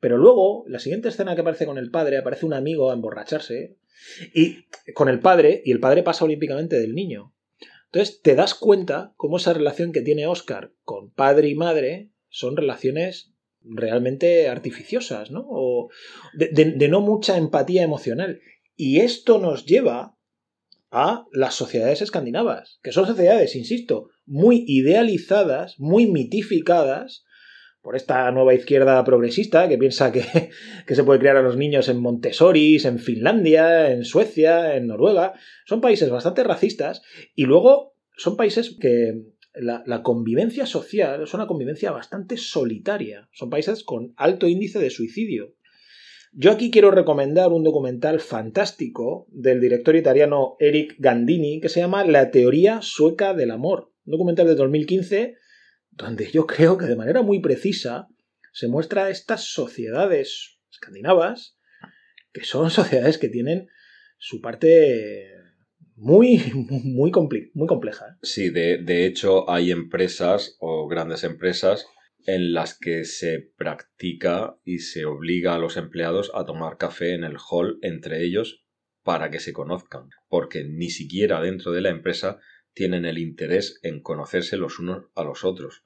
Pero 0.00 0.18
luego, 0.18 0.64
la 0.68 0.78
siguiente 0.78 1.08
escena 1.08 1.34
que 1.34 1.40
aparece 1.40 1.66
con 1.66 1.78
el 1.78 1.90
padre, 1.90 2.18
aparece 2.18 2.46
un 2.46 2.54
amigo 2.54 2.90
a 2.90 2.94
emborracharse, 2.94 3.76
y 4.34 4.66
con 4.92 5.08
el 5.08 5.20
padre, 5.20 5.62
y 5.64 5.72
el 5.72 5.80
padre 5.80 6.02
pasa 6.02 6.24
olímpicamente 6.24 6.78
del 6.78 6.94
niño. 6.94 7.34
Entonces 7.86 8.20
te 8.22 8.34
das 8.34 8.54
cuenta 8.54 9.14
cómo 9.16 9.36
esa 9.36 9.54
relación 9.54 9.92
que 9.92 10.02
tiene 10.02 10.26
Oscar 10.26 10.72
con 10.82 11.10
padre 11.12 11.48
y 11.48 11.54
madre 11.54 12.10
son 12.28 12.56
relaciones 12.56 13.32
realmente 13.62 14.48
artificiosas, 14.48 15.30
¿no? 15.30 15.46
O 15.48 15.88
de, 16.34 16.48
de- 16.48 16.72
de 16.72 16.88
no 16.88 17.00
mucha 17.00 17.36
empatía 17.38 17.82
emocional. 17.82 18.40
Y 18.76 19.00
esto 19.00 19.38
nos 19.38 19.64
lleva 19.64 20.18
a 20.90 21.26
las 21.32 21.54
sociedades 21.54 22.02
escandinavas, 22.02 22.78
que 22.82 22.92
son 22.92 23.06
sociedades, 23.06 23.56
insisto, 23.56 24.10
muy 24.26 24.64
idealizadas, 24.66 25.78
muy 25.78 26.06
mitificadas 26.06 27.23
por 27.84 27.96
esta 27.96 28.30
nueva 28.30 28.54
izquierda 28.54 29.04
progresista 29.04 29.68
que 29.68 29.76
piensa 29.76 30.10
que, 30.10 30.24
que 30.86 30.94
se 30.94 31.04
puede 31.04 31.20
criar 31.20 31.36
a 31.36 31.42
los 31.42 31.58
niños 31.58 31.90
en 31.90 32.00
Montessoris, 32.00 32.86
en 32.86 32.98
Finlandia, 32.98 33.92
en 33.92 34.04
Suecia, 34.04 34.74
en 34.74 34.86
Noruega. 34.86 35.34
Son 35.66 35.82
países 35.82 36.08
bastante 36.08 36.42
racistas 36.42 37.02
y 37.34 37.44
luego 37.44 37.94
son 38.16 38.38
países 38.38 38.74
que 38.80 39.20
la, 39.54 39.82
la 39.84 40.02
convivencia 40.02 40.64
social 40.64 41.24
es 41.24 41.34
una 41.34 41.46
convivencia 41.46 41.92
bastante 41.92 42.38
solitaria. 42.38 43.28
Son 43.32 43.50
países 43.50 43.84
con 43.84 44.14
alto 44.16 44.48
índice 44.48 44.78
de 44.78 44.88
suicidio. 44.88 45.54
Yo 46.32 46.52
aquí 46.52 46.70
quiero 46.70 46.90
recomendar 46.90 47.52
un 47.52 47.64
documental 47.64 48.18
fantástico 48.18 49.26
del 49.28 49.60
director 49.60 49.94
italiano 49.94 50.56
Eric 50.58 50.96
Gandini 50.98 51.60
que 51.60 51.68
se 51.68 51.80
llama 51.80 52.02
La 52.04 52.30
teoría 52.30 52.80
sueca 52.80 53.34
del 53.34 53.50
amor. 53.50 53.92
Un 54.06 54.12
documental 54.12 54.46
de 54.46 54.54
2015 54.54 55.34
donde 55.96 56.30
yo 56.30 56.46
creo 56.46 56.76
que 56.78 56.86
de 56.86 56.96
manera 56.96 57.22
muy 57.22 57.40
precisa 57.40 58.08
se 58.52 58.68
muestra 58.68 59.10
estas 59.10 59.52
sociedades 59.52 60.58
escandinavas 60.70 61.58
que 62.32 62.44
son 62.44 62.70
sociedades 62.70 63.18
que 63.18 63.28
tienen 63.28 63.68
su 64.18 64.40
parte 64.40 65.32
muy, 65.96 66.38
muy, 66.54 67.12
muy 67.54 67.66
compleja. 67.66 68.18
Sí, 68.22 68.50
de, 68.50 68.78
de 68.78 69.06
hecho 69.06 69.48
hay 69.48 69.70
empresas 69.70 70.56
o 70.58 70.88
grandes 70.88 71.24
empresas 71.24 71.86
en 72.26 72.52
las 72.52 72.78
que 72.78 73.04
se 73.04 73.52
practica 73.56 74.56
y 74.64 74.78
se 74.78 75.04
obliga 75.04 75.54
a 75.54 75.58
los 75.58 75.76
empleados 75.76 76.30
a 76.34 76.44
tomar 76.44 76.78
café 76.78 77.14
en 77.14 77.22
el 77.22 77.36
hall 77.38 77.78
entre 77.82 78.24
ellos 78.24 78.64
para 79.02 79.30
que 79.30 79.38
se 79.38 79.52
conozcan, 79.52 80.08
porque 80.28 80.64
ni 80.64 80.88
siquiera 80.88 81.40
dentro 81.42 81.72
de 81.72 81.82
la 81.82 81.90
empresa 81.90 82.40
tienen 82.74 83.04
el 83.04 83.18
interés 83.18 83.78
en 83.82 84.00
conocerse 84.02 84.56
los 84.56 84.78
unos 84.78 85.04
a 85.14 85.24
los 85.24 85.44
otros. 85.44 85.84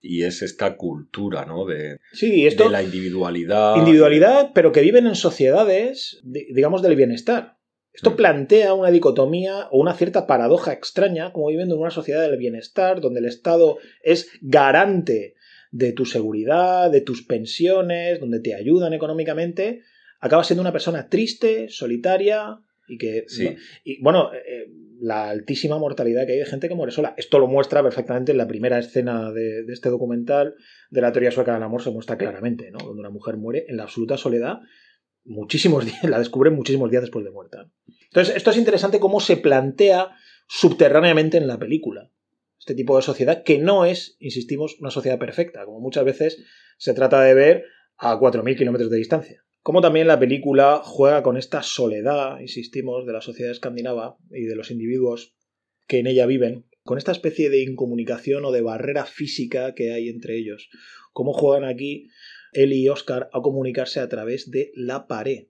Y 0.00 0.24
es 0.24 0.42
esta 0.42 0.76
cultura, 0.76 1.44
¿no? 1.46 1.64
De, 1.64 1.98
Sí, 2.12 2.46
esto 2.46 2.64
de 2.64 2.70
la 2.70 2.82
individualidad. 2.82 3.76
individualidad, 3.76 4.50
pero 4.54 4.72
que 4.72 4.80
viven 4.80 5.06
en 5.06 5.14
sociedades, 5.14 6.20
di- 6.24 6.46
digamos, 6.52 6.82
del 6.82 6.96
bienestar. 6.96 7.58
Esto 7.92 8.12
Mm. 8.12 8.16
plantea 8.16 8.74
una 8.74 8.90
dicotomía 8.90 9.68
o 9.70 9.78
una 9.78 9.94
cierta 9.94 10.26
paradoja 10.26 10.72
extraña, 10.72 11.32
como 11.32 11.48
viviendo 11.48 11.74
en 11.76 11.82
una 11.82 11.90
sociedad 11.90 12.22
del 12.28 12.38
bienestar, 12.38 13.00
donde 13.00 13.20
el 13.20 13.26
Estado 13.26 13.78
es 14.02 14.28
garante 14.40 15.34
de 15.70 15.92
tu 15.92 16.04
seguridad, 16.06 16.90
de 16.90 17.00
tus 17.02 17.22
pensiones, 17.24 18.18
donde 18.18 18.40
te 18.40 18.54
ayudan 18.54 18.92
económicamente, 18.94 19.82
acabas 20.20 20.46
siendo 20.46 20.62
una 20.62 20.72
persona 20.72 21.08
triste, 21.08 21.68
solitaria 21.68 22.58
y 22.88 22.98
que... 22.98 23.24
Sí. 23.28 23.54
Y 23.84 24.02
bueno, 24.02 24.32
eh, 24.34 24.66
la 25.02 25.30
altísima 25.30 25.78
mortalidad 25.78 26.26
que 26.26 26.34
hay 26.34 26.38
de 26.38 26.46
gente 26.46 26.68
que 26.68 26.76
muere 26.76 26.92
sola. 26.92 27.12
Esto 27.16 27.40
lo 27.40 27.48
muestra 27.48 27.82
perfectamente 27.82 28.30
en 28.30 28.38
la 28.38 28.46
primera 28.46 28.78
escena 28.78 29.32
de, 29.32 29.64
este 29.68 29.88
documental 29.88 30.54
de 30.90 31.00
la 31.00 31.10
teoría 31.10 31.32
sueca 31.32 31.54
del 31.54 31.62
amor, 31.64 31.82
se 31.82 31.90
muestra 31.90 32.16
claramente, 32.16 32.70
¿no? 32.70 32.78
Donde 32.78 33.00
una 33.00 33.10
mujer 33.10 33.36
muere 33.36 33.64
en 33.66 33.78
la 33.78 33.82
absoluta 33.82 34.16
soledad 34.16 34.60
muchísimos 35.24 35.84
días, 35.86 36.04
la 36.04 36.20
descubren 36.20 36.54
muchísimos 36.54 36.88
días 36.88 37.02
después 37.02 37.24
de 37.24 37.32
muerta. 37.32 37.68
Entonces, 38.04 38.36
esto 38.36 38.52
es 38.52 38.56
interesante 38.56 39.00
cómo 39.00 39.18
se 39.18 39.36
plantea 39.36 40.12
subterráneamente 40.46 41.36
en 41.36 41.48
la 41.48 41.58
película. 41.58 42.08
Este 42.60 42.76
tipo 42.76 42.94
de 42.96 43.02
sociedad 43.02 43.42
que 43.42 43.58
no 43.58 43.84
es, 43.84 44.16
insistimos, 44.20 44.76
una 44.78 44.92
sociedad 44.92 45.18
perfecta, 45.18 45.64
como 45.64 45.80
muchas 45.80 46.04
veces 46.04 46.44
se 46.78 46.94
trata 46.94 47.20
de 47.22 47.34
ver 47.34 47.64
a 47.96 48.20
4.000 48.20 48.56
kilómetros 48.56 48.88
de 48.88 48.98
distancia. 48.98 49.42
Como 49.62 49.80
también 49.80 50.08
la 50.08 50.18
película 50.18 50.82
juega 50.84 51.22
con 51.22 51.36
esta 51.36 51.62
soledad, 51.62 52.40
insistimos, 52.40 53.06
de 53.06 53.12
la 53.12 53.20
sociedad 53.20 53.52
escandinava 53.52 54.16
y 54.30 54.42
de 54.42 54.56
los 54.56 54.72
individuos 54.72 55.36
que 55.86 56.00
en 56.00 56.08
ella 56.08 56.26
viven, 56.26 56.66
con 56.82 56.98
esta 56.98 57.12
especie 57.12 57.48
de 57.48 57.62
incomunicación 57.62 58.44
o 58.44 58.50
de 58.50 58.60
barrera 58.60 59.04
física 59.06 59.74
que 59.74 59.92
hay 59.92 60.08
entre 60.08 60.36
ellos. 60.36 60.68
Cómo 61.12 61.32
juegan 61.32 61.64
aquí 61.64 62.08
él 62.52 62.72
y 62.72 62.88
Oscar 62.88 63.30
a 63.32 63.40
comunicarse 63.40 64.00
a 64.00 64.08
través 64.08 64.50
de 64.50 64.72
la 64.74 65.06
pared, 65.06 65.46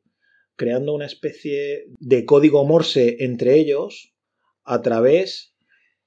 creando 0.57 0.95
una 0.95 1.07
especie 1.07 1.87
de 1.99 2.27
código 2.27 2.67
morse 2.67 3.17
entre 3.21 3.59
ellos 3.59 4.15
a 4.63 4.83
través 4.83 5.57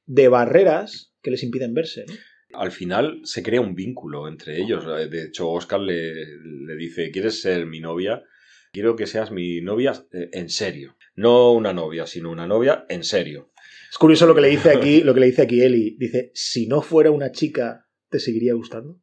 de 0.05 0.27
barreras 0.27 1.13
que 1.23 1.31
les 1.31 1.41
impiden 1.41 1.73
verse. 1.73 2.05
Al 2.57 2.71
final 2.71 3.21
se 3.23 3.43
crea 3.43 3.61
un 3.61 3.75
vínculo 3.75 4.27
entre 4.27 4.61
ellos. 4.61 4.85
De 4.85 5.23
hecho, 5.23 5.49
Oscar 5.49 5.79
le, 5.79 6.13
le 6.15 6.75
dice, 6.75 7.11
¿quieres 7.11 7.41
ser 7.41 7.65
mi 7.65 7.79
novia? 7.79 8.23
Quiero 8.71 8.95
que 8.95 9.07
seas 9.07 9.31
mi 9.31 9.61
novia 9.61 9.93
eh, 10.11 10.29
en 10.33 10.49
serio. 10.49 10.97
No 11.15 11.53
una 11.53 11.71
novia, 11.71 12.05
sino 12.05 12.29
una 12.29 12.45
novia 12.45 12.85
en 12.89 13.03
serio. 13.03 13.51
Es 13.89 13.97
curioso 13.97 14.27
lo 14.27 14.35
que 14.35 14.41
le 14.41 14.49
dice 14.49 14.71
aquí, 14.71 15.01
lo 15.01 15.13
que 15.13 15.21
le 15.21 15.27
dice 15.27 15.43
aquí 15.43 15.61
Eli. 15.61 15.95
Dice, 15.97 16.31
si 16.33 16.67
no 16.67 16.81
fuera 16.81 17.11
una 17.11 17.31
chica, 17.31 17.87
¿te 18.09 18.19
seguiría 18.19 18.53
gustando? 18.53 18.99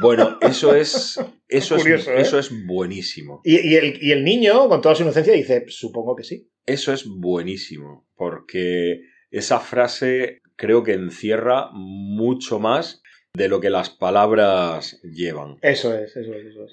Bueno, 0.00 0.38
eso 0.40 0.74
es. 0.74 1.20
Eso, 1.46 1.76
Curioso, 1.76 2.10
¿eh? 2.10 2.20
es, 2.20 2.28
eso 2.28 2.38
es 2.38 2.66
buenísimo. 2.66 3.40
Y, 3.44 3.60
y 3.60 3.76
el, 3.76 4.02
y 4.02 4.10
el 4.10 4.24
niño, 4.24 4.68
con 4.68 4.80
toda 4.80 4.94
su 4.96 5.02
inocencia, 5.02 5.32
dice, 5.34 5.66
supongo 5.68 6.16
que 6.16 6.24
sí. 6.24 6.50
Eso 6.66 6.92
es 6.92 7.04
buenísimo. 7.06 8.08
Porque 8.16 9.02
esa 9.30 9.60
frase 9.60 10.40
creo 10.56 10.82
que 10.82 10.92
encierra 10.92 11.70
mucho 11.72 12.58
más 12.58 13.02
de 13.34 13.48
lo 13.48 13.60
que 13.60 13.70
las 13.70 13.90
palabras 13.90 15.00
llevan. 15.02 15.58
Eso 15.60 15.94
es, 15.94 16.16
eso 16.16 16.32
es, 16.34 16.46
eso 16.46 16.64
es. 16.64 16.72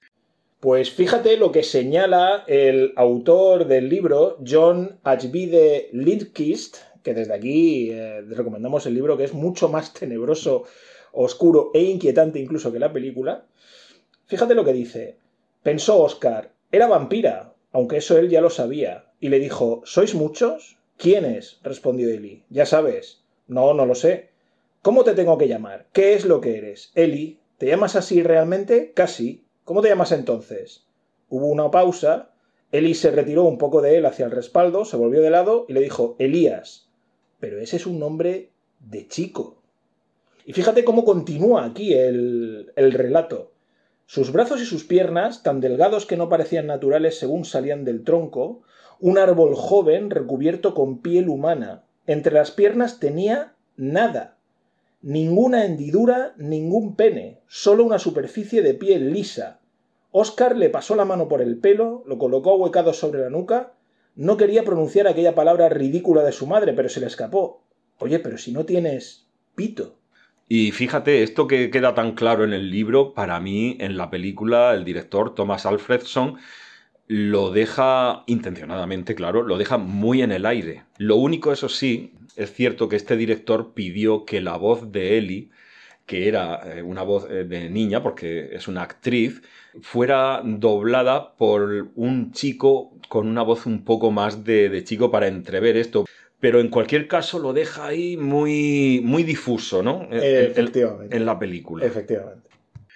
Pues 0.59 0.91
fíjate 0.91 1.38
lo 1.38 1.51
que 1.51 1.63
señala 1.63 2.43
el 2.45 2.93
autor 2.95 3.65
del 3.65 3.89
libro, 3.89 4.38
John 4.47 4.99
Ajvide 5.03 5.89
Lindquist, 5.91 6.77
que 7.01 7.15
desde 7.15 7.34
aquí 7.34 7.89
eh, 7.89 8.21
recomendamos 8.21 8.86
el 8.86 8.93
libro 8.93 9.17
que 9.17 9.23
es 9.23 9.34
mucho 9.34 9.69
más 9.69 9.91
tenebroso, 9.91 10.65
oscuro 11.13 11.71
e 11.73 11.82
inquietante 11.82 12.39
incluso 12.39 12.71
que 12.71 12.77
la 12.77 12.93
película. 12.93 13.45
Fíjate 14.27 14.53
lo 14.53 14.63
que 14.63 14.73
dice. 14.73 15.17
Pensó 15.63 15.99
Oscar, 16.01 16.51
era 16.71 16.88
vampira, 16.88 17.55
aunque 17.71 17.97
eso 17.97 18.17
él 18.19 18.29
ya 18.29 18.41
lo 18.41 18.51
sabía, 18.51 19.05
y 19.19 19.29
le 19.29 19.39
dijo, 19.39 19.82
¿sois 19.84 20.13
muchos? 20.13 20.77
¿Quiénes? 20.97 21.59
respondió 21.63 22.07
Eli. 22.09 22.43
Ya 22.49 22.67
sabes. 22.67 23.20
No, 23.52 23.74
no 23.74 23.86
lo 23.86 23.95
sé. 23.95 24.30
¿Cómo 24.82 25.04
te 25.04 25.14
tengo 25.14 25.38
que 25.38 25.49
llamar? 25.49 25.88
¿Qué 25.91 26.14
es 26.14 26.24
lo 26.24 26.39
que 26.39 26.58
eres? 26.58 26.93
Eli, 26.95 27.41
¿te 27.58 27.68
llamas 27.68 27.97
así 27.97 28.24
realmente? 28.24 28.93
Casi. 28.93 29.43
¿Cómo 29.66 29.82
te 29.82 29.89
llamas 29.89 30.14
entonces? 30.14 30.86
Hubo 31.28 31.47
una 31.47 31.70
pausa. 31.70 32.32
Eli 32.72 32.93
se 32.93 33.12
retiró 33.12 33.43
un 33.43 33.58
poco 33.58 33.82
de 33.82 33.97
él 33.97 34.06
hacia 34.06 34.24
el 34.24 34.32
respaldo, 34.32 34.86
se 34.86 34.95
volvió 34.95 35.22
de 35.22 35.32
lado 35.32 35.66
y 35.68 35.74
le 35.74 35.82
dijo, 35.82 36.16
Elías. 36.18 36.88
Pero 37.41 37.60
ese 37.60 37.76
es 37.76 37.86
un 37.86 37.99
nombre 37.99 38.52
de 38.80 39.10
chico. 39.10 39.58
Y 40.45 40.54
fíjate 40.54 40.86
cómo 40.86 41.04
continúa 41.04 41.66
aquí 41.66 41.93
el, 41.93 42.72
el 42.78 42.93
relato. 42.93 43.52
Sus 44.06 44.32
brazos 44.32 44.62
y 44.62 44.66
sus 44.66 44.86
piernas, 44.86 45.43
tan 45.43 45.60
delgados 45.60 46.06
que 46.06 46.16
no 46.16 46.30
parecían 46.30 46.68
naturales 46.68 47.20
según 47.20 47.43
salían 47.43 47.84
del 47.84 48.06
tronco, 48.06 48.62
un 49.02 49.18
árbol 49.18 49.56
joven 49.56 50.10
recubierto 50.10 50.74
con 50.74 51.02
piel 51.02 51.28
humana. 51.28 51.84
Entre 52.08 52.34
las 52.34 52.52
piernas 52.52 52.99
tenía 52.99 53.56
nada. 53.78 54.38
Ninguna 55.02 55.66
hendidura, 55.66 56.34
ningún 56.38 56.95
pene, 56.95 57.39
solo 57.47 57.84
una 57.84 57.99
superficie 57.99 58.62
de 58.62 58.74
piel 58.74 59.12
lisa. 59.12 59.60
Oscar 60.12 60.56
le 60.58 60.70
pasó 60.70 60.95
la 60.95 61.06
mano 61.06 61.28
por 61.28 61.41
el 61.41 61.58
pelo, 61.58 62.04
lo 62.06 62.18
colocó 62.18 62.52
ahuecado 62.52 62.93
sobre 62.93 63.22
la 63.22 63.30
nuca. 63.30 63.74
No 64.16 64.38
quería 64.38 64.64
pronunciar 64.64 65.08
aquella 65.08 65.36
palabra 65.36 65.70
ridícula 65.70 66.24
de 66.24 66.34
su 66.34 66.45
madre, 66.47 66.74
pero 66.74 66.89
se 66.89 66.99
le 66.99 67.08
escapó. 67.08 67.64
Oye, 67.99 68.20
pero 68.20 68.38
si 68.38 68.52
no 68.52 68.66
tienes 68.66 69.28
pito. 69.56 69.97
Y 70.49 70.72
fíjate, 70.72 71.24
esto 71.24 71.47
que 71.47 71.70
queda 71.70 71.93
tan 71.93 72.14
claro 72.14 72.43
en 72.43 72.52
el 72.52 72.70
libro, 72.70 73.14
para 73.14 73.39
mí, 73.39 73.78
en 73.80 73.95
la 73.95 74.10
película, 74.10 74.74
el 74.74 74.84
director 74.84 75.34
Thomas 75.34 75.66
Alfredson 75.66 76.38
lo 77.14 77.51
deja 77.51 78.24
intencionadamente, 78.28 79.16
claro, 79.16 79.43
lo 79.43 79.57
deja 79.57 79.78
muy 79.78 80.22
en 80.22 80.32
el 80.32 80.45
aire. 80.45 80.84
Lo 80.97 81.18
único, 81.18 81.51
eso 81.51 81.68
sí, 81.68 82.14
es 82.38 82.53
cierto 82.53 82.88
que 82.88 82.95
este 82.95 83.18
director 83.18 83.74
pidió 83.74 84.24
que 84.24 84.39
la 84.39 84.55
voz 84.55 84.93
de 84.93 85.18
Ellie, 85.18 85.49
que 86.05 86.30
era 86.30 86.62
eh, 86.78 86.82
una 86.82 87.01
voz 87.03 87.28
eh, 87.30 87.43
de 87.43 87.70
niña, 87.70 88.01
porque 88.01 88.51
es 88.53 88.70
una 88.70 88.84
actriz, 88.84 89.41
fuera 89.82 90.41
doblada 90.45 91.36
por 91.36 91.89
un 91.95 92.32
chico 92.32 92.93
con 93.09 93.28
una 93.28 93.41
voz 93.41 93.66
un 93.66 93.84
poco 93.84 94.12
más 94.12 94.45
de, 94.45 94.70
de 94.70 94.84
chico 94.86 95.12
para 95.12 95.28
entrever 95.28 95.76
esto. 95.76 96.05
Pero 96.39 96.62
en 96.62 96.70
cualquier 96.70 97.09
caso 97.09 97.39
lo 97.39 97.51
deja 97.51 97.88
ahí 97.88 98.16
muy, 98.16 99.01
muy 99.03 99.24
difuso, 99.24 99.84
¿no? 99.84 100.03
En- 100.12 100.14
en- 100.24 100.45
Efectivamente. 100.51 101.18
en 101.18 101.26
la 101.26 101.38
película. 101.38 101.86
Efectivamente. 101.86 102.47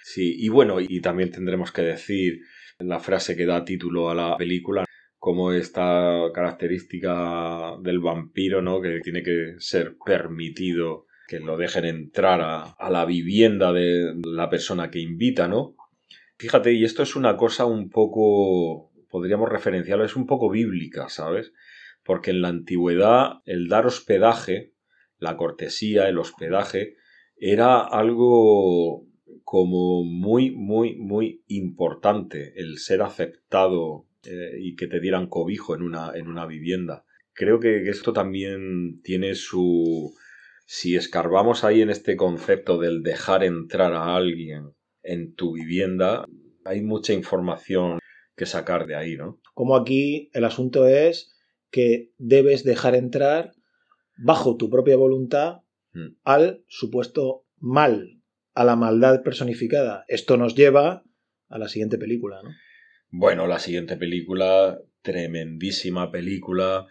Sí, 0.02 0.36
y 0.38 0.48
bueno, 0.48 0.80
y 0.80 1.00
también 1.02 1.30
tendremos 1.30 1.70
que 1.70 1.82
decir 1.82 2.40
la 2.78 2.98
frase 2.98 3.36
que 3.36 3.46
da 3.46 3.64
título 3.64 4.10
a 4.10 4.14
la 4.14 4.36
película, 4.36 4.84
como 5.18 5.52
esta 5.52 6.30
característica 6.32 7.76
del 7.82 8.00
vampiro, 8.00 8.62
¿no? 8.62 8.80
Que 8.80 9.00
tiene 9.00 9.22
que 9.22 9.54
ser 9.58 9.96
permitido 10.04 11.06
que 11.26 11.40
lo 11.40 11.56
dejen 11.56 11.84
entrar 11.84 12.40
a, 12.40 12.90
la 12.90 13.04
vivienda 13.04 13.72
de 13.72 14.14
la 14.24 14.48
persona 14.48 14.90
que 14.90 15.00
invita, 15.00 15.48
¿no? 15.48 15.74
Fíjate, 16.38 16.72
y 16.74 16.84
esto 16.84 17.02
es 17.02 17.16
una 17.16 17.36
cosa 17.36 17.64
un 17.64 17.90
poco, 17.90 18.92
podríamos 19.10 19.48
referenciarlo, 19.48 20.04
es 20.04 20.14
un 20.14 20.26
poco 20.26 20.50
bíblica, 20.50 21.08
¿sabes? 21.08 21.52
Porque 22.04 22.30
en 22.30 22.42
la 22.42 22.48
antigüedad 22.48 23.40
el 23.46 23.68
dar 23.68 23.86
hospedaje, 23.86 24.72
la 25.18 25.36
cortesía, 25.36 26.08
el 26.08 26.18
hospedaje, 26.18 26.96
era 27.36 27.80
algo 27.80 29.05
como 29.44 30.04
muy, 30.04 30.50
muy, 30.50 30.96
muy 30.96 31.42
importante 31.46 32.54
el 32.56 32.78
ser 32.78 33.02
aceptado 33.02 34.06
eh, 34.24 34.58
y 34.60 34.76
que 34.76 34.86
te 34.86 35.00
dieran 35.00 35.28
cobijo 35.28 35.74
en 35.74 35.82
una, 35.82 36.12
en 36.14 36.28
una 36.28 36.46
vivienda. 36.46 37.04
Creo 37.32 37.60
que 37.60 37.82
que 37.84 37.90
esto 37.90 38.12
también 38.12 39.00
tiene 39.02 39.34
su... 39.34 40.14
Si 40.64 40.96
escarbamos 40.96 41.62
ahí 41.62 41.80
en 41.80 41.90
este 41.90 42.16
concepto 42.16 42.78
del 42.78 43.02
dejar 43.02 43.44
entrar 43.44 43.92
a 43.92 44.16
alguien 44.16 44.72
en 45.02 45.34
tu 45.34 45.52
vivienda, 45.52 46.24
hay 46.64 46.82
mucha 46.82 47.12
información 47.12 48.00
que 48.34 48.46
sacar 48.46 48.86
de 48.86 48.96
ahí, 48.96 49.16
¿no? 49.16 49.40
Como 49.54 49.76
aquí 49.76 50.28
el 50.32 50.44
asunto 50.44 50.86
es 50.88 51.36
que 51.70 52.10
debes 52.18 52.64
dejar 52.64 52.96
entrar 52.96 53.52
bajo 54.16 54.56
tu 54.56 54.68
propia 54.68 54.96
voluntad 54.96 55.60
Mm. 55.96 56.14
al 56.24 56.62
supuesto 56.68 57.46
mal, 57.58 58.15
a 58.56 58.64
la 58.64 58.74
maldad 58.74 59.22
personificada. 59.22 60.04
Esto 60.08 60.36
nos 60.36 60.54
lleva 60.54 61.04
a 61.48 61.58
la 61.58 61.68
siguiente 61.68 61.98
película, 61.98 62.40
¿no? 62.42 62.50
Bueno, 63.10 63.46
la 63.46 63.58
siguiente 63.58 63.96
película, 63.96 64.78
tremendísima 65.02 66.10
película. 66.10 66.86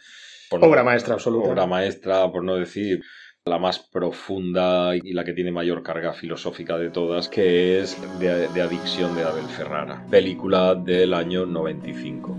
por 0.50 0.64
Obra 0.64 0.84
maestra 0.84 1.16
absoluta. 1.16 1.50
Obra 1.50 1.66
maestra, 1.66 2.32
por 2.32 2.44
no 2.44 2.56
decir 2.56 3.02
la 3.46 3.58
más 3.58 3.80
profunda 3.80 4.96
y 4.96 5.14
la 5.14 5.24
que 5.24 5.34
tiene 5.34 5.52
mayor 5.52 5.84
carga 5.84 6.14
filosófica 6.14 6.78
de 6.78 6.90
todas, 6.90 7.30
que 7.30 7.80
es 7.80 7.98
de, 8.20 8.48
de 8.48 8.62
Adicción 8.62 9.16
de 9.16 9.24
Abel 9.24 9.46
Ferrara. 9.46 10.06
Película 10.10 10.76
del 10.76 11.14
año 11.14 11.46
95. 11.46 12.38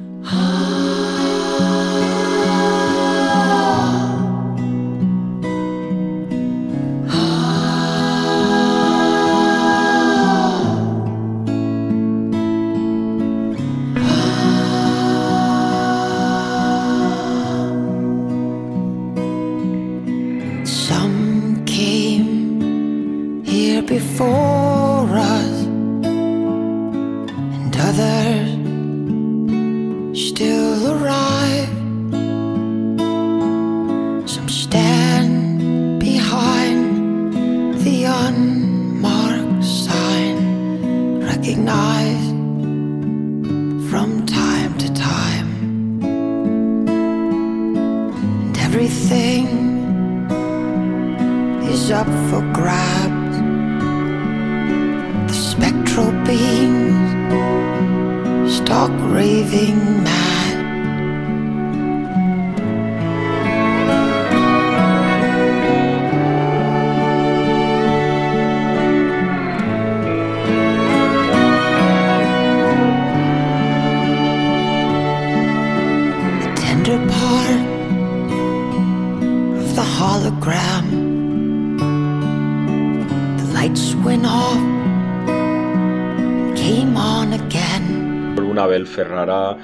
Un 88.48 88.58
Abel 88.58 88.86
Ferrara 88.86 89.56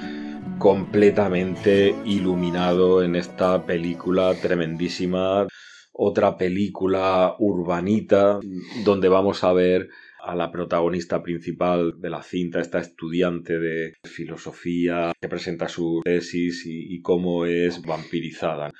completamente 0.59 1.95
iluminado 2.05 3.03
en 3.03 3.16
esta 3.16 3.64
película 3.66 4.35
tremendísima. 4.35 5.47
Otra 5.93 6.37
película 6.37 7.35
urbanita 7.39 8.39
donde 8.85 9.09
vamos 9.09 9.45
a 9.45 9.53
ver 9.53 9.89
a 10.25 10.35
la 10.37 10.53
protagonista 10.53 11.23
principal 11.23 11.95
de 12.01 12.11
la 12.11 12.23
cinta, 12.23 12.61
esta 12.61 12.79
estudiante 12.79 13.59
de 13.59 13.95
filosofía 14.05 15.12
que 15.20 15.29
presenta 15.29 15.68
su 15.68 16.01
tesis 16.05 16.64
y, 16.66 16.95
y 16.95 17.01
cómo 17.03 17.45
es 17.45 17.83
vampirizada, 17.83 18.70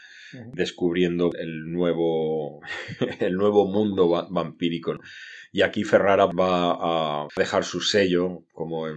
descubriendo 0.53 1.31
el 1.39 1.71
nuevo, 1.73 2.61
el 3.21 3.35
nuevo 3.35 3.67
mundo 3.67 4.09
va- 4.09 4.29
vampírico. 4.31 4.99
Y 5.53 5.61
aquí 5.61 5.85
Ferrara 5.85 6.27
va 6.27 7.25
a 7.25 7.29
dejar 7.37 7.65
su 7.65 7.83
sello, 7.83 8.45
como 8.53 8.89
en 8.89 8.97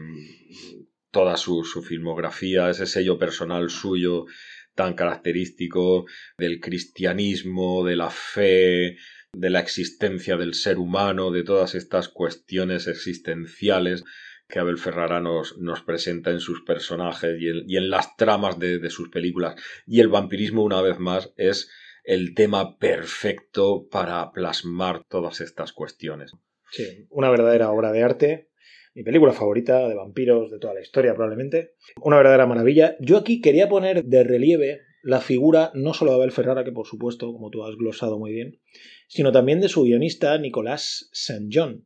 toda 1.11 1.35
su, 1.35 1.65
su 1.65 1.83
filmografía, 1.83 2.69
ese 2.69 2.85
sello 2.85 3.19
personal 3.19 3.69
suyo 3.69 4.25
tan 4.73 4.93
característico 4.93 6.05
del 6.37 6.61
cristianismo, 6.61 7.85
de 7.85 7.95
la 7.97 8.09
fe, 8.09 8.97
de 9.33 9.49
la 9.49 9.59
existencia 9.59 10.37
del 10.37 10.53
ser 10.53 10.77
humano, 10.77 11.31
de 11.31 11.43
todas 11.43 11.75
estas 11.75 12.07
cuestiones 12.07 12.87
existenciales 12.87 14.05
que 14.47 14.59
Abel 14.59 14.77
Ferrara 14.77 15.19
nos, 15.19 15.57
nos 15.57 15.81
presenta 15.81 16.31
en 16.31 16.39
sus 16.39 16.61
personajes 16.61 17.35
y 17.39 17.77
en, 17.77 17.89
las 17.89 18.15
tramas 18.15 18.59
de 18.59 18.89
sus 18.89 19.09
películas. 19.09 19.55
Y 19.85 19.99
el 19.99 20.07
vampirismo, 20.07 20.63
una 20.63 20.81
vez 20.81 20.99
más, 20.99 21.33
es 21.35 21.69
el 22.05 22.35
tema 22.35 22.77
perfecto 22.77 23.87
para 23.89 24.31
plasmar 24.31 25.03
todas 25.09 25.41
estas 25.41 25.73
cuestiones. 25.73 26.31
Sí, 26.71 27.07
una 27.09 27.29
verdadera 27.29 27.71
obra 27.71 27.91
de 27.91 28.03
arte. 28.03 28.49
Mi 28.93 29.03
película 29.03 29.33
favorita 29.33 29.87
de 29.87 29.95
vampiros 29.95 30.51
de 30.51 30.59
toda 30.59 30.73
la 30.73 30.81
historia, 30.81 31.13
probablemente. 31.13 31.73
Una 32.01 32.17
verdadera 32.17 32.45
maravilla. 32.47 32.95
Yo 32.99 33.17
aquí 33.17 33.41
quería 33.41 33.67
poner 33.67 34.05
de 34.05 34.23
relieve 34.23 34.81
la 35.03 35.21
figura 35.21 35.71
no 35.75 35.93
solo 35.93 36.11
de 36.11 36.17
Abel 36.17 36.31
Ferrara, 36.31 36.63
que 36.63 36.71
por 36.71 36.87
supuesto, 36.87 37.31
como 37.31 37.49
tú 37.49 37.63
has 37.63 37.75
glosado 37.75 38.17
muy 38.17 38.31
bien, 38.31 38.59
sino 39.07 39.31
también 39.31 39.61
de 39.61 39.69
su 39.69 39.83
guionista 39.83 40.37
Nicolás 40.37 41.09
St. 41.11 41.47
John. 41.51 41.85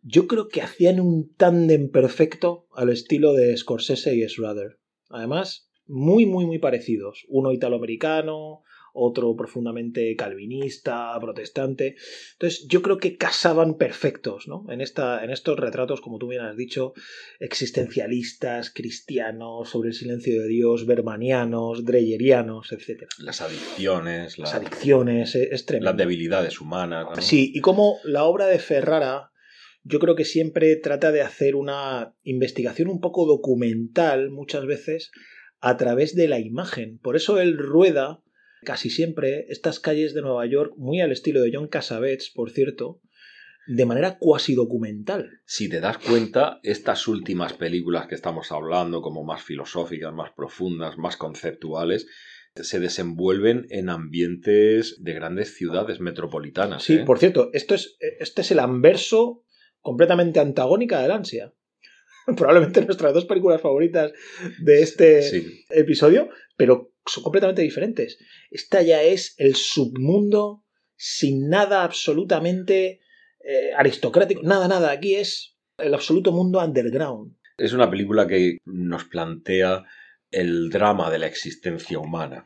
Yo 0.00 0.26
creo 0.26 0.48
que 0.48 0.62
hacían 0.62 1.00
un 1.00 1.34
tándem 1.34 1.90
perfecto 1.90 2.66
al 2.72 2.88
estilo 2.88 3.34
de 3.34 3.56
Scorsese 3.56 4.14
y 4.14 4.26
Schrader. 4.26 4.78
Además, 5.10 5.70
muy, 5.86 6.24
muy, 6.24 6.46
muy 6.46 6.58
parecidos. 6.58 7.26
Uno 7.28 7.52
italoamericano, 7.52 8.62
otro 8.94 9.36
profundamente 9.36 10.14
calvinista, 10.16 11.12
protestante. 11.20 11.96
Entonces, 12.34 12.66
yo 12.68 12.82
creo 12.82 12.98
que 12.98 13.16
casaban 13.16 13.76
perfectos, 13.76 14.48
¿no? 14.48 14.64
En, 14.70 14.80
esta, 14.80 15.22
en 15.24 15.30
estos 15.30 15.58
retratos, 15.58 16.00
como 16.00 16.18
tú 16.18 16.28
bien 16.28 16.42
has 16.42 16.56
dicho, 16.56 16.92
existencialistas, 17.72 18.70
cristianos, 18.72 19.68
sobre 19.68 19.88
el 19.90 19.94
silencio 19.94 20.40
de 20.40 20.48
Dios, 20.48 20.86
bermanianos, 20.86 21.84
dreyerianos, 21.84 22.72
etc. 22.72 23.04
Las 23.18 23.40
adicciones, 23.40 24.38
Las 24.38 24.52
la- 24.52 24.56
adicciones, 24.58 25.34
es, 25.34 25.52
es 25.52 25.66
tremendo. 25.66 25.90
las 25.90 25.96
debilidades 25.98 26.60
humanas. 26.60 27.06
¿no? 27.14 27.22
Sí, 27.22 27.52
y 27.54 27.60
como 27.60 27.96
la 28.04 28.24
obra 28.24 28.46
de 28.46 28.58
Ferrara, 28.58 29.30
yo 29.84 29.98
creo 29.98 30.14
que 30.16 30.24
siempre 30.24 30.76
trata 30.76 31.12
de 31.12 31.22
hacer 31.22 31.54
una 31.56 32.14
investigación 32.22 32.88
un 32.88 33.00
poco 33.00 33.26
documental, 33.26 34.30
muchas 34.30 34.66
veces, 34.66 35.10
a 35.60 35.76
través 35.76 36.14
de 36.14 36.28
la 36.28 36.38
imagen. 36.38 36.98
Por 36.98 37.16
eso 37.16 37.40
él 37.40 37.56
rueda 37.58 38.20
casi 38.64 38.90
siempre 38.90 39.46
estas 39.48 39.80
calles 39.80 40.14
de 40.14 40.22
Nueva 40.22 40.46
York, 40.46 40.74
muy 40.76 41.00
al 41.00 41.12
estilo 41.12 41.40
de 41.40 41.50
John 41.52 41.68
Cassavetes, 41.68 42.30
por 42.34 42.50
cierto, 42.50 43.00
de 43.66 43.84
manera 43.84 44.18
cuasi 44.18 44.54
documental. 44.54 45.40
Si 45.44 45.68
te 45.68 45.80
das 45.80 45.98
cuenta, 45.98 46.58
estas 46.62 47.06
últimas 47.06 47.52
películas 47.52 48.06
que 48.06 48.14
estamos 48.14 48.50
hablando, 48.50 49.02
como 49.02 49.24
más 49.24 49.42
filosóficas, 49.42 50.12
más 50.14 50.32
profundas, 50.32 50.96
más 50.96 51.16
conceptuales, 51.16 52.06
se 52.54 52.80
desenvuelven 52.80 53.66
en 53.70 53.88
ambientes 53.88 54.96
de 55.02 55.12
grandes 55.12 55.54
ciudades 55.54 56.00
metropolitanas. 56.00 56.82
Sí, 56.82 56.94
¿eh? 56.94 57.04
por 57.04 57.18
cierto, 57.18 57.50
esto 57.52 57.74
es, 57.74 57.96
este 58.00 58.40
es 58.40 58.50
el 58.50 58.58
anverso 58.58 59.44
completamente 59.80 60.40
antagónica 60.40 61.00
del 61.00 61.12
ansia. 61.12 61.52
Probablemente 62.36 62.84
nuestras 62.84 63.14
dos 63.14 63.26
películas 63.26 63.60
favoritas 63.60 64.12
de 64.60 64.82
este 64.82 65.22
Sí. 65.22 65.64
episodio, 65.70 66.30
pero 66.56 66.92
son 67.10 67.22
completamente 67.22 67.62
diferentes. 67.62 68.18
Esta 68.50 68.82
ya 68.82 69.02
es 69.02 69.34
el 69.38 69.54
submundo 69.56 70.64
sin 70.96 71.48
nada 71.48 71.84
absolutamente 71.84 73.00
eh, 73.44 73.72
aristocrático, 73.76 74.42
nada, 74.42 74.68
nada. 74.68 74.90
Aquí 74.90 75.14
es 75.14 75.56
el 75.78 75.94
absoluto 75.94 76.32
mundo 76.32 76.58
underground. 76.64 77.36
Es 77.56 77.72
una 77.72 77.90
película 77.90 78.26
que 78.26 78.58
nos 78.64 79.04
plantea 79.04 79.84
el 80.30 80.70
drama 80.70 81.10
de 81.10 81.18
la 81.18 81.26
existencia 81.26 81.98
humana. 81.98 82.44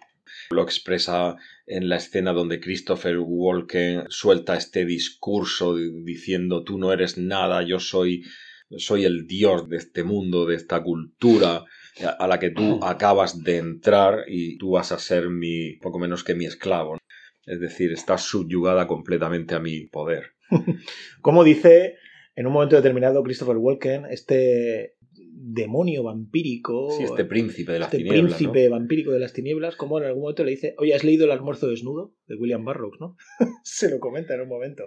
Lo 0.51 0.63
expresa 0.63 1.37
en 1.67 1.89
la 1.89 1.97
escena 1.97 2.33
donde 2.33 2.61
Christopher 2.61 3.19
Walken 3.19 4.05
suelta 4.09 4.57
este 4.57 4.85
discurso 4.85 5.77
di- 5.77 6.03
diciendo 6.05 6.63
tú 6.63 6.79
no 6.79 6.93
eres 6.93 7.19
nada, 7.19 7.63
yo 7.63 7.81
soy, 7.81 8.23
soy 8.77 9.05
el 9.05 9.27
dios 9.27 9.69
de 9.69 9.77
este 9.79 10.05
mundo, 10.05 10.47
de 10.47 10.57
esta 10.57 10.83
cultura 10.83 11.65
a- 12.19 12.27
la 12.27 12.39
que 12.39 12.51
tú 12.51 12.81
acabas 12.83 13.43
de 13.43 13.59
entrar 13.59 14.25
y 14.29 14.57
tú 14.59 14.71
vas 14.73 14.93
a 14.93 14.99
ser 14.99 15.29
mi 15.29 15.75
poco 15.77 15.99
menos 15.99 16.25
que 16.25 16.35
mi 16.35 16.47
esclavo. 16.47 16.99
Es 17.47 17.61
decir, 17.61 17.93
estás 17.93 18.23
subyugada 18.23 18.87
completamente 18.87 19.55
a 19.55 19.61
mi 19.61 19.87
poder. 19.87 20.33
Como 21.23 21.45
dice 21.45 21.97
en 22.37 22.47
un 22.47 22.53
momento 22.53 22.77
determinado 22.77 23.23
Christopher 23.23 23.57
Walken, 23.57 24.07
este 24.11 24.95
demonio 25.45 26.05
vampírico, 26.05 26.89
Sí, 26.97 27.03
este 27.05 27.25
príncipe 27.25 27.73
de 27.73 27.81
las 27.81 27.89
este 27.89 27.99
tinieblas. 27.99 28.31
¿no? 28.31 28.37
príncipe 28.39 28.69
vampírico 28.69 29.11
de 29.11 29.19
las 29.19 29.33
tinieblas, 29.33 29.77
como 29.77 29.99
en 29.99 30.05
algún 30.05 30.23
momento 30.23 30.45
le 30.45 30.53
dice, 30.53 30.75
oye, 30.79 30.95
¿has 30.95 31.03
leído 31.05 31.25
El 31.27 31.33
almuerzo 31.33 31.69
desnudo? 31.69 32.15
de 32.29 32.37
William 32.37 32.65
Burroughs, 32.65 33.01
¿no? 33.01 33.17
Se 33.65 33.91
lo 33.91 33.99
comenta 33.99 34.35
en 34.35 34.43
un 34.43 34.49
momento. 34.49 34.85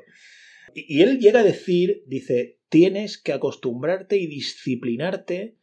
Y, 0.73 0.97
y 0.97 1.01
él 1.01 1.19
llega 1.19 1.41
a 1.41 1.43
decir, 1.43 2.03
dice, 2.07 2.59
tienes 2.69 3.21
que 3.21 3.33
acostumbrarte 3.33 4.17
y 4.17 4.27
disciplinarte 4.27 5.57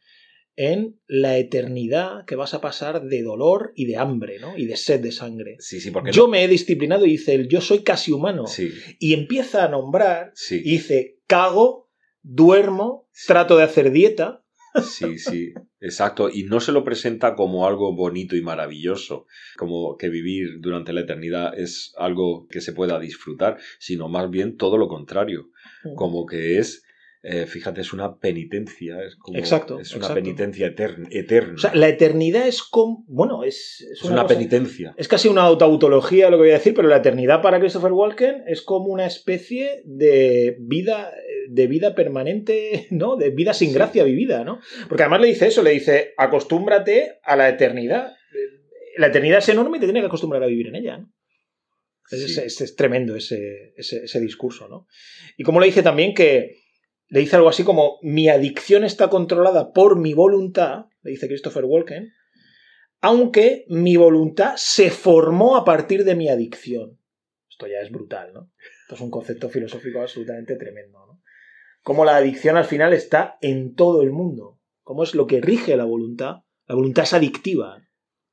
en 0.55 0.99
la 1.07 1.37
eternidad 1.37 2.25
que 2.25 2.35
vas 2.35 2.53
a 2.53 2.61
pasar 2.61 3.03
de 3.05 3.23
dolor 3.23 3.71
y 3.75 3.85
de 3.85 3.97
hambre, 3.97 4.39
¿no? 4.39 4.57
Y 4.57 4.65
de 4.65 4.77
sed 4.77 4.99
de 5.01 5.11
sangre. 5.11 5.55
Sí, 5.59 5.79
sí, 5.81 5.89
porque 5.91 6.11
Yo 6.11 6.23
no- 6.23 6.29
me 6.29 6.43
he 6.43 6.47
disciplinado 6.47 7.05
y 7.05 7.11
dice 7.11 7.33
él, 7.33 7.47
yo 7.47 7.59
soy 7.61 7.79
casi 7.83 8.11
humano. 8.11 8.45
Sí, 8.47 8.71
Y 8.99 9.13
empieza 9.13 9.65
a 9.65 9.69
nombrar 9.69 10.31
sí. 10.35 10.61
y 10.63 10.71
dice, 10.73 11.19
cago, 11.27 11.89
duermo, 12.21 13.09
trato 13.27 13.57
de 13.57 13.63
hacer 13.63 13.91
dieta. 13.91 14.39
Sí, 14.83 15.19
sí, 15.19 15.53
exacto. 15.81 16.29
Y 16.33 16.43
no 16.43 16.59
se 16.59 16.71
lo 16.71 16.83
presenta 16.83 17.35
como 17.35 17.67
algo 17.67 17.95
bonito 17.95 18.35
y 18.35 18.41
maravilloso, 18.41 19.27
como 19.55 19.97
que 19.97 20.09
vivir 20.09 20.59
durante 20.61 20.93
la 20.93 21.01
eternidad 21.01 21.57
es 21.59 21.93
algo 21.97 22.47
que 22.47 22.59
se 22.59 22.73
pueda 22.73 22.99
disfrutar, 22.99 23.57
sino 23.77 24.09
más 24.09 24.31
bien 24.31 24.57
todo 24.57 24.77
lo 24.79 24.87
contrario, 24.87 25.49
como 25.95 26.25
que 26.25 26.57
es, 26.57 26.83
eh, 27.25 27.45
fíjate, 27.45 27.79
es 27.79 27.93
una 27.93 28.17
penitencia, 28.19 29.01
es 29.01 29.15
como 29.15 29.37
Exacto, 29.39 29.79
es 29.79 29.91
una 29.91 30.07
exacto. 30.07 30.15
penitencia 30.21 30.67
eterna. 30.67 31.07
eterna. 31.09 31.53
O 31.55 31.57
sea, 31.57 31.73
la 31.73 31.87
eternidad 31.87 32.45
es 32.47 32.61
como... 32.63 33.05
Bueno, 33.07 33.45
es, 33.45 33.79
es 33.79 33.99
es 33.99 34.03
una, 34.03 34.13
una 34.13 34.21
cosa- 34.23 34.35
penitencia. 34.35 34.93
Es 34.97 35.07
casi 35.07 35.29
una 35.29 35.43
autoautología 35.43 36.29
lo 36.29 36.35
que 36.35 36.41
voy 36.43 36.49
a 36.49 36.55
decir, 36.55 36.73
pero 36.73 36.89
la 36.89 36.97
eternidad 36.97 37.41
para 37.41 37.59
Christopher 37.61 37.93
Walken 37.93 38.43
es 38.47 38.61
como 38.61 38.87
una 38.87 39.05
especie 39.05 39.81
de 39.85 40.57
vida, 40.59 41.13
de 41.49 41.67
vida 41.67 41.95
permanente, 41.95 42.87
¿no? 42.91 43.15
De 43.15 43.29
vida 43.29 43.53
sin 43.53 43.69
Sí. 43.69 43.73
gracia 43.75 44.03
vivida, 44.03 44.43
¿no? 44.43 44.59
Porque 44.89 45.03
además 45.03 45.21
le 45.21 45.27
dice 45.27 45.47
eso, 45.47 45.63
le 45.63 45.71
dice, 45.71 46.13
acostúmbrate 46.17 47.19
a 47.23 47.35
la 47.37 47.47
eternidad. 47.47 48.11
La 48.97 49.07
eternidad 49.07 49.39
es 49.39 49.47
enorme 49.49 49.77
y 49.77 49.79
te 49.79 49.85
tienes 49.87 50.01
que 50.03 50.07
acostumbrar 50.07 50.43
a 50.43 50.47
vivir 50.47 50.67
en 50.67 50.75
ella, 50.75 50.97
¿no? 50.97 51.09
Sí. 52.09 52.17
es- 52.41 52.59
es 52.61 52.75
tremendo 52.75 53.15
ese, 53.15 53.73
ese, 53.77 54.03
ese 54.03 54.19
discurso, 54.19 54.67
¿no? 54.67 54.87
Y 55.37 55.43
como 55.43 55.61
le 55.61 55.67
dice 55.67 55.81
también 55.81 56.13
que 56.13 56.57
le 57.07 57.19
dice 57.19 57.35
algo 57.35 57.49
así 57.49 57.63
como 57.63 57.99
mi 58.01 58.29
adicción 58.29 58.83
está 58.83 59.09
controlada 59.09 59.71
por 59.71 59.97
mi 59.97 60.13
voluntad, 60.13 60.85
le 61.01 61.11
dice 61.11 61.27
Christopher 61.27 61.65
Walken, 61.65 62.11
aunque 63.01 63.65
mi 63.67 63.97
voluntad 63.97 64.53
se 64.55 64.89
formó 64.89 65.57
a 65.57 65.65
partir 65.65 66.05
de 66.05 66.15
mi 66.15 66.29
adicción. 66.29 66.99
Esto 67.49 67.67
ya 67.67 67.81
es 67.81 67.91
brutal, 67.91 68.33
¿no? 68.33 68.51
Esto 68.83 68.95
es 68.95 69.01
un 69.01 69.11
concepto 69.11 69.49
filosófico 69.49 70.01
absolutamente 70.01 70.55
tremendo, 70.55 71.05
¿no? 71.05 71.21
Cómo 71.83 72.05
la 72.05 72.15
adicción 72.15 72.55
al 72.55 72.63
final 72.63 72.93
está 72.93 73.37
en 73.41 73.75
todo 73.75 74.01
el 74.01 74.11
mundo. 74.11 74.59
Cómo 74.83 75.03
es 75.03 75.15
lo 75.15 75.27
que 75.27 75.41
rige 75.41 75.75
la 75.75 75.83
voluntad. 75.83 76.37
La 76.65 76.75
voluntad 76.75 77.03
es 77.03 77.13
adictiva. 77.13 77.85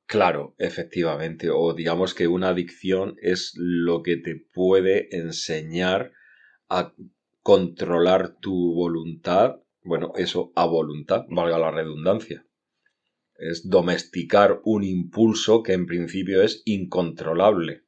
Claro, 0.05 0.55
efectivamente. 0.57 1.49
O 1.49 1.73
digamos 1.73 2.13
que 2.13 2.27
una 2.27 2.49
adicción 2.49 3.15
es 3.21 3.53
lo 3.57 4.03
que 4.03 4.15
te 4.17 4.35
puede 4.53 5.15
enseñar 5.15 6.13
a 6.69 6.93
controlar 7.41 8.37
tu 8.39 8.73
voluntad. 8.73 9.57
Bueno, 9.83 10.13
eso 10.15 10.51
a 10.55 10.65
voluntad, 10.65 11.25
valga 11.29 11.57
la 11.57 11.71
redundancia. 11.71 12.45
Es 13.37 13.67
domesticar 13.67 14.61
un 14.63 14.83
impulso 14.83 15.63
que 15.63 15.73
en 15.73 15.87
principio 15.87 16.43
es 16.43 16.61
incontrolable. 16.65 17.83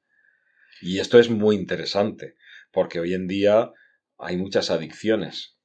Y 0.82 1.00
esto 1.00 1.20
es 1.20 1.30
muy 1.30 1.56
interesante, 1.56 2.36
porque 2.72 3.00
hoy 3.00 3.14
en 3.14 3.28
día 3.28 3.72
hay 4.18 4.38
muchas 4.38 4.72
adicciones. 4.72 5.58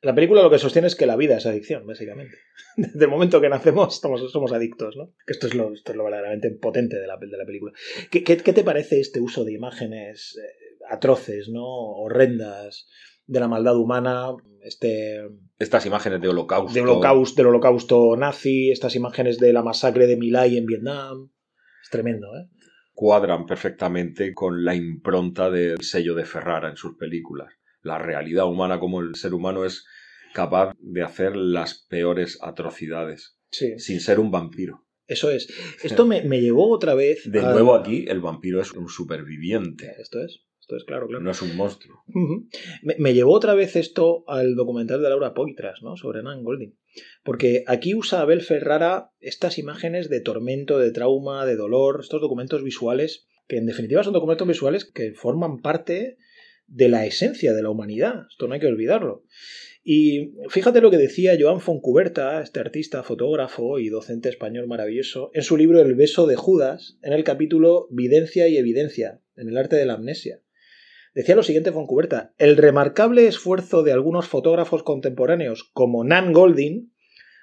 La 0.00 0.16
película 0.16 0.42
lo 0.42 0.50
que 0.50 0.58
sostiene 0.58 0.88
es 0.88 0.96
que 0.96 1.06
la 1.06 1.14
vida 1.14 1.36
es 1.36 1.46
adicción, 1.46 1.86
básicamente. 1.86 2.36
Desde 2.76 3.04
el 3.04 3.10
momento 3.10 3.40
que 3.40 3.48
nacemos 3.48 4.00
somos, 4.00 4.32
somos 4.32 4.52
adictos, 4.52 4.96
¿no? 4.96 5.14
Que 5.24 5.32
esto 5.32 5.46
es 5.46 5.54
lo, 5.54 5.72
esto 5.72 5.92
es 5.92 5.96
lo 5.96 6.04
verdaderamente 6.04 6.50
potente 6.50 6.98
de 6.98 7.06
la, 7.06 7.16
de 7.18 7.36
la 7.36 7.46
película. 7.46 7.72
¿Qué, 8.10 8.24
qué, 8.24 8.36
qué 8.38 8.52
te 8.52 8.64
parece 8.64 8.98
este 8.98 9.20
uso 9.20 9.44
de 9.44 9.52
imágenes 9.52 10.36
eh, 10.42 10.61
atroces, 10.92 11.48
¿no? 11.48 11.64
Horrendas, 11.64 12.86
de 13.26 13.40
la 13.40 13.48
maldad 13.48 13.76
humana, 13.76 14.28
este 14.62 15.20
Estas 15.58 15.86
imágenes 15.86 16.20
de 16.20 16.28
holocausto. 16.28 16.72
de 16.74 16.80
holocausto, 16.82 17.36
del 17.36 17.46
holocausto 17.48 18.16
nazi, 18.16 18.70
estas 18.70 18.94
imágenes 18.96 19.38
de 19.38 19.52
la 19.52 19.62
masacre 19.62 20.06
de 20.06 20.16
Milay 20.16 20.56
en 20.56 20.66
Vietnam. 20.66 21.30
Es 21.82 21.90
tremendo, 21.90 22.26
¿eh? 22.36 22.48
cuadran 22.94 23.46
perfectamente 23.46 24.34
con 24.34 24.64
la 24.64 24.74
impronta 24.74 25.50
del 25.50 25.80
sello 25.80 26.14
de 26.14 26.26
Ferrara 26.26 26.68
en 26.68 26.76
sus 26.76 26.96
películas. 26.98 27.48
La 27.80 27.98
realidad 27.98 28.46
humana, 28.46 28.78
como 28.78 29.00
el 29.00 29.14
ser 29.14 29.32
humano 29.34 29.64
es 29.64 29.84
capaz 30.34 30.74
de 30.78 31.02
hacer 31.02 31.34
las 31.34 31.86
peores 31.88 32.38
atrocidades, 32.42 33.38
Sí. 33.50 33.78
sin 33.78 33.98
ser 34.00 34.20
un 34.20 34.30
vampiro. 34.30 34.84
Eso 35.06 35.30
es. 35.30 35.48
Esto 35.82 36.06
me, 36.06 36.22
me 36.22 36.40
llevó 36.40 36.70
otra 36.70 36.94
vez. 36.94 37.22
De 37.30 37.40
a- 37.40 37.50
nuevo 37.50 37.74
aquí, 37.74 38.04
el 38.08 38.20
vampiro 38.20 38.60
es 38.60 38.72
un 38.72 38.88
superviviente, 38.88 39.94
Esto 39.98 40.20
es. 40.22 40.42
Esto 40.72 40.76
es, 40.76 40.84
claro, 40.84 41.06
claro. 41.06 41.22
no 41.22 41.30
es 41.30 41.42
un 41.42 41.56
monstruo. 41.56 42.02
Me 42.98 43.14
llevó 43.14 43.32
otra 43.32 43.54
vez 43.54 43.76
esto 43.76 44.24
al 44.26 44.54
documental 44.54 45.02
de 45.02 45.08
Laura 45.10 45.34
Poitras, 45.34 45.82
¿no? 45.82 45.96
Sobre 45.96 46.22
Nan 46.22 46.44
Golding. 46.44 46.74
Porque 47.24 47.64
aquí 47.66 47.94
usa 47.94 48.20
Abel 48.20 48.40
Ferrara 48.40 49.10
estas 49.20 49.58
imágenes 49.58 50.08
de 50.08 50.20
tormento, 50.20 50.78
de 50.78 50.92
trauma, 50.92 51.44
de 51.44 51.56
dolor, 51.56 52.00
estos 52.00 52.20
documentos 52.20 52.62
visuales, 52.62 53.26
que 53.48 53.58
en 53.58 53.66
definitiva 53.66 54.02
son 54.02 54.14
documentos 54.14 54.48
visuales 54.48 54.84
que 54.84 55.12
forman 55.12 55.60
parte 55.60 56.16
de 56.66 56.88
la 56.88 57.04
esencia 57.04 57.52
de 57.52 57.62
la 57.62 57.70
humanidad. 57.70 58.26
Esto 58.30 58.48
no 58.48 58.54
hay 58.54 58.60
que 58.60 58.66
olvidarlo. 58.66 59.24
Y 59.84 60.34
fíjate 60.48 60.80
lo 60.80 60.90
que 60.90 60.96
decía 60.96 61.36
Joan 61.38 61.60
Foncuberta, 61.60 62.40
este 62.40 62.60
artista, 62.60 63.02
fotógrafo 63.02 63.80
y 63.80 63.88
docente 63.88 64.28
español 64.28 64.68
maravilloso, 64.68 65.30
en 65.34 65.42
su 65.42 65.56
libro 65.56 65.80
El 65.80 65.96
beso 65.96 66.26
de 66.26 66.36
Judas, 66.36 66.98
en 67.02 67.12
el 67.12 67.24
capítulo 67.24 67.88
Videncia 67.90 68.46
y 68.46 68.56
evidencia, 68.56 69.20
en 69.34 69.48
el 69.48 69.56
arte 69.56 69.76
de 69.76 69.86
la 69.86 69.94
amnesia. 69.94 70.40
Decía 71.14 71.36
lo 71.36 71.42
siguiente 71.42 71.72
Foncuberta, 71.72 72.32
el 72.38 72.56
remarcable 72.56 73.26
esfuerzo 73.26 73.82
de 73.82 73.92
algunos 73.92 74.28
fotógrafos 74.28 74.82
contemporáneos 74.82 75.70
como 75.74 76.04
Nan 76.04 76.32
Goldin 76.32 76.94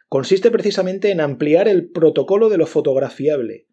consiste 0.07 0.49
precisamente 0.49 1.11
en 1.11 1.21
ampliar 1.21 1.67
el 1.67 1.91
protocolo 1.91 2.49
de 2.49 2.57
lo 2.57 2.65
fotografiable. 2.65 3.67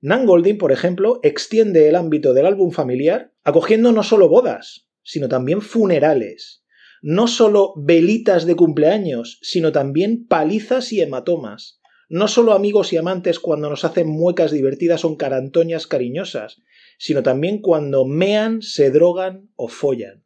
Nan 0.00 0.24
Goldin, 0.24 0.56
por 0.56 0.72
ejemplo, 0.72 1.20
extiende 1.22 1.88
el 1.90 1.96
ámbito 1.96 2.32
del 2.32 2.46
álbum 2.46 2.70
familiar 2.70 3.34
acogiendo 3.42 3.92
no 3.92 4.02
solo 4.02 4.30
bodas, 4.30 4.88
sino 5.02 5.28
también 5.28 5.60
funerales, 5.60 6.64
no 7.02 7.26
solo 7.26 7.74
velitas 7.76 8.46
de 8.46 8.56
cumpleaños, 8.56 9.38
sino 9.42 9.72
también 9.72 10.26
palizas 10.26 10.90
y 10.90 11.02
hematomas, 11.02 11.82
no 12.08 12.28
solo 12.28 12.54
amigos 12.54 12.94
y 12.94 12.96
amantes 12.96 13.38
cuando 13.40 13.68
nos 13.68 13.84
hacen 13.84 14.08
muecas 14.08 14.52
divertidas 14.52 15.04
o 15.04 15.18
carantoñas 15.18 15.86
cariñosas, 15.86 16.62
sino 16.98 17.22
también 17.22 17.60
cuando 17.60 18.04
mean, 18.04 18.62
se 18.62 18.90
drogan 18.90 19.50
o 19.56 19.68
follan. 19.68 20.24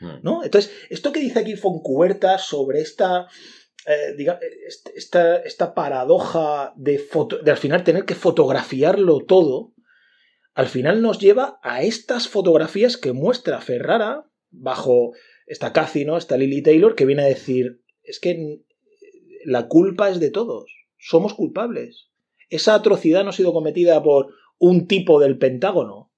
Mm. 0.00 0.22
¿no? 0.22 0.44
Entonces, 0.44 0.72
esto 0.90 1.12
que 1.12 1.20
dice 1.20 1.38
aquí 1.38 1.56
Foncuberta 1.56 2.38
sobre 2.38 2.80
esta, 2.80 3.28
eh, 3.86 4.14
diga- 4.16 4.38
est- 4.66 4.90
esta, 4.94 5.36
esta 5.38 5.74
paradoja 5.74 6.72
de, 6.76 6.98
foto- 6.98 7.38
de 7.38 7.50
al 7.50 7.56
final 7.56 7.84
tener 7.84 8.04
que 8.04 8.14
fotografiarlo 8.14 9.20
todo, 9.20 9.72
al 10.54 10.66
final 10.68 11.02
nos 11.02 11.18
lleva 11.18 11.58
a 11.62 11.82
estas 11.82 12.28
fotografías 12.28 12.96
que 12.96 13.12
muestra 13.12 13.60
Ferrara 13.60 14.24
bajo 14.50 15.12
esta 15.46 15.72
Cathy, 15.72 16.04
¿no? 16.04 16.16
esta 16.16 16.36
Lily 16.36 16.62
Taylor, 16.62 16.94
que 16.94 17.04
viene 17.06 17.22
a 17.22 17.26
decir, 17.26 17.82
es 18.02 18.20
que 18.20 18.62
la 19.44 19.68
culpa 19.68 20.10
es 20.10 20.18
de 20.18 20.30
todos, 20.30 20.70
somos 20.98 21.34
culpables. 21.34 22.08
Esa 22.48 22.74
atrocidad 22.74 23.22
no 23.24 23.30
ha 23.30 23.32
sido 23.32 23.52
cometida 23.52 24.02
por 24.02 24.32
un 24.58 24.86
tipo 24.86 25.20
del 25.20 25.38
Pentágono, 25.38 26.12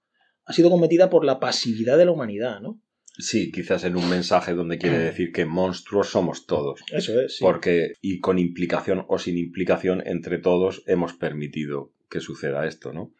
ha 0.45 0.53
sido 0.53 0.71
cometida 0.71 1.11
por 1.11 1.25
la 1.25 1.41
pasividad 1.41 1.99
de 1.99 2.07
la 2.07 2.13
humanidad, 2.13 2.61
¿no? 2.61 2.81
Sí, 3.19 3.51
quizás 3.51 3.83
en 3.83 3.97
un 3.97 4.09
mensaje 4.09 4.55
donde 4.55 4.79
quiere 4.79 4.99
decir 4.99 5.33
que 5.33 5.45
monstruos 5.45 6.09
somos 6.09 6.47
todos. 6.47 6.81
Eso 6.93 7.21
es, 7.21 7.37
sí. 7.37 7.45
Porque, 7.45 7.95
y 8.01 8.21
con 8.21 8.39
implicación 8.39 9.05
o 9.09 9.19
sin 9.19 9.37
implicación, 9.37 10.03
entre 10.07 10.39
todos 10.39 10.85
hemos 10.87 11.15
permitido 11.15 11.93
que 12.09 12.21
suceda 12.21 12.67
esto, 12.67 12.93
¿no? 12.93 13.13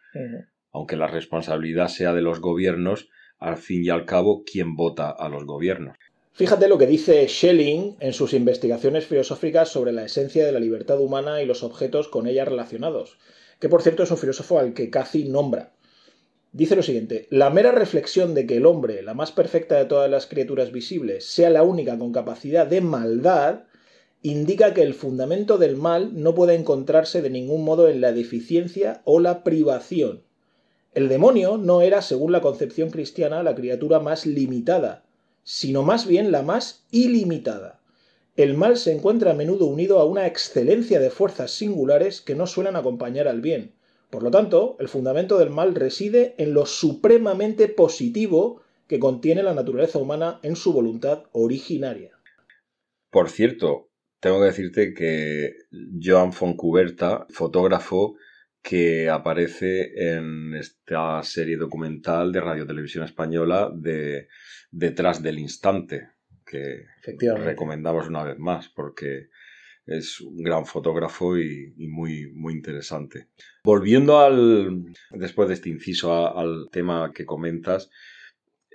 Aunque 0.71 0.97
la 0.97 1.09
responsabilidad 1.09 1.89
sea 1.89 2.13
de 2.13 2.23
los 2.23 2.41
gobiernos, 2.41 3.09
al 3.39 3.57
fin 3.57 3.85
y 3.85 3.89
al 3.89 4.05
cabo, 4.05 4.45
¿quién 4.45 4.77
vota 4.77 5.11
a 5.11 5.29
los 5.29 5.45
gobiernos? 5.45 5.97
Fíjate 6.33 6.69
lo 6.69 6.79
que 6.79 6.87
dice 6.87 7.27
Schelling 7.27 7.97
en 7.99 8.13
sus 8.13 8.33
investigaciones 8.33 9.07
filosóficas 9.07 9.71
sobre 9.71 9.91
la 9.91 10.05
esencia 10.05 10.47
de 10.47 10.53
la 10.53 10.61
libertad 10.61 11.01
humana 11.01 11.43
y 11.43 11.47
los 11.47 11.65
objetos 11.65 12.07
con 12.07 12.29
ella 12.29 12.45
relacionados, 12.45 13.19
que 13.59 13.69
por 13.69 13.83
cierto 13.83 14.03
es 14.03 14.11
un 14.11 14.19
filósofo 14.19 14.59
al 14.59 14.75
que 14.75 14.91
Cathy 14.91 15.29
nombra. 15.29 15.73
Dice 16.53 16.77
lo 16.77 16.83
siguiente, 16.83 17.27
la 17.31 17.51
mera 17.51 17.73
reflexión 17.73 18.35
de 18.35 18.47
que 18.47 18.57
el 18.57 18.67
hombre, 18.67 19.03
la 19.03 19.15
más 19.15 19.33
perfecta 19.33 19.77
de 19.77 19.85
todas 19.85 20.11
las 20.11 20.27
criaturas 20.27 20.73
visibles, 20.73 21.27
sea 21.27 21.51
la 21.51 21.63
única 21.63 21.99
con 21.99 22.13
capacidad 22.13 22.67
de 22.67 22.81
maldad, 22.81 23.65
indica 24.23 24.75
que 24.75 24.83
el 24.83 24.95
fundamento 24.95 25.59
del 25.59 25.77
mal 25.77 26.21
no 26.21 26.35
puede 26.35 26.55
encontrarse 26.55 27.23
de 27.23 27.31
ningún 27.31 27.65
modo 27.65 27.89
en 27.89 28.01
la 28.01 28.13
deficiencia 28.13 29.03
o 29.05 29.21
la 29.21 29.45
privación. 29.45 30.23
El 30.95 31.09
demonio 31.09 31.59
no 31.59 31.83
era, 31.83 32.03
según 32.03 32.33
la 32.33 32.41
concepción 32.41 32.91
cristiana, 32.91 33.43
la 33.43 33.55
criatura 33.55 34.01
más 34.01 34.27
limitada, 34.27 35.05
sino 35.45 35.83
más 35.83 36.07
bien 36.07 36.33
la 36.33 36.43
más 36.43 36.87
ilimitada. 36.91 37.78
El 38.39 38.55
mal 38.55 38.77
se 38.77 38.93
encuentra 38.93 39.33
a 39.33 39.35
menudo 39.35 39.67
unido 39.67 39.99
a 39.99 40.05
una 40.05 40.29
excelencia 40.29 41.01
de 41.01 41.11
fuerzas 41.11 41.51
singulares 41.51 42.21
que 42.21 42.37
no 42.37 42.47
suelen 42.47 42.77
acompañar 42.77 43.27
al 43.27 43.41
bien. 43.41 43.75
Por 44.11 44.23
lo 44.23 44.31
tanto, 44.31 44.77
el 44.79 44.87
fundamento 44.87 45.39
del 45.39 45.51
mal 45.51 45.75
reside 45.75 46.37
en 46.39 46.55
lo 46.55 46.65
supremamente 46.65 47.67
positivo 47.67 48.63
que 48.87 49.01
contiene 49.01 49.43
la 49.43 49.55
naturaleza 49.55 49.99
humana 49.99 50.39
en 50.45 50.55
su 50.55 50.73
voluntad 50.73 51.25
originaria. 51.33 52.13
Por 53.11 53.29
cierto, 53.29 53.91
tengo 54.21 54.39
que 54.39 54.47
decirte 54.47 54.95
que 54.95 55.55
Joan 56.01 56.33
Foncuberta, 56.33 57.27
fotógrafo 57.31 58.15
que 58.63 59.11
aparece 59.11 60.15
en 60.15 60.55
esta 60.55 61.25
serie 61.25 61.57
documental 61.57 62.31
de 62.31 62.41
Radio 62.41 62.69
Televisión 62.69 63.03
Española 63.03 63.69
de 63.75 64.29
Detrás 64.71 65.25
del 65.25 65.41
Instante, 65.41 66.11
que 66.49 66.85
recomendamos 67.45 68.09
una 68.09 68.25
vez 68.25 68.39
más 68.39 68.69
porque 68.69 69.29
es 69.87 70.21
un 70.21 70.43
gran 70.43 70.67
fotógrafo 70.67 71.39
y, 71.39 71.73
y 71.77 71.89
muy, 71.89 72.31
muy 72.33 72.53
interesante. 72.55 73.29
Volviendo 73.65 74.19
al, 74.21 74.85
después 75.11 75.49
de 75.49 75.55
este 75.55 75.71
inciso 75.71 76.13
a- 76.13 76.41
al 76.41 76.69
tema 76.71 77.13
que 77.15 77.25
comentas, 77.25 77.91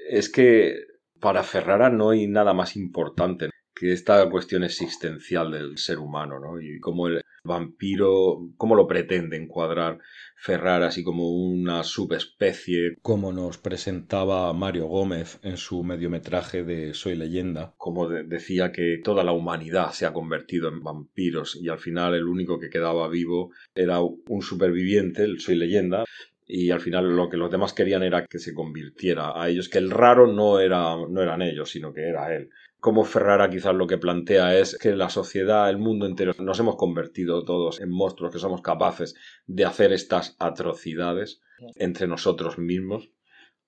es 0.09 0.29
que 0.29 0.75
para 1.19 1.43
Ferrara 1.43 1.89
no 1.89 2.09
hay 2.11 2.27
nada 2.27 2.53
más 2.53 2.75
importante 2.75 3.49
que 3.75 3.91
esta 3.93 4.29
cuestión 4.29 4.63
existencial 4.63 5.51
del 5.51 5.77
ser 5.77 5.99
humano, 5.99 6.39
¿no? 6.39 6.59
Y 6.61 6.79
cómo 6.79 7.07
el 7.07 7.21
vampiro, 7.43 8.39
cómo 8.57 8.75
lo 8.75 8.87
pretende 8.87 9.37
encuadrar 9.37 9.99
Ferrara 10.35 10.87
así 10.87 11.03
como 11.03 11.29
una 11.29 11.83
subespecie, 11.83 12.97
Como 13.01 13.31
nos 13.33 13.57
presentaba 13.57 14.51
Mario 14.53 14.87
Gómez 14.87 15.39
en 15.43 15.57
su 15.57 15.83
mediometraje 15.83 16.63
de 16.63 16.93
Soy 16.93 17.15
leyenda. 17.15 17.73
como 17.77 18.07
de- 18.09 18.23
decía 18.23 18.71
que 18.71 18.99
toda 19.03 19.23
la 19.23 19.31
humanidad 19.33 19.91
se 19.91 20.05
ha 20.05 20.13
convertido 20.13 20.69
en 20.69 20.81
vampiros 20.81 21.57
y 21.61 21.69
al 21.69 21.79
final 21.79 22.15
el 22.15 22.25
único 22.27 22.59
que 22.59 22.69
quedaba 22.69 23.07
vivo 23.09 23.51
era 23.75 23.99
un 24.01 24.41
superviviente, 24.41 25.23
el 25.23 25.39
Soy 25.39 25.55
leyenda, 25.55 26.03
y 26.45 26.71
al 26.71 26.81
final 26.81 27.15
lo 27.15 27.29
que 27.29 27.37
los 27.37 27.49
demás 27.51 27.73
querían 27.73 28.03
era 28.03 28.25
que 28.25 28.39
se 28.39 28.53
convirtiera 28.53 29.41
a 29.41 29.49
ellos, 29.49 29.69
que 29.69 29.77
el 29.77 29.91
raro 29.91 30.27
no, 30.27 30.59
era, 30.59 30.95
no 31.09 31.21
eran 31.21 31.41
ellos, 31.41 31.69
sino 31.71 31.93
que 31.93 32.01
era 32.07 32.35
él. 32.35 32.49
Como 32.83 33.05
Ferrara 33.05 33.49
quizás 33.49 33.73
lo 33.73 33.87
que 33.87 33.97
plantea 33.97 34.59
es 34.59 34.77
que 34.77 34.93
la 34.93 35.09
sociedad, 35.09 35.69
el 35.69 35.77
mundo 35.77 36.05
entero, 36.05 36.33
nos 36.39 36.59
hemos 36.59 36.75
convertido 36.75 37.45
todos 37.45 37.79
en 37.79 37.89
monstruos 37.89 38.33
que 38.33 38.39
somos 38.39 38.61
capaces 38.61 39.15
de 39.47 39.63
hacer 39.63 39.93
estas 39.93 40.35
atrocidades 40.37 41.39
entre 41.75 42.07
nosotros 42.07 42.57
mismos, 42.57 43.09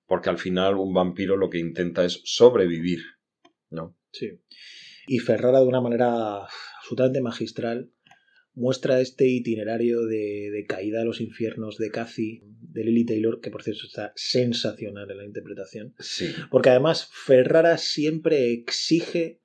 porque 0.05 0.29
al 0.29 0.37
final 0.37 0.75
un 0.75 0.93
vampiro 0.93 1.37
lo 1.37 1.49
que 1.49 1.59
intenta 1.59 2.03
es 2.03 2.19
sobrevivir, 2.25 3.03
¿no? 3.69 3.95
Sí. 4.11 4.31
Y 5.07 5.19
Ferrara, 5.19 5.61
de 5.61 5.67
una 5.67 5.79
manera 5.79 6.45
absolutamente 6.79 7.21
magistral, 7.21 7.93
muestra 8.55 9.01
este 9.01 9.27
itinerario 9.27 10.05
de, 10.05 10.49
de 10.51 10.65
caída 10.65 11.01
a 11.01 11.05
los 11.05 11.21
infiernos 11.21 11.77
de 11.77 11.91
Cathy, 11.91 12.41
de 12.75 12.83
Lily 12.83 13.05
Taylor, 13.05 13.39
que 13.41 13.51
por 13.51 13.63
cierto 13.63 13.83
está 13.85 14.11
sensacional 14.15 15.09
en 15.11 15.17
la 15.17 15.25
interpretación. 15.25 15.93
Sí. 15.99 16.33
Porque 16.49 16.69
además 16.69 17.09
Ferrara 17.11 17.77
siempre 17.77 18.51
exige 18.51 19.41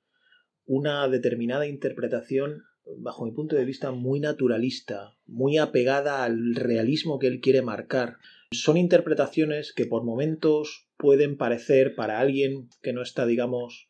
una 0.65 1.07
determinada 1.07 1.67
interpretación, 1.67 2.63
bajo 2.97 3.25
mi 3.25 3.31
punto 3.31 3.55
de 3.55 3.65
vista, 3.65 3.91
muy 3.91 4.19
naturalista, 4.19 5.17
muy 5.25 5.57
apegada 5.57 6.23
al 6.23 6.55
realismo 6.55 7.19
que 7.19 7.27
él 7.27 7.41
quiere 7.41 7.61
marcar. 7.61 8.17
Son 8.51 8.77
interpretaciones 8.77 9.73
que 9.73 9.85
por 9.85 10.03
momentos 10.03 10.89
pueden 10.97 11.37
parecer 11.37 11.95
para 11.95 12.19
alguien 12.19 12.69
que 12.81 12.93
no 12.93 13.01
está, 13.01 13.25
digamos, 13.25 13.87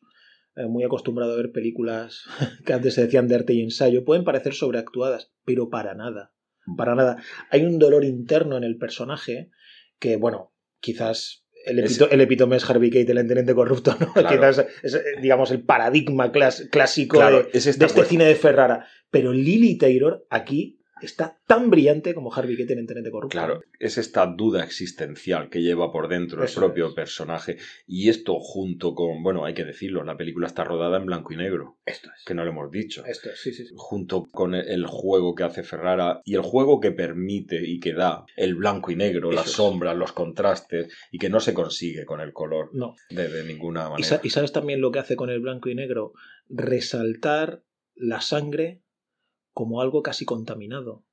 muy 0.68 0.84
acostumbrado 0.84 1.32
a 1.32 1.36
ver 1.36 1.52
películas 1.52 2.24
que 2.66 2.72
antes 2.72 2.94
se 2.94 3.02
decían 3.04 3.28
de 3.28 3.34
arte 3.36 3.52
y 3.54 3.62
ensayo, 3.62 4.04
pueden 4.04 4.24
parecer 4.24 4.54
sobreactuadas, 4.54 5.32
pero 5.44 5.70
para 5.70 5.94
nada. 5.94 6.32
Para 6.76 6.94
nada. 6.94 7.16
Hay 7.50 7.64
un 7.64 7.78
dolor 7.78 8.04
interno 8.04 8.56
en 8.56 8.62
el 8.64 8.76
personaje 8.78 9.50
que, 9.98 10.16
bueno, 10.16 10.52
quizás 10.80 11.44
el, 11.66 11.78
epito- 11.80 12.08
el 12.10 12.20
epítome 12.20 12.56
es 12.56 12.68
Harvey 12.68 12.90
Keitel 12.90 13.18
en 13.18 13.28
Tenente 13.28 13.54
Corrupto, 13.54 13.96
¿no? 13.98 14.12
Claro. 14.14 14.28
Quizás 14.36 14.66
es, 14.82 14.94
eh, 14.94 15.02
digamos, 15.20 15.50
el 15.50 15.62
paradigma 15.64 16.30
clas- 16.32 16.68
clásico 16.70 17.16
Claro, 17.18 17.42
de, 17.44 17.50
es 17.52 17.64
de 17.64 17.70
esta 17.72 17.86
este 17.86 18.04
cine 18.04 18.24
de 18.24 18.34
Ferrara. 18.36 18.86
Pero 19.10 19.32
Lily 19.32 19.76
Taylor 19.78 20.24
aquí 20.30 20.80
está 21.06 21.38
tan 21.46 21.70
brillante 21.70 22.14
como 22.14 22.32
Harvey 22.32 22.56
Keitel 22.56 22.78
en 22.78 22.86
Tenente 22.86 23.10
Corrupto. 23.10 23.36
Claro, 23.36 23.62
es 23.78 23.98
esta 23.98 24.26
duda 24.26 24.62
existencial 24.64 25.48
que 25.50 25.62
lleva 25.62 25.90
por 25.92 26.08
dentro 26.08 26.42
Eso 26.44 26.60
el 26.60 26.66
propio 26.66 26.88
es. 26.88 26.94
personaje. 26.94 27.56
Y 27.86 28.08
esto 28.08 28.38
junto 28.40 28.94
con, 28.94 29.22
bueno, 29.22 29.44
hay 29.44 29.54
que 29.54 29.64
decirlo, 29.64 30.04
la 30.04 30.16
película 30.16 30.46
está 30.46 30.64
rodada 30.64 30.96
en 30.98 31.06
blanco 31.06 31.32
y 31.32 31.36
negro, 31.36 31.78
Esto 31.86 32.08
es. 32.16 32.24
que 32.24 32.34
no 32.34 32.44
lo 32.44 32.50
hemos 32.50 32.70
dicho. 32.70 33.04
Esto 33.06 33.30
es, 33.30 33.40
sí, 33.40 33.52
sí, 33.52 33.66
sí. 33.66 33.74
Junto 33.76 34.24
con 34.30 34.54
el- 34.54 34.86
juego 34.86 35.34
que 35.34 35.44
hace 35.44 35.62
Ferrara 35.62 36.20
y 36.24 36.34
el 36.34 36.42
juego 36.42 36.80
que 36.80 36.92
permite 36.92 37.60
y 37.66 37.80
que 37.80 37.92
da 37.94 38.24
el 38.36 38.54
blanco 38.54 38.90
y 38.90 38.96
negro, 38.96 39.30
Eso 39.30 39.36
las 39.36 39.46
es. 39.46 39.52
sombras, 39.52 39.96
los 39.96 40.12
contrastes, 40.12 40.92
y 41.10 41.18
que 41.18 41.28
no 41.30 41.40
se 41.40 41.54
consigue 41.54 42.04
con 42.04 42.20
el 42.20 42.32
color 42.32 42.70
No. 42.74 42.94
de, 43.10 43.28
de 43.28 43.44
ninguna 43.44 43.88
manera. 43.90 44.20
y 44.22 44.30
sabes 44.30 44.52
también 44.52 44.80
lo 44.80 44.90
que 44.92 44.98
hace 44.98 45.16
con 45.16 45.30
el 45.30 45.40
blanco 45.40 45.68
y 45.70 45.74
negro? 45.74 46.12
Resaltar 46.48 47.62
la 47.94 48.20
sangre 48.20 48.81
como 49.52 49.80
algo 49.80 50.02
casi 50.02 50.24
contaminado. 50.24 51.04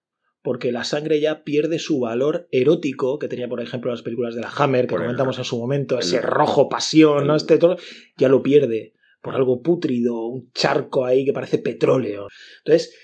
Porque 0.42 0.72
la 0.72 0.86
sangre 0.86 1.20
ya 1.20 1.44
pierde 1.44 1.80
su 1.80 2.00
valor 2.00 2.48
erótico 2.52 3.20
que 3.20 3.28
tenía, 3.28 3.50
por 3.50 3.62
ejemplo, 3.62 3.92
las 3.92 4.02
películas 4.02 4.36
de 4.36 4.42
la 4.42 4.50
Hammer, 4.56 4.86
que 4.86 4.92
Por 4.92 5.02
el- 5.02 5.08
comentamos 5.08 5.38
en 5.38 5.44
su 5.44 5.58
momento, 5.60 5.96
el- 5.96 6.02
ese 6.02 6.22
rojo 6.22 6.70
pasión, 6.70 7.28
¿no? 7.28 7.36
Este 7.36 7.58
todo, 7.58 7.78
ya 8.18 8.30
lo 8.30 8.42
pierde 8.42 8.94
por 9.22 9.36
algo 9.36 9.62
pútrido, 9.62 10.26
un 10.28 10.50
charco 10.54 11.06
ahí 11.06 11.26
que 11.26 11.34
parece 11.34 11.58
petróleo. 11.58 12.28
Entonces, 12.64 12.96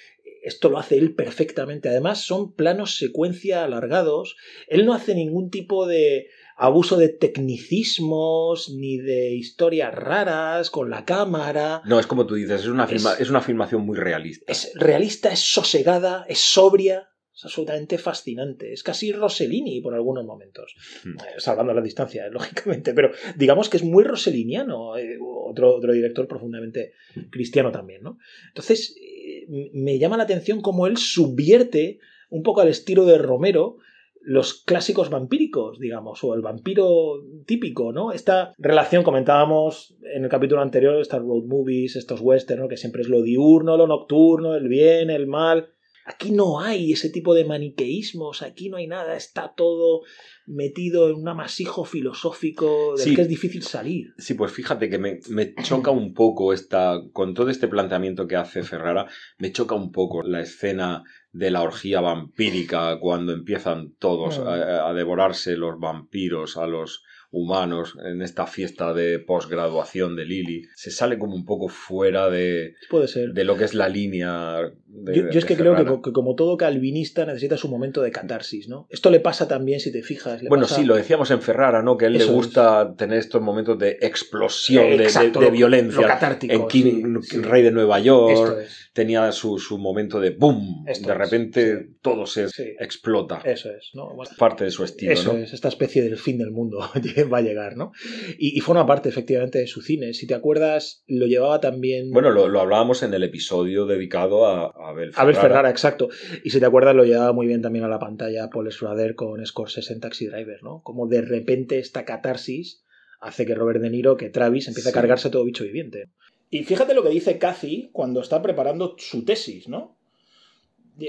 esto 0.43 0.69
lo 0.69 0.77
hace 0.77 0.97
él 0.97 1.13
perfectamente. 1.13 1.89
Además, 1.89 2.21
son 2.21 2.53
planos 2.53 2.95
secuencia 2.97 3.65
alargados. 3.65 4.37
Él 4.67 4.85
no 4.85 4.93
hace 4.93 5.13
ningún 5.13 5.49
tipo 5.49 5.87
de 5.87 6.27
abuso 6.55 6.97
de 6.97 7.09
tecnicismos 7.09 8.69
ni 8.69 8.97
de 8.97 9.33
historias 9.35 9.93
raras 9.93 10.69
con 10.69 10.89
la 10.89 11.05
cámara. 11.05 11.81
No, 11.85 11.99
es 11.99 12.07
como 12.07 12.25
tú 12.25 12.35
dices, 12.35 12.61
es 12.61 12.67
una, 12.67 12.87
filma- 12.87 13.13
Es- 13.15 13.21
es 13.21 13.29
una 13.29 13.41
filmación 13.41 13.85
muy 13.85 13.97
realista. 13.97 14.51
Es 14.51 14.71
realista, 14.75 15.31
es 15.31 15.39
sosegada, 15.39 16.25
es 16.27 16.39
sobria. 16.39 17.09
Es 17.33 17.43
absolutamente 17.43 17.97
fascinante. 17.97 18.71
Es 18.71 18.81
casi 18.81 19.11
Rossellini 19.11 19.81
por 19.81 19.93
algunos 19.93 20.23
momentos. 20.25 20.73
Hmm. 21.03 21.17
Eh, 21.19 21.33
Salvando 21.39 21.73
la 21.73 21.81
distancia, 21.81 22.27
lógicamente. 22.31 22.93
Pero 22.93 23.11
digamos 23.35 23.67
que 23.67 23.75
es 23.75 23.83
muy 23.83 24.05
rosselliniano. 24.05 24.97
eh, 24.97 25.17
otro, 25.19 25.75
otro 25.75 25.91
director 25.91 26.27
profundamente 26.29 26.93
cristiano 27.29 27.71
también, 27.73 28.03
¿no? 28.03 28.17
Entonces, 28.47 28.95
eh, 29.01 29.45
me 29.73 29.99
llama 29.99 30.15
la 30.17 30.23
atención 30.23 30.61
cómo 30.61 30.87
él 30.87 30.95
subvierte 30.97 31.99
un 32.29 32.41
poco 32.41 32.61
al 32.61 32.69
estilo 32.69 33.03
de 33.05 33.17
Romero 33.17 33.77
los 34.25 34.63
clásicos 34.63 35.09
vampíricos, 35.11 35.79
digamos, 35.79 36.23
o 36.23 36.33
el 36.33 36.41
vampiro 36.41 37.23
típico, 37.45 37.93
¿no? 37.93 38.11
Esta 38.11 38.53
relación, 38.57 39.03
comentábamos 39.03 39.95
en 40.15 40.23
el 40.23 40.29
capítulo 40.29 40.61
anterior, 40.61 40.99
estas 40.99 41.21
road 41.21 41.43
movies, 41.45 41.95
estos 41.95 42.21
western, 42.21 42.61
¿no? 42.61 42.67
que 42.67 42.77
siempre 42.77 43.03
es 43.03 43.07
lo 43.07 43.21
diurno, 43.21 43.77
lo 43.77 43.85
nocturno, 43.87 44.55
el 44.55 44.67
bien, 44.67 45.11
el 45.11 45.27
mal. 45.27 45.69
Aquí 46.07 46.31
no 46.31 46.59
hay 46.59 46.91
ese 46.93 47.09
tipo 47.09 47.33
de 47.33 47.45
maniqueísmos, 47.45 48.43
aquí 48.43 48.69
no 48.69 48.77
hay 48.77 48.85
nada, 48.87 49.15
está 49.15 49.53
todo 49.55 50.01
metido 50.45 51.09
en 51.09 51.15
un 51.15 51.27
amasijo 51.27 51.83
filosófico 51.83 52.93
del 52.95 53.05
Sí. 53.07 53.15
que 53.15 53.21
es 53.23 53.27
difícil 53.27 53.63
salir. 53.63 54.13
Sí, 54.17 54.35
pues 54.35 54.51
fíjate 54.51 54.89
que 54.89 54.99
me, 54.99 55.19
me 55.29 55.55
choca 55.55 55.89
un 55.91 56.13
poco 56.13 56.53
esta, 56.53 57.01
con 57.11 57.33
todo 57.33 57.49
este 57.49 57.67
planteamiento 57.67 58.27
que 58.27 58.35
hace 58.35 58.61
Ferrara, 58.61 59.07
me 59.39 59.51
choca 59.51 59.73
un 59.75 59.91
poco 59.91 60.21
la 60.21 60.41
escena 60.41 61.03
de 61.35 61.51
la 61.51 61.63
orgía 61.63 61.99
vampírica 61.99 62.97
cuando 62.97 63.33
empiezan 63.33 63.93
todos 63.99 64.39
a, 64.39 64.87
a 64.87 64.93
devorarse 64.93 65.57
los 65.57 65.77
vampiros 65.77 66.55
a 66.55 66.65
los 66.65 67.03
humanos 67.37 67.97
en 68.03 68.21
esta 68.21 68.47
fiesta 68.47 68.93
de 68.93 69.19
posgraduación 69.19 70.15
de 70.15 70.25
Lily. 70.25 70.67
Se 70.75 70.89
sale 70.89 71.19
como 71.19 71.35
un 71.35 71.45
poco 71.45 71.67
fuera 71.67 72.29
de, 72.29 72.75
Puede 72.89 73.07
ser. 73.09 73.33
de 73.33 73.43
lo 73.43 73.57
que 73.57 73.65
es 73.65 73.73
la 73.73 73.89
línea 73.89 74.59
de 74.87 75.15
Yo, 75.15 75.29
yo 75.29 75.39
es 75.39 75.45
que 75.45 75.57
creo 75.57 76.01
que, 76.01 76.11
como 76.13 76.35
todo 76.35 76.55
calvinista 76.55 77.25
necesita 77.25 77.57
su 77.57 77.67
momento 77.67 78.01
de 78.01 78.11
catarsis, 78.11 78.69
¿no? 78.69 78.87
Esto 78.89 79.09
le 79.09 79.19
pasa 79.19 79.47
también, 79.47 79.79
si 79.81 79.91
te 79.91 80.01
fijas. 80.01 80.41
le 80.41 80.47
Bueno, 80.49 80.63
pasa- 80.63 80.77
sí, 80.77 80.85
lo 80.85 80.95
decíamos 80.95 81.29
en 81.31 81.41
Ferrara, 81.41 81.81
¿no? 81.83 81.97
Que 81.97 82.05
a 82.05 82.07
él 82.07 82.15
Eso 82.15 82.25
le 82.25 82.31
es. 82.31 82.35
gusta 82.37 82.95
tener 82.97 83.19
estos 83.19 83.41
momentos 83.41 83.77
de 83.77 83.97
explosión, 84.01 84.97
de- 84.97 85.03
Exacto, 85.03 85.39
violencia. 85.51 86.01
lo 86.01 86.07
catártico, 86.07 86.53
en 86.53 86.67
King, 86.67 87.17
sí, 87.21 87.35
sí. 87.35 87.41
Rey 87.41 87.61
de 87.63 87.71
Nueva 87.71 87.99
York, 87.99 88.59
es. 88.63 88.89
tenía 88.93 89.31
su, 89.33 89.57
su 89.59 89.77
momento 89.77 90.19
de 90.21 90.29
boom. 90.31 90.85
Esto 90.87 91.07
de 91.09 91.13
es, 91.13 91.19
repente 91.19 91.79
sí. 91.79 91.95
todo 92.01 92.25
se 92.25 92.45
explota. 92.79 93.41
Eso 93.43 93.69
es, 93.71 93.91
¿no? 93.93 94.13
Bueno, 94.13 94.31
Parte 94.37 94.63
de 94.63 94.71
su 94.71 94.83
estilo, 94.83 95.11
Eso 95.11 95.33
¿no? 95.33 95.39
es, 95.39 95.53
esta 95.53 95.67
especie 95.67 96.01
del 96.01 96.17
fin 96.17 96.37
del 96.37 96.51
mundo 96.51 96.79
va 97.33 97.39
a 97.39 97.41
llegar, 97.41 97.75
¿no? 97.77 97.91
Y, 98.37 98.57
y 98.57 98.61
forma 98.61 98.85
parte, 98.85 99.09
efectivamente, 99.09 99.59
de 99.59 99.67
su 99.67 99.81
cine. 99.81 100.13
Si 100.13 100.27
te 100.27 100.33
acuerdas, 100.33 101.03
lo 101.07 101.25
llevaba 101.27 101.59
también... 101.61 102.11
Bueno, 102.11 102.31
lo, 102.31 102.47
lo 102.47 102.61
hablábamos 102.61 103.03
en 103.03 103.13
el 103.13 103.23
episodio 103.23 103.85
dedicado 103.85 104.45
a, 104.45 104.65
a 104.67 104.89
Abel 104.89 105.11
Ferrara. 105.11 105.21
Abel 105.23 105.35
Ferrara, 105.35 105.69
exacto. 105.69 106.09
Y 106.43 106.49
si 106.49 106.59
te 106.59 106.65
acuerdas, 106.65 106.95
lo 106.95 107.03
llevaba 107.05 107.33
muy 107.33 107.47
bien 107.47 107.61
también 107.61 107.85
a 107.85 107.89
la 107.89 107.99
pantalla 107.99 108.49
Paul 108.49 108.71
Schrader 108.71 109.15
con 109.15 109.45
Scorsese 109.45 109.93
en 109.93 109.99
Taxi 109.99 110.27
Driver, 110.27 110.63
¿no? 110.63 110.81
Como 110.83 111.07
de 111.07 111.21
repente 111.21 111.79
esta 111.79 112.05
catarsis 112.05 112.83
hace 113.19 113.45
que 113.45 113.55
Robert 113.55 113.81
De 113.81 113.89
Niro, 113.89 114.17
que 114.17 114.29
Travis, 114.29 114.67
empiece 114.67 114.89
Sí. 114.91 114.97
a 114.97 115.01
cargarse 115.01 115.27
a 115.29 115.31
todo 115.31 115.43
bicho 115.45 115.63
viviente. 115.63 116.09
Y 116.51 116.63
fíjate 116.63 116.93
lo 116.93 117.01
que 117.03 117.09
dice 117.09 117.39
Cathy 117.39 117.89
cuando 117.91 118.21
está 118.21 118.41
preparando 118.41 118.95
su 118.99 119.25
tesis, 119.25 119.67
¿no? 119.67 119.97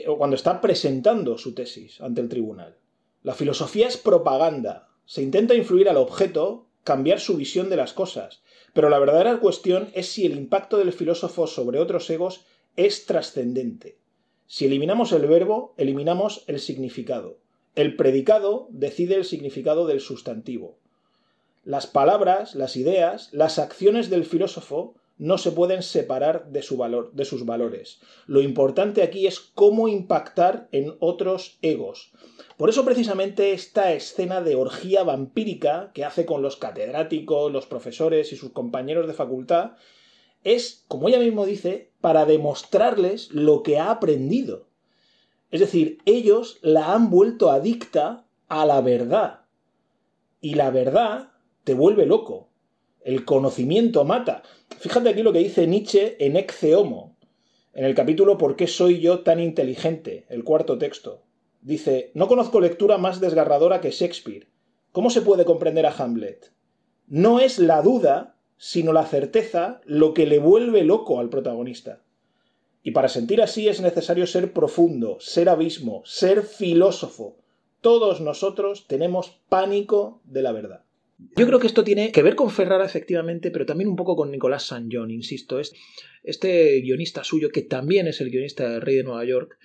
O 0.08 0.16
cuando 0.18 0.34
está 0.34 0.60
presentando 0.60 1.38
su 1.38 1.54
tesis 1.54 2.00
ante 2.00 2.20
el 2.20 2.28
tribunal. 2.28 2.74
La 3.22 3.34
filosofía 3.34 3.86
es 3.86 3.96
propaganda. 3.96 4.88
Se 5.06 5.22
intenta 5.22 5.54
influir 5.54 5.88
al 5.88 5.96
objeto, 5.96 6.66
cambiar 6.84 7.20
su 7.20 7.36
visión 7.36 7.70
de 7.70 7.76
las 7.76 7.92
cosas. 7.92 8.42
Pero 8.74 8.90
la 8.90 8.98
verdadera 8.98 9.38
cuestión 9.38 9.88
es 9.94 10.08
si 10.08 10.26
el 10.26 10.36
impacto 10.36 10.76
del 10.76 10.92
filósofo 10.92 11.46
sobre 11.46 11.78
otros 11.78 12.10
egos 12.10 12.44
es 12.76 13.06
trascendente. 13.06 13.96
Si 14.46 14.66
eliminamos 14.66 15.12
el 15.12 15.26
verbo, 15.26 15.74
eliminamos 15.76 16.44
el 16.46 16.60
significado. 16.60 17.38
El 17.74 17.96
predicado 17.96 18.68
decide 18.70 19.14
el 19.14 19.24
significado 19.24 19.86
del 19.86 20.00
sustantivo. 20.00 20.76
Las 21.64 21.86
palabras, 21.86 22.54
las 22.54 22.76
ideas, 22.76 23.28
las 23.32 23.58
acciones 23.58 24.10
del 24.10 24.24
filósofo 24.24 24.94
no 25.18 25.38
se 25.38 25.52
pueden 25.52 25.82
separar 25.82 26.50
de, 26.50 26.62
su 26.62 26.76
valor, 26.76 27.12
de 27.12 27.24
sus 27.24 27.46
valores. 27.46 28.00
Lo 28.26 28.42
importante 28.42 29.02
aquí 29.02 29.26
es 29.26 29.40
cómo 29.40 29.88
impactar 29.88 30.68
en 30.72 30.94
otros 31.00 31.58
egos. 31.62 32.12
Por 32.56 32.68
eso 32.68 32.84
precisamente 32.84 33.52
esta 33.52 33.92
escena 33.92 34.40
de 34.42 34.56
orgía 34.56 35.02
vampírica 35.04 35.90
que 35.94 36.04
hace 36.04 36.26
con 36.26 36.42
los 36.42 36.56
catedráticos, 36.56 37.52
los 37.52 37.66
profesores 37.66 38.32
y 38.32 38.36
sus 38.36 38.50
compañeros 38.52 39.06
de 39.06 39.14
facultad 39.14 39.72
es, 40.44 40.84
como 40.86 41.08
ella 41.08 41.18
mismo 41.18 41.44
dice, 41.44 41.92
para 42.00 42.24
demostrarles 42.24 43.32
lo 43.32 43.62
que 43.62 43.78
ha 43.78 43.90
aprendido. 43.90 44.68
Es 45.50 45.60
decir, 45.60 45.98
ellos 46.04 46.58
la 46.62 46.92
han 46.94 47.10
vuelto 47.10 47.50
adicta 47.50 48.26
a 48.48 48.64
la 48.66 48.80
verdad. 48.80 49.40
Y 50.40 50.54
la 50.54 50.70
verdad 50.70 51.32
te 51.64 51.74
vuelve 51.74 52.06
loco. 52.06 52.48
El 53.00 53.24
conocimiento 53.24 54.04
mata. 54.04 54.42
Fíjate 54.78 55.08
aquí 55.08 55.22
lo 55.22 55.32
que 55.32 55.38
dice 55.38 55.66
Nietzsche 55.66 56.16
en 56.24 56.36
Ecce 56.36 56.74
Homo, 56.74 57.16
en 57.72 57.84
el 57.84 57.94
capítulo 57.94 58.36
¿Por 58.36 58.56
qué 58.56 58.66
soy 58.66 59.00
yo 59.00 59.20
tan 59.20 59.40
inteligente? 59.40 60.26
El 60.28 60.44
cuarto 60.44 60.78
texto. 60.78 61.22
Dice, 61.62 62.10
no 62.14 62.28
conozco 62.28 62.60
lectura 62.60 62.98
más 62.98 63.20
desgarradora 63.20 63.80
que 63.80 63.90
Shakespeare. 63.90 64.48
¿Cómo 64.92 65.10
se 65.10 65.22
puede 65.22 65.44
comprender 65.44 65.86
a 65.86 65.90
Hamlet? 65.92 66.52
No 67.06 67.40
es 67.40 67.58
la 67.58 67.82
duda, 67.82 68.36
sino 68.56 68.92
la 68.92 69.04
certeza, 69.06 69.80
lo 69.84 70.14
que 70.14 70.26
le 70.26 70.38
vuelve 70.38 70.84
loco 70.84 71.20
al 71.20 71.28
protagonista. 71.28 72.02
Y 72.82 72.92
para 72.92 73.08
sentir 73.08 73.42
así 73.42 73.68
es 73.68 73.80
necesario 73.80 74.26
ser 74.26 74.52
profundo, 74.52 75.18
ser 75.20 75.48
abismo, 75.48 76.02
ser 76.04 76.42
filósofo. 76.42 77.36
Todos 77.80 78.20
nosotros 78.20 78.86
tenemos 78.86 79.40
pánico 79.48 80.20
de 80.24 80.42
la 80.42 80.52
verdad. 80.52 80.85
Yo 81.18 81.46
creo 81.46 81.58
que 81.58 81.66
esto 81.66 81.82
tiene 81.82 82.12
que 82.12 82.22
ver 82.22 82.34
con 82.34 82.50
Ferrara, 82.50 82.84
efectivamente, 82.84 83.50
pero 83.50 83.64
también 83.64 83.88
un 83.88 83.96
poco 83.96 84.16
con 84.16 84.30
Nicolás 84.30 84.66
San 84.66 84.88
John, 84.90 85.10
insisto. 85.10 85.58
Es 85.58 85.72
este 86.22 86.80
guionista 86.80 87.24
suyo, 87.24 87.48
que 87.50 87.62
también 87.62 88.06
es 88.06 88.20
el 88.20 88.30
guionista 88.30 88.68
del 88.68 88.82
Rey 88.82 88.96
de 88.96 89.04
Nueva 89.04 89.24
York, 89.24 89.56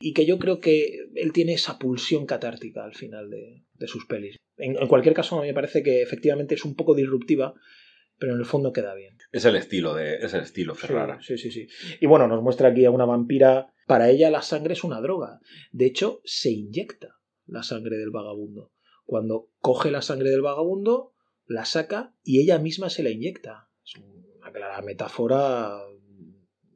y 0.00 0.12
que 0.12 0.26
yo 0.26 0.38
creo 0.38 0.58
que 0.58 1.06
él 1.14 1.32
tiene 1.32 1.52
esa 1.52 1.78
pulsión 1.78 2.26
catártica 2.26 2.84
al 2.84 2.94
final 2.94 3.30
de, 3.30 3.64
de 3.74 3.86
sus 3.86 4.06
pelis. 4.06 4.36
En, 4.56 4.76
en 4.76 4.88
cualquier 4.88 5.14
caso, 5.14 5.38
a 5.38 5.42
mí 5.42 5.48
me 5.48 5.54
parece 5.54 5.82
que 5.82 6.02
efectivamente 6.02 6.54
es 6.54 6.64
un 6.64 6.74
poco 6.74 6.94
disruptiva, 6.94 7.54
pero 8.18 8.32
en 8.32 8.38
el 8.38 8.46
fondo 8.46 8.72
queda 8.72 8.94
bien. 8.94 9.16
Es 9.30 9.44
el 9.44 9.56
estilo 9.56 9.94
de, 9.94 10.16
es 10.16 10.32
el 10.34 10.40
estilo 10.40 10.74
Ferrara. 10.74 11.18
Sí, 11.20 11.36
sí, 11.36 11.50
sí, 11.50 11.68
sí. 11.68 11.96
Y 12.00 12.06
bueno, 12.06 12.26
nos 12.26 12.42
muestra 12.42 12.68
aquí 12.68 12.84
a 12.84 12.90
una 12.90 13.04
vampira. 13.04 13.72
Para 13.86 14.08
ella 14.10 14.30
la 14.30 14.42
sangre 14.42 14.72
es 14.72 14.82
una 14.82 15.00
droga. 15.00 15.38
De 15.70 15.86
hecho, 15.86 16.20
se 16.24 16.50
inyecta 16.50 17.14
la 17.46 17.62
sangre 17.62 17.98
del 17.98 18.10
vagabundo. 18.10 18.72
Cuando 19.06 19.48
coge 19.60 19.90
la 19.90 20.02
sangre 20.02 20.30
del 20.30 20.42
vagabundo, 20.42 21.14
la 21.46 21.64
saca 21.64 22.14
y 22.22 22.40
ella 22.40 22.58
misma 22.58 22.90
se 22.90 23.02
la 23.02 23.10
inyecta. 23.10 23.70
Es 23.84 23.94
una 23.96 24.52
clara 24.52 24.82
metáfora 24.82 25.78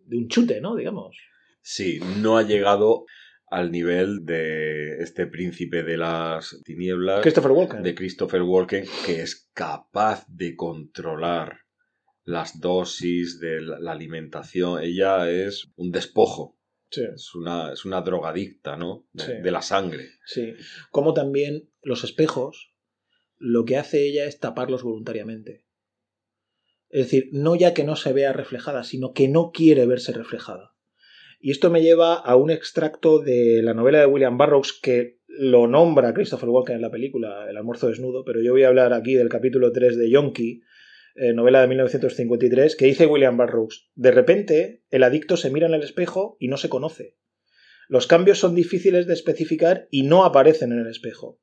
de 0.07 0.17
un 0.17 0.29
chute, 0.29 0.61
¿no? 0.61 0.77
Digamos. 0.77 1.17
Sí, 1.61 2.01
no 2.23 2.39
ha 2.39 2.43
llegado 2.43 3.05
al 3.51 3.73
nivel 3.73 4.25
de 4.25 5.03
este 5.03 5.27
príncipe 5.27 5.83
de 5.83 5.97
las 5.97 6.61
tinieblas, 6.65 7.21
Christopher 7.23 7.51
Walken. 7.51 7.83
de 7.83 7.95
Christopher 7.97 8.43
Walken, 8.43 8.85
que 9.05 9.23
es 9.23 9.51
capaz 9.53 10.25
de 10.29 10.55
controlar 10.55 11.59
las 12.25 12.61
dosis 12.61 13.41
de 13.41 13.61
la 13.61 13.91
alimentación. 13.91 14.81
Ella 14.83 15.29
es 15.29 15.73
un 15.75 15.91
despojo, 15.91 16.57
Sí, 16.91 17.03
es 17.15 17.35
una, 17.35 17.73
es 17.73 17.85
una 17.85 18.01
drogadicta, 18.03 18.77
¿no? 18.77 19.07
De, 19.13 19.25
Sí. 19.25 19.33
de 19.43 19.51
la 19.51 19.63
sangre. 19.63 20.09
sí. 20.27 20.55
Como 20.91 21.15
también 21.15 21.69
los 21.83 22.05
espejos, 22.05 22.73
lo 23.39 23.65
que 23.65 23.77
hace 23.77 24.07
ella 24.07 24.25
es 24.27 24.39
taparlos 24.39 24.83
voluntariamente. 24.83 25.65
Es 26.89 27.07
decir, 27.07 27.29
no 27.33 27.55
ya 27.55 27.73
que 27.73 27.85
no 27.85 27.95
se 27.97 28.13
vea 28.13 28.33
reflejada, 28.33 28.83
sino 28.85 29.13
que 29.13 29.29
no 29.29 29.53
quiere 29.53 29.87
verse 29.87 30.13
reflejada. 30.13 30.75
Y 31.39 31.53
esto 31.53 31.71
me 31.71 31.81
lleva 31.83 32.15
a 32.17 32.37
un 32.37 32.51
extracto 32.51 33.21
de 33.21 33.63
la 33.63 33.73
novela 33.73 34.01
de 34.01 34.07
William 34.07 34.37
Burroughs 34.37 34.73
que 34.73 35.21
lo 35.29 35.69
nombra 35.69 36.13
Christopher 36.13 36.49
Walken 36.49 36.75
en 36.77 36.83
la 36.83 36.91
película 36.91 37.49
El 37.49 37.57
almuerzo 37.57 37.87
desnudo, 37.89 38.25
pero 38.25 38.43
yo 38.43 38.53
voy 38.53 38.65
a 38.65 38.69
hablar 38.69 38.93
aquí 38.93 39.15
del 39.15 39.29
capítulo 39.29 39.71
3 39.73 39.97
de 39.97 40.11
Yonki, 40.11 40.61
eh, 41.17 41.33
novela 41.33 41.61
de 41.61 41.69
1953, 41.69 42.77
que 42.77 42.87
dice 42.87 43.07
William 43.07 43.37
Burroughs, 43.37 43.91
de 43.95 44.11
repente 44.11 44.85
el 44.91 45.03
adicto 45.03 45.37
se 45.37 45.51
mira 45.51 45.67
en 45.67 45.75
el 45.75 45.83
espejo 45.83 46.37
y 46.39 46.49
no 46.49 46.57
se 46.57 46.69
conoce. 46.69 47.17
Los 47.89 48.07
cambios 48.07 48.39
son 48.39 48.55
difíciles 48.55 49.07
de 49.07 49.15
especificar 49.15 49.89
y 49.91 50.05
no 50.05 50.25
aparecen 50.25 50.73
en 50.73 50.79
el 50.79 50.87
espejo. 50.87 51.41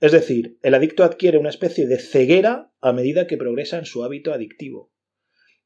Es 0.00 0.12
decir, 0.12 0.58
el 0.62 0.74
adicto 0.74 1.04
adquiere 1.04 1.38
una 1.38 1.50
especie 1.50 1.86
de 1.86 1.98
ceguera 1.98 2.72
a 2.80 2.92
medida 2.92 3.26
que 3.26 3.36
progresa 3.36 3.78
en 3.78 3.84
su 3.84 4.04
hábito 4.04 4.32
adictivo. 4.32 4.92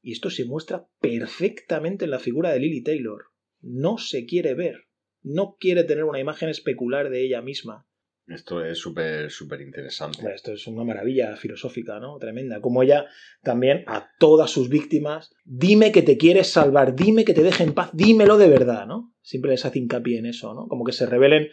Y 0.00 0.12
esto 0.12 0.30
se 0.30 0.44
muestra 0.44 0.88
perfectamente 1.00 2.06
en 2.06 2.10
la 2.10 2.18
figura 2.18 2.52
de 2.52 2.60
Lily 2.60 2.82
Taylor. 2.82 3.26
No 3.60 3.98
se 3.98 4.26
quiere 4.26 4.54
ver, 4.54 4.86
no 5.22 5.56
quiere 5.60 5.84
tener 5.84 6.04
una 6.04 6.18
imagen 6.18 6.48
especular 6.48 7.08
de 7.10 7.24
ella 7.24 7.40
misma. 7.40 7.86
Esto 8.28 8.64
es 8.64 8.78
súper, 8.78 9.30
súper 9.30 9.60
interesante. 9.60 10.22
Esto 10.34 10.52
es 10.52 10.66
una 10.66 10.84
maravilla 10.84 11.36
filosófica, 11.36 11.98
¿no? 11.98 12.18
Tremenda. 12.18 12.60
Como 12.60 12.82
ella 12.82 13.06
también 13.42 13.84
a 13.86 14.08
todas 14.18 14.50
sus 14.50 14.68
víctimas, 14.68 15.32
dime 15.44 15.90
que 15.92 16.02
te 16.02 16.16
quieres 16.16 16.46
salvar, 16.48 16.94
dime 16.94 17.24
que 17.24 17.34
te 17.34 17.42
deje 17.42 17.64
en 17.64 17.74
paz, 17.74 17.90
dímelo 17.92 18.38
de 18.38 18.48
verdad, 18.48 18.86
¿no? 18.86 19.12
Siempre 19.22 19.50
les 19.50 19.64
hace 19.64 19.78
hincapié 19.80 20.18
en 20.18 20.26
eso, 20.26 20.54
¿no? 20.54 20.66
Como 20.68 20.84
que 20.84 20.92
se 20.92 21.06
revelen 21.06 21.48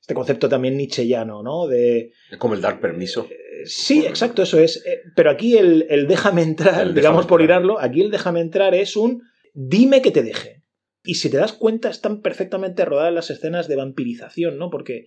este 0.00 0.14
concepto 0.14 0.48
también 0.48 0.76
nietzscheyano, 0.76 1.42
¿no? 1.42 1.66
De, 1.66 2.12
Es 2.30 2.38
como 2.38 2.54
el 2.54 2.60
dar 2.60 2.80
permiso. 2.80 3.26
Eh, 3.30 3.36
Sí, 3.64 4.04
exacto, 4.04 4.42
eso 4.42 4.58
es. 4.58 4.84
Eh, 4.84 5.02
Pero 5.14 5.30
aquí 5.30 5.56
el, 5.56 5.86
el 5.88 6.08
déjame 6.08 6.42
entrar, 6.42 6.82
El 6.88 6.94
digamos 6.94 7.18
déjame 7.18 7.28
por 7.28 7.40
entrar. 7.42 7.60
irarlo, 7.60 7.78
aquí 7.78 8.00
el 8.00 8.10
déjame 8.10 8.40
entrar 8.40 8.74
es 8.74 8.96
un 8.96 9.22
dime 9.54 10.02
que 10.02 10.10
te 10.10 10.24
deje. 10.24 10.64
Y 11.04 11.14
si 11.14 11.30
te 11.30 11.36
das 11.36 11.52
cuenta, 11.52 11.88
están 11.88 12.22
perfectamente 12.22 12.84
rodadas 12.84 13.12
las 13.12 13.30
escenas 13.30 13.68
de 13.68 13.76
vampirización, 13.76 14.58
¿no? 14.58 14.68
Porque 14.70 15.06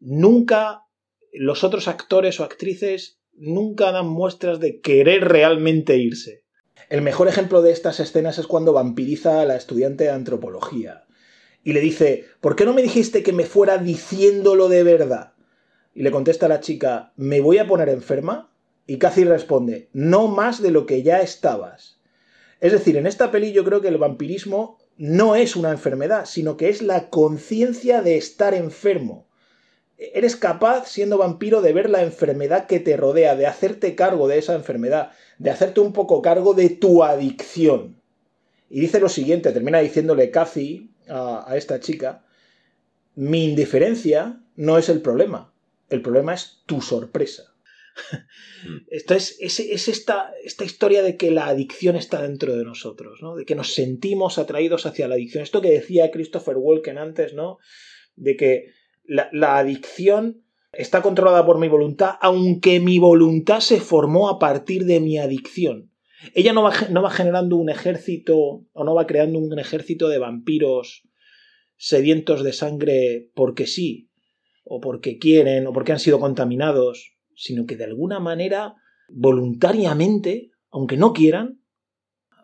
nunca 0.00 0.84
los 1.32 1.62
otros 1.62 1.86
actores 1.86 2.40
o 2.40 2.44
actrices 2.44 3.20
nunca 3.34 3.92
dan 3.92 4.08
muestras 4.08 4.58
de 4.58 4.80
querer 4.80 5.28
realmente 5.28 5.96
irse. 5.96 6.44
El 6.88 7.02
mejor 7.02 7.28
ejemplo 7.28 7.62
de 7.62 7.70
estas 7.70 8.00
escenas 8.00 8.38
es 8.38 8.46
cuando 8.46 8.72
vampiriza 8.72 9.40
a 9.40 9.44
la 9.44 9.56
estudiante 9.56 10.04
de 10.04 10.10
antropología 10.10 11.04
y 11.62 11.72
le 11.72 11.80
dice, 11.80 12.24
¿por 12.40 12.56
qué 12.56 12.64
no 12.64 12.74
me 12.74 12.82
dijiste 12.82 13.22
que 13.22 13.32
me 13.32 13.44
fuera 13.44 13.78
diciéndolo 13.78 14.68
de 14.68 14.82
verdad? 14.82 15.34
Y 15.94 16.02
le 16.02 16.10
contesta 16.10 16.48
la 16.48 16.60
chica, 16.60 17.12
¿me 17.16 17.40
voy 17.40 17.58
a 17.58 17.66
poner 17.66 17.88
enferma? 17.88 18.52
Y 18.86 18.98
Cathy 18.98 19.24
responde, 19.24 19.88
no 19.92 20.28
más 20.28 20.62
de 20.62 20.70
lo 20.70 20.86
que 20.86 21.02
ya 21.02 21.20
estabas. 21.20 22.00
Es 22.60 22.72
decir, 22.72 22.96
en 22.96 23.06
esta 23.06 23.30
peli 23.30 23.52
yo 23.52 23.64
creo 23.64 23.80
que 23.80 23.88
el 23.88 23.98
vampirismo 23.98 24.78
no 24.96 25.36
es 25.36 25.56
una 25.56 25.70
enfermedad, 25.70 26.24
sino 26.24 26.56
que 26.56 26.68
es 26.68 26.82
la 26.82 27.08
conciencia 27.08 28.02
de 28.02 28.16
estar 28.16 28.54
enfermo. 28.54 29.29
Eres 30.00 30.34
capaz, 30.34 30.88
siendo 30.88 31.18
vampiro, 31.18 31.60
de 31.60 31.74
ver 31.74 31.90
la 31.90 32.02
enfermedad 32.02 32.66
que 32.66 32.80
te 32.80 32.96
rodea, 32.96 33.36
de 33.36 33.46
hacerte 33.46 33.94
cargo 33.94 34.28
de 34.28 34.38
esa 34.38 34.54
enfermedad, 34.54 35.12
de 35.38 35.50
hacerte 35.50 35.80
un 35.80 35.92
poco 35.92 36.22
cargo 36.22 36.54
de 36.54 36.70
tu 36.70 37.04
adicción. 37.04 38.00
Y 38.70 38.80
dice 38.80 38.98
lo 38.98 39.10
siguiente, 39.10 39.52
termina 39.52 39.80
diciéndole 39.80 40.30
Cathy 40.30 40.90
a, 41.08 41.44
a 41.46 41.56
esta 41.58 41.80
chica, 41.80 42.24
mi 43.14 43.44
indiferencia 43.44 44.40
no 44.56 44.78
es 44.78 44.88
el 44.88 45.02
problema, 45.02 45.52
el 45.90 46.00
problema 46.00 46.32
es 46.32 46.62
tu 46.64 46.80
sorpresa. 46.80 47.54
Esto 48.90 49.14
es, 49.14 49.36
es, 49.40 49.60
es 49.60 49.88
esta, 49.88 50.32
esta 50.44 50.64
historia 50.64 51.02
de 51.02 51.16
que 51.16 51.30
la 51.30 51.46
adicción 51.46 51.96
está 51.96 52.22
dentro 52.22 52.56
de 52.56 52.64
nosotros, 52.64 53.20
¿no? 53.22 53.36
de 53.36 53.44
que 53.44 53.54
nos 53.54 53.74
sentimos 53.74 54.38
atraídos 54.38 54.86
hacia 54.86 55.08
la 55.08 55.14
adicción. 55.16 55.42
Esto 55.42 55.60
que 55.60 55.70
decía 55.70 56.10
Christopher 56.10 56.56
Walken 56.56 56.98
antes, 56.98 57.34
¿no? 57.34 57.58
de 58.16 58.36
que 58.36 58.72
la, 59.10 59.58
adicción 59.58 60.44
está 60.72 61.02
controlada 61.02 61.44
por 61.44 61.58
mi 61.58 61.68
voluntad, 61.68 62.14
aunque 62.20 62.78
mi 62.80 62.98
voluntad 62.98 63.60
se 63.60 63.80
formó 63.80 64.28
a 64.28 64.38
partir 64.38 64.84
de 64.84 65.00
mi 65.00 65.18
adicción. 65.18 65.90
Ella 66.34 66.52
no 66.52 66.62
va, 66.62 66.72
no 66.90 67.02
va 67.02 67.10
generando 67.10 67.56
un 67.56 67.70
ejército 67.70 68.66
o 68.72 68.84
no 68.84 68.94
va 68.94 69.06
creando 69.06 69.38
un 69.38 69.58
ejército 69.58 70.08
de 70.08 70.18
vampiros 70.18 71.02
sedientos 71.76 72.44
de 72.44 72.52
sangre 72.52 73.30
porque 73.34 73.66
sí, 73.66 74.10
o 74.64 74.80
porque 74.80 75.18
quieren, 75.18 75.66
o 75.66 75.72
porque 75.72 75.92
han 75.92 75.98
sido 75.98 76.20
contaminados, 76.20 77.16
sino 77.34 77.66
que 77.66 77.76
de 77.76 77.84
alguna 77.84 78.20
manera, 78.20 78.74
voluntariamente, 79.08 80.50
aunque 80.70 80.96
no 80.96 81.12
quieran, 81.12 81.62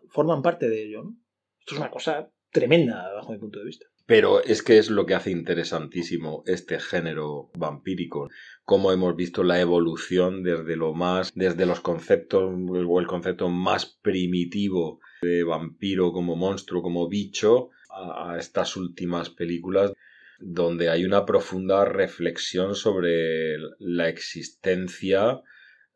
forman 0.09 0.43
parte 0.43 0.69
de 0.69 0.85
ello. 0.85 1.05
¿no? 1.05 1.17
Esto 1.61 1.75
es 1.75 1.81
una 1.81 1.91
cosa 1.91 2.33
tremenda 2.51 3.13
bajo 3.13 3.33
mi 3.33 3.39
punto 3.39 3.59
de 3.59 3.67
vista. 3.67 3.87
Pero 4.07 4.43
es 4.43 4.63
que 4.63 4.79
es 4.79 4.89
lo 4.89 5.05
que 5.05 5.15
hace 5.15 5.31
interesantísimo 5.31 6.45
este 6.47 6.79
género 6.79 7.51
vampírico. 7.55 8.29
Cómo 8.65 8.93
hemos 8.93 9.17
visto 9.17 9.43
la 9.43 9.61
evolución 9.61 10.45
desde 10.45 10.77
lo 10.77 10.95
más, 10.95 11.33
desde 11.35 11.67
los 11.67 11.81
conceptos, 11.81 12.45
o 12.45 13.01
el 13.01 13.07
concepto 13.07 13.49
más 13.49 13.99
primitivo 14.03 15.01
de 15.23 15.43
vampiro 15.43 16.13
como 16.13 16.37
monstruo, 16.37 16.83
como 16.83 17.09
bicho, 17.09 17.71
a, 17.91 18.33
a 18.33 18.39
estas 18.39 18.77
últimas 18.77 19.31
películas 19.31 19.93
donde 20.39 20.91
hay 20.91 21.05
una 21.05 21.25
profunda 21.25 21.85
reflexión 21.85 22.75
sobre 22.75 23.57
la 23.79 24.09
existencia, 24.09 25.41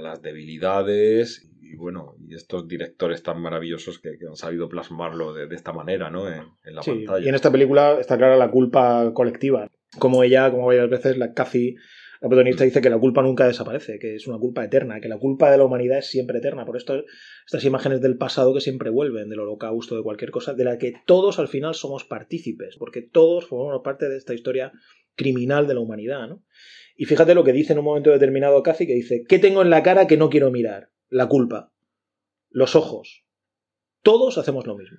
las 0.01 0.23
debilidades 0.23 1.47
y 1.63 1.77
bueno, 1.77 2.17
y 2.27 2.35
estos 2.35 2.67
directores 2.67 3.23
tan 3.23 3.41
maravillosos 3.41 3.99
que, 4.01 4.19
que 4.19 4.27
han 4.27 4.37
sabido 4.37 4.69
plasmarlo 4.69 5.33
de, 5.33 5.47
de 5.47 5.55
esta 5.55 5.73
manera, 5.73 6.11
¿no? 6.11 6.27
En, 6.29 6.43
en 6.65 6.75
la 6.75 6.83
Sí, 6.83 6.91
pantalla. 6.91 7.25
y 7.25 7.29
en 7.29 7.35
esta 7.35 7.53
película 7.53 7.99
está 8.01 8.17
clara 8.19 8.37
la 8.37 8.51
culpa 8.51 9.13
colectiva. 9.15 9.69
Como 9.99 10.23
ella, 10.25 10.51
como 10.51 10.67
varias 10.67 10.91
veces, 10.91 11.17
la 11.17 11.33
Cathy, 11.33 11.75
la 12.21 12.29
protagonista, 12.29 12.65
dice 12.65 12.81
que 12.81 12.91
la 12.91 12.99
culpa 12.99 13.23
nunca 13.23 13.47
desaparece, 13.47 13.99
que 13.99 14.17
es 14.17 14.27
una 14.27 14.39
culpa 14.39 14.65
eterna, 14.65 15.01
que 15.01 15.09
la 15.09 15.19
culpa 15.19 15.51
de 15.51 15.59
la 15.59 15.65
humanidad 15.65 15.99
es 15.99 16.07
siempre 16.07 16.39
eterna. 16.39 16.65
Por 16.67 16.77
esto, 16.77 17.05
estas 17.47 17.65
imágenes 17.65 18.01
del 18.01 18.17
pasado 18.19 18.53
que 18.53 18.61
siempre 18.61 18.91
vuelven, 18.91 19.29
del 19.29 19.41
holocausto, 19.41 19.97
de 19.97 20.03
cualquier 20.03 20.31
cosa, 20.33 20.55
de 20.55 20.65
la 20.65 20.77
que 20.77 20.93
todos 21.07 21.39
al 21.39 21.49
final 21.49 21.75
somos 21.75 22.05
partícipes, 22.05 22.77
porque 22.79 23.01
todos 23.03 23.47
formamos 23.47 23.83
parte 23.85 24.09
de 24.09 24.17
esta 24.17 24.35
historia 24.35 24.73
criminal 25.17 25.67
de 25.67 25.75
la 25.75 25.81
humanidad, 25.81 26.29
¿no? 26.29 26.43
Y 27.01 27.07
fíjate 27.07 27.35
lo 27.35 27.45
que 27.45 27.53
dice 27.53 27.73
en 27.73 27.79
un 27.79 27.87
momento 27.87 28.11
determinado 28.11 28.63
Cathy, 28.63 28.87
que 28.87 28.95
dice, 28.95 29.25
¿qué 29.27 29.39
tengo 29.39 29.63
en 29.63 29.71
la 29.71 29.83
cara 29.83 30.07
que 30.07 30.17
no 30.19 30.29
quiero 30.29 30.51
mirar? 30.51 30.91
La 31.09 31.29
culpa. 31.29 31.73
Los 32.51 32.77
ojos. 32.77 33.25
Todos 34.03 34.39
hacemos 34.39 34.67
lo 34.67 34.77
mismo 34.77 34.99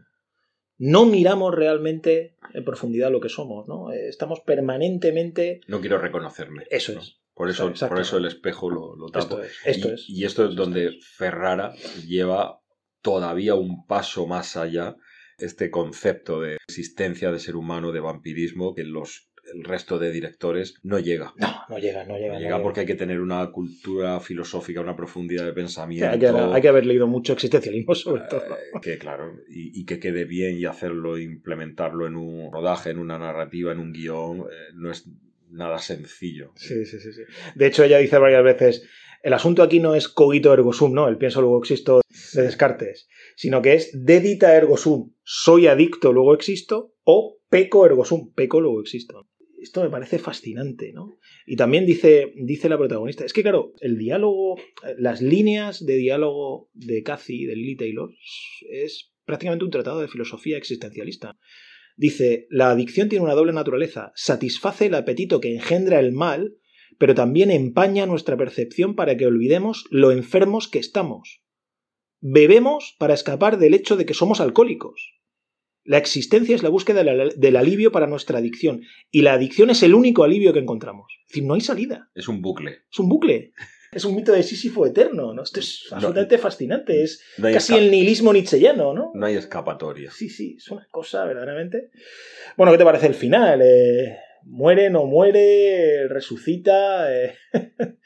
no 0.84 1.06
miramos 1.06 1.54
realmente 1.54 2.38
en 2.56 2.66
profundidad 2.66 3.12
lo 3.12 3.22
que 3.22 3.30
somos, 3.30 3.68
¿no? 3.68 3.91
Eh, 3.91 4.10
Estamos 4.10 4.39
permanentemente... 4.39 5.62
No 5.68 5.80
quiero 5.80 5.99
reconocerme. 5.99 6.64
Eso 6.72 6.93
¿no? 6.93 7.02
es. 7.02 7.22
Por 7.36 7.52
eso, 7.52 7.72
por 7.88 7.99
eso 7.99 8.18
el 8.18 8.26
espejo 8.26 8.72
lo, 8.72 8.95
lo 8.95 9.10
tapo. 9.10 9.41
Esto 9.41 9.43
es. 9.43 9.52
Esto 9.64 9.89
y, 9.89 9.91
es. 9.91 10.10
y 10.10 10.26
esto 10.26 10.45
es 10.45 10.56
donde. 10.56 10.97
Ferrara 11.04 11.76
lleva 12.08 12.62
todavía 13.04 13.54
un 13.54 13.86
paso 13.86 14.26
más 14.26 14.58
allá 14.58 14.95
este 15.38 15.70
concepto 15.70 16.41
de 16.41 16.56
existencia 16.68 17.32
de 17.32 17.39
ser 17.39 17.56
humano, 17.56 17.91
de 17.91 17.99
vampirismo, 17.99 18.74
que 18.74 18.84
los, 18.84 19.31
el 19.54 19.64
resto 19.64 20.00
de 20.00 20.12
directores 20.12 20.76
no 20.84 21.00
llega. 21.00 21.34
No, 21.38 21.48
no 21.70 21.78
llega, 21.78 22.06
no 22.06 22.18
llega. 22.18 22.28
No 22.28 22.34
no 22.34 22.39
llega 22.39 22.39
llega. 22.39 22.64
porque 22.64 22.82
hay 22.82 22.86
que 22.86 22.96
tener 22.96 23.20
una 23.20 23.52
cultura 23.52 24.20
filosófica, 24.20 24.82
una 24.82 24.96
profundidad 24.96 25.46
de 25.46 25.54
pensamiento. 25.54 26.10
hay, 26.10 26.20
que, 26.20 26.28
hay 26.28 26.62
que 26.62 26.68
haber 26.68 26.86
leído 26.86 27.08
mucho 27.08 27.34
existencialismo 27.34 27.96
sobre 27.96 28.24
todo. 28.30 28.42
Eh, 28.42 28.80
que 28.82 28.98
claro, 28.98 29.34
y, 29.50 29.80
y 29.80 29.86
que 29.86 30.00
quede 30.00 30.26
bien 30.26 30.58
y 30.58 30.66
hacerlo, 30.66 31.18
implementarlo 31.18 32.08
en 32.08 32.16
un 32.16 32.52
rodaje, 32.52 32.89
en 32.89 33.00
una 33.00 33.18
narrativa, 33.18 33.72
en 33.72 33.80
un 33.80 33.92
guion, 33.92 34.39
eh, 34.39 34.74
no 34.76 34.92
es 34.92 35.10
nada 35.50 35.78
sencillo. 35.80 36.54
Sí, 36.56 36.86
sí, 36.86 37.00
sí, 37.00 37.12
sí. 37.12 37.22
De 37.56 37.68
hecho, 37.68 37.84
ella 37.84 37.98
dice 37.98 38.18
varias 38.18 38.44
veces, 38.44 38.88
el 39.24 39.34
asunto 39.34 39.62
aquí 39.62 39.80
no 39.80 39.94
es 39.94 40.08
cogito 40.08 40.54
ergo 40.54 40.74
sum, 40.74 40.94
¿no? 40.94 41.08
El 41.08 41.18
pienso 41.18 41.42
luego 41.42 41.60
existo 41.60 42.02
de 42.34 42.42
Descartes, 42.44 43.08
sino 43.36 43.62
que 43.62 43.76
es 43.76 43.92
dedita 43.94 44.56
ergo 44.56 44.78
sum, 44.78 45.14
soy 45.24 45.68
adicto, 45.68 46.12
luego 46.12 46.34
existo, 46.34 46.96
o 47.04 47.38
peco 47.50 47.86
ergo 47.86 48.06
sum, 48.06 48.34
peco, 48.34 48.62
luego 48.62 48.82
existo. 48.82 49.28
Esto 49.62 49.84
me 49.84 49.91
parece 49.91 50.18
fascinante, 50.18 50.91
¿no? 50.91 51.20
Y 51.45 51.55
también 51.55 51.86
dice, 51.86 52.34
dice 52.36 52.68
la 52.68 52.80
protagonista, 52.80 53.26
es 53.26 53.32
que 53.32 53.43
claro, 53.43 53.74
el 53.80 53.97
diálogo, 53.97 54.55
las 54.97 55.22
líneas 55.22 55.86
de 55.86 55.97
diálogo 55.97 56.70
de 56.74 57.03
Cathy, 57.03 57.45
de 57.45 57.55
Lily 57.55 57.76
Taylor, 57.76 58.09
es 58.72 59.14
prácticamente 59.24 59.64
un 59.64 59.72
tratado 59.72 60.01
de 60.01 60.07
filosofía 60.07 60.57
existencialista. 60.57 61.38
Dice, 61.95 62.47
la 62.49 62.72
adicción 62.72 63.07
tiene 63.07 63.24
una 63.24 63.36
doble 63.36 63.53
naturaleza. 63.53 64.12
Satisface 64.16 64.88
el 64.88 64.95
apetito 64.95 65.39
que 65.39 65.53
engendra 65.53 65.99
el 65.99 66.12
mal, 66.12 66.55
pero 66.97 67.14
también 67.14 67.51
empaña 67.51 68.07
nuestra 68.07 68.38
percepción 68.38 68.95
para 68.95 69.16
que 69.16 69.28
olvidemos 69.28 69.86
lo 69.91 70.12
enfermos 70.12 70.68
que 70.68 70.80
estamos. 70.80 71.43
Bebemos 72.20 72.95
para 72.97 73.14
escapar 73.14 73.59
del 73.59 73.76
hecho 73.76 73.95
de 73.95 74.05
que 74.05 74.14
somos 74.16 74.41
alcohólicos. 74.41 75.21
La 75.84 75.98
existencia 75.98 76.56
es 76.56 76.64
la 76.64 76.70
búsqueda 76.70 77.04
del, 77.04 77.56
alivio 77.56 77.92
para 77.92 78.08
nuestra 78.08 78.38
adicción, 78.38 78.82
y 79.10 79.22
la 79.24 79.34
adicción 79.34 79.70
es 79.70 79.82
el 79.84 79.96
único 79.96 80.24
alivio 80.24 80.54
que 80.54 80.60
encontramos. 80.60 81.08
Es 81.24 81.28
decir, 81.30 81.44
no 81.46 81.56
hay 81.56 81.62
salida. 81.62 82.10
Es 82.14 82.28
un 82.28 82.42
bucle. 82.42 82.84
Es 82.92 83.00
un 83.00 83.10
bucle. 83.10 83.54
Es 83.92 84.06
un 84.06 84.16
mito 84.16 84.32
de 84.32 84.42
Sísifo 84.42 84.86
eterno, 84.86 85.34
¿no? 85.34 85.44
Esto 85.44 85.60
es 85.60 85.88
absolutamente 85.92 86.38
fascinante. 86.38 87.04
Es 87.04 87.22
No 87.38 87.52
casi 87.52 87.76
el 87.76 87.92
nihilismo 87.92 88.32
nietzscheyano, 88.32 88.94
¿no? 88.94 89.12
no 89.14 89.26
hay 89.26 89.36
escapatoria. 89.36 90.10
Sí, 90.12 90.30
sí, 90.30 90.56
es 90.58 90.72
una 90.72 90.88
cosa 90.90 91.26
verdaderamente. 91.26 91.92
Bueno, 92.56 92.72
¿qué 92.72 92.78
te 92.78 92.86
parece 92.86 93.08
el 93.08 93.16
final? 93.16 93.62
Eh, 93.62 94.18
muere, 94.44 94.90
no 94.90 95.06
muere, 95.06 96.08
resucita. 96.08 97.14
eh. 97.14 97.36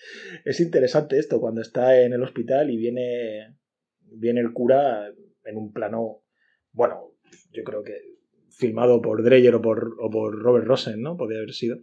es 0.46 0.60
interesante 0.60 1.20
esto 1.20 1.40
cuando 1.40 1.62
está 1.62 2.02
en 2.02 2.14
el 2.14 2.24
hospital 2.24 2.72
y 2.72 2.78
viene, 2.78 3.56
viene 4.02 4.42
el 4.42 4.54
cura 4.54 5.08
en 5.44 5.58
un 5.58 5.72
plano, 5.72 6.24
bueno, 6.72 7.15
yo 7.52 7.64
creo 7.64 7.84
que 7.84 8.16
filmado 8.50 9.02
por 9.02 9.24
Dreyer 9.24 9.56
o 9.56 9.62
por, 9.62 9.96
o 10.00 10.10
por 10.10 10.38
Robert 10.38 10.66
Rosen, 10.66 11.02
¿no? 11.02 11.18
Podría 11.18 11.40
haber 11.40 11.54
sido. 11.54 11.80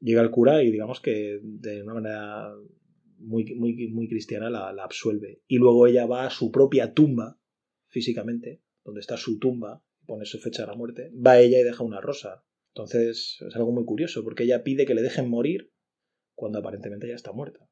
Llega 0.00 0.22
el 0.22 0.30
cura 0.30 0.62
y 0.62 0.70
digamos 0.70 1.00
que 1.00 1.40
de 1.42 1.82
una 1.82 1.94
manera 1.94 2.54
muy, 3.18 3.54
muy, 3.54 3.88
muy 3.88 4.08
cristiana 4.08 4.50
la, 4.50 4.72
la 4.72 4.84
absuelve. 4.84 5.42
Y 5.46 5.58
luego 5.58 5.86
ella 5.86 6.06
va 6.06 6.26
a 6.26 6.30
su 6.30 6.50
propia 6.50 6.94
tumba, 6.94 7.38
físicamente, 7.88 8.62
donde 8.84 9.00
está 9.00 9.16
su 9.16 9.38
tumba, 9.38 9.82
pone 10.06 10.24
su 10.24 10.38
fecha 10.38 10.62
de 10.62 10.68
la 10.68 10.76
muerte, 10.76 11.12
va 11.14 11.38
ella 11.38 11.60
y 11.60 11.64
deja 11.64 11.84
una 11.84 12.00
rosa. 12.00 12.44
Entonces 12.74 13.38
es 13.46 13.56
algo 13.56 13.72
muy 13.72 13.84
curioso, 13.84 14.22
porque 14.24 14.44
ella 14.44 14.62
pide 14.62 14.86
que 14.86 14.94
le 14.94 15.02
dejen 15.02 15.28
morir 15.28 15.72
cuando 16.34 16.60
aparentemente 16.60 17.08
ya 17.08 17.14
está 17.14 17.32
muerta. 17.32 17.68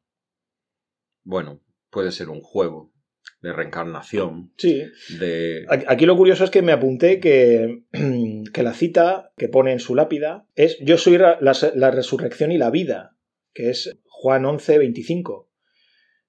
Bueno, 1.24 1.62
puede 1.90 2.12
ser 2.12 2.28
un 2.28 2.40
juego 2.40 2.92
de 3.40 3.52
reencarnación, 3.52 4.52
Sí. 4.56 4.82
de... 5.18 5.64
Aquí 5.86 6.06
lo 6.06 6.16
curioso 6.16 6.42
es 6.44 6.50
que 6.50 6.62
me 6.62 6.72
apunté 6.72 7.20
que, 7.20 7.82
que 8.52 8.62
la 8.62 8.74
cita 8.74 9.32
que 9.36 9.48
pone 9.48 9.72
en 9.72 9.78
su 9.80 9.94
lápida 9.94 10.46
es 10.56 10.76
Yo 10.80 10.98
soy 10.98 11.18
la, 11.18 11.38
la- 11.40 11.54
la 11.74 11.90
resurrección 11.90 12.50
y 12.52 12.58
la 12.58 12.70
vida, 12.70 13.16
que 13.54 13.70
es 13.70 13.98
Juan 14.06 14.44
11, 14.44 14.78
25. 14.78 15.48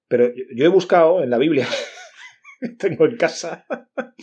Pero 0.08 0.30
yo- 0.54 0.64
he 0.64 0.68
buscado 0.68 1.22
en 1.22 1.30
la 1.30 1.38
Biblia, 1.38 1.66
tengo 2.78 3.06
en 3.06 3.16
casa. 3.16 3.66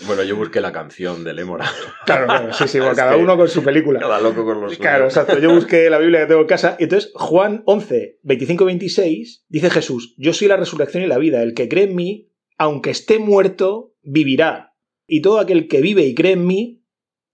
Bueno, 0.06 0.24
yo 0.24 0.36
busqué 0.36 0.62
la 0.62 0.72
canción 0.72 1.24
de 1.24 1.34
Lemora. 1.34 1.66
Claro, 2.06 2.28
claro, 2.28 2.54
sí, 2.54 2.68
sí, 2.68 2.80
bueno, 2.80 2.96
cada 2.96 3.18
uno 3.18 3.36
con 3.36 3.48
su 3.50 3.64
película. 3.64 4.00
Cada 4.00 4.22
loco 4.22 4.46
con 4.46 4.62
los 4.62 4.78
Claro, 4.78 5.06
exacto. 5.06 5.40
Yo 5.40 5.54
busqué 5.54 5.90
la 5.90 5.98
Biblia 5.98 6.22
que 6.22 6.28
tengo 6.28 6.42
en 6.42 6.48
casa. 6.48 6.76
Y 6.80 6.84
entonces, 6.84 7.12
Juan 7.16 7.64
11, 7.66 8.20
25 8.24 8.66
26, 8.66 9.46
dice 9.50 9.70
Jesús: 9.70 10.14
Yo 10.18 10.34
soy 10.34 10.48
la 10.48 10.56
resurrección 10.58 11.04
y 11.04 11.08
la 11.08 11.18
vida. 11.18 11.42
El 11.42 11.54
que 11.54 11.68
cree 11.68 11.86
en 11.86 11.96
mí, 11.96 12.27
aunque 12.58 12.92
esté 12.92 13.20
muerto, 13.20 13.96
vivirá. 14.02 14.76
Y 15.08 15.22
todo 15.22 15.40
aquel 15.40 15.68
que 15.68 15.82
vive 15.82 16.04
y 16.04 16.16
cree 16.16 16.34
en 16.34 16.46
mí, 16.46 16.84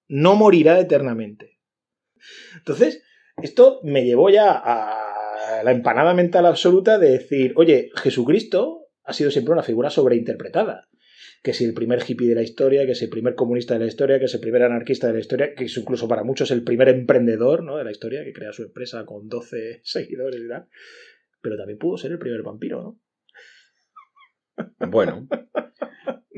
no 0.07 0.35
morirá 0.35 0.79
eternamente. 0.79 1.59
Entonces, 2.57 3.03
esto 3.41 3.79
me 3.83 4.05
llevó 4.05 4.29
ya 4.29 4.51
a 4.51 5.63
la 5.63 5.71
empanada 5.71 6.13
mental 6.13 6.45
absoluta 6.45 6.97
de 6.99 7.11
decir: 7.11 7.53
Oye, 7.55 7.89
Jesucristo 7.95 8.89
ha 9.03 9.13
sido 9.13 9.31
siempre 9.31 9.53
una 9.53 9.63
figura 9.63 9.89
sobreinterpretada 9.89 10.87
que 11.43 11.53
si 11.53 11.65
el 11.65 11.73
primer 11.73 11.99
hippie 12.07 12.29
de 12.29 12.35
la 12.35 12.41
historia, 12.41 12.85
que 12.85 12.95
si 12.95 13.03
el 13.03 13.11
primer 13.11 13.35
comunista 13.35 13.73
de 13.73 13.81
la 13.81 13.85
historia, 13.85 14.17
que 14.17 14.29
si 14.29 14.37
el 14.37 14.41
primer 14.41 14.63
anarquista 14.63 15.07
de 15.07 15.13
la 15.13 15.19
historia, 15.19 15.53
que 15.53 15.65
es 15.65 15.77
incluso 15.77 16.07
para 16.07 16.23
muchos 16.23 16.49
el 16.51 16.63
primer 16.63 16.87
emprendedor 16.87 17.63
¿no? 17.63 17.75
de 17.75 17.83
la 17.83 17.91
historia, 17.91 18.23
que 18.23 18.31
crea 18.31 18.53
su 18.53 18.63
empresa 18.63 19.05
con 19.05 19.27
12 19.27 19.81
seguidores 19.83 20.41
y 20.41 20.47
tal. 20.47 20.69
Pero 21.41 21.57
también 21.57 21.77
pudo 21.77 21.97
ser 21.97 22.13
el 22.13 22.19
primer 22.19 22.41
vampiro, 22.43 22.81
¿no? 22.81 22.99
Bueno, 24.79 25.27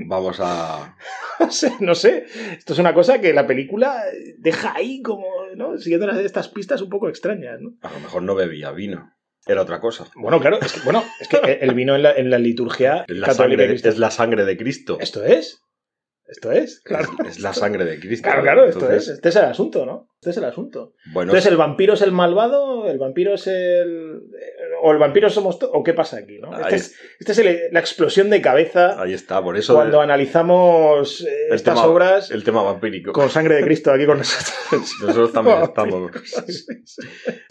vamos 0.07 0.37
a... 0.39 0.95
No 1.37 1.51
sé, 1.51 1.73
no 1.81 1.95
sé. 1.95 2.25
Esto 2.57 2.71
es 2.71 2.79
una 2.79 2.93
cosa 2.93 3.19
que 3.19 3.33
la 3.33 3.45
película 3.45 4.01
deja 4.37 4.73
ahí 4.73 5.01
como, 5.01 5.27
¿no? 5.55 5.77
Siguiendo 5.77 6.09
estas 6.11 6.47
pistas 6.47 6.81
un 6.81 6.89
poco 6.89 7.09
extrañas, 7.09 7.59
¿no? 7.59 7.73
A 7.81 7.91
lo 7.91 7.99
mejor 7.99 8.23
no 8.23 8.35
bebía 8.35 8.71
vino. 8.71 9.11
Era 9.45 9.61
otra 9.61 9.79
cosa. 9.81 10.07
Bueno, 10.15 10.39
claro, 10.39 10.59
es 10.61 10.71
que, 10.71 10.79
bueno, 10.79 11.03
es 11.19 11.27
que 11.27 11.59
el 11.61 11.73
vino 11.75 11.93
en 11.93 12.03
la, 12.03 12.13
en 12.13 12.29
la 12.29 12.39
liturgia 12.39 13.05
Es 13.07 13.17
la, 13.17 13.27
católica 13.27 13.33
sangre, 13.35 13.65
y 13.65 13.67
cristiana- 13.67 13.93
es 13.93 13.99
la 13.99 14.11
sangre 14.11 14.45
de 14.45 14.57
Cristo. 14.57 14.97
Esto 14.99 15.23
es. 15.25 15.61
Esto 16.25 16.51
es, 16.51 16.79
claro. 16.79 17.09
Es, 17.25 17.31
es 17.31 17.39
la 17.41 17.53
sangre 17.53 17.85
de 17.85 17.99
Cristo. 17.99 18.27
Claro, 18.27 18.41
claro, 18.41 18.65
esto 18.65 18.79
Entonces, 18.79 19.09
es. 19.09 19.13
Este 19.15 19.29
es 19.29 19.35
el 19.35 19.45
asunto, 19.45 19.85
¿no? 19.85 20.07
Este 20.21 20.31
es 20.31 20.37
el 20.37 20.45
asunto. 20.45 20.93
Bueno, 21.13 21.31
Entonces, 21.31 21.51
¿el 21.51 21.57
vampiro 21.57 21.93
es 21.93 22.01
el 22.01 22.11
malvado? 22.13 22.89
¿El 22.89 22.97
vampiro 22.97 23.35
es 23.35 23.45
el. 23.45 24.21
¿O 24.87 24.91
el 24.91 24.99
vampiro 24.99 25.29
somos 25.31 25.57
todos? 25.57 25.71
¿O 25.75 25.83
qué 25.83 25.93
pasa 25.93 26.17
aquí? 26.17 26.37
¿no? 26.39 26.55
Este 26.59 26.75
es, 26.75 26.95
este 27.19 27.31
es 27.31 27.37
el- 27.39 27.59
la 27.71 27.79
explosión 27.79 28.29
de 28.29 28.39
cabeza 28.41 29.01
ahí 29.01 29.13
está. 29.13 29.41
Por 29.41 29.57
eso 29.57 29.73
cuando 29.73 29.99
analizamos 30.01 31.21
eh, 31.21 31.47
estas 31.51 31.73
tema- 31.75 31.87
obras 31.87 32.29
el 32.31 32.43
tema 32.43 32.61
vampírico. 32.61 33.11
con 33.11 33.29
sangre 33.29 33.55
de 33.55 33.63
Cristo 33.63 33.91
aquí 33.91 34.05
con 34.05 34.19
nosotros. 34.19 34.91
Nosotros 35.01 35.33
también 35.33 35.61
estamos. 35.63 36.11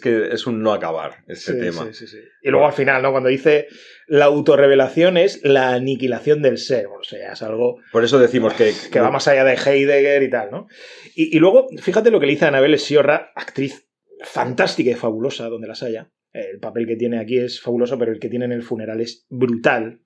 Que 0.01 0.29
es 0.31 0.47
un 0.47 0.61
no 0.61 0.71
acabar 0.73 1.23
sí, 1.33 1.59
tema. 1.59 1.85
sí, 1.87 1.93
sí, 1.93 2.07
sí. 2.07 2.17
Y 2.41 2.49
luego 2.49 2.65
al 2.67 2.73
final, 2.73 3.01
¿no? 3.01 3.11
Cuando 3.11 3.29
dice 3.29 3.67
la 4.07 4.25
autorrevelación 4.25 5.17
es 5.17 5.41
la 5.43 5.73
aniquilación 5.73 6.41
del 6.41 6.57
ser. 6.57 6.87
O 6.87 7.03
sea, 7.03 7.33
es 7.33 7.41
algo 7.41 7.77
Por 7.91 8.03
eso 8.03 8.19
decimos 8.19 8.53
que, 8.53 8.73
que 8.91 8.99
va 8.99 9.11
más 9.11 9.27
allá 9.27 9.43
de 9.43 9.55
Heidegger 9.55 10.23
y 10.23 10.29
tal, 10.29 10.51
¿no? 10.51 10.67
Y, 11.15 11.35
y 11.35 11.39
luego, 11.39 11.67
fíjate 11.81 12.11
lo 12.11 12.19
que 12.19 12.27
le 12.27 12.33
dice 12.33 12.45
a 12.45 12.49
Anabel 12.49 12.77
Sciorra, 12.79 13.31
actriz 13.35 13.87
fantástica 14.23 14.91
y 14.91 14.95
fabulosa, 14.95 15.49
donde 15.49 15.67
las 15.67 15.83
haya. 15.83 16.09
El 16.35 16.59
papel 16.59 16.85
que 16.85 16.97
tiene 16.97 17.17
aquí 17.17 17.37
es 17.37 17.61
fabuloso, 17.61 17.97
pero 17.97 18.11
el 18.11 18.19
que 18.19 18.27
tiene 18.27 18.43
en 18.43 18.51
el 18.51 18.61
funeral 18.61 18.99
es 18.99 19.25
brutal. 19.29 20.01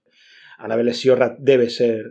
Anabel 0.59 0.93
Sciorra 0.93 1.36
debe 1.39 1.71
ser 1.71 2.05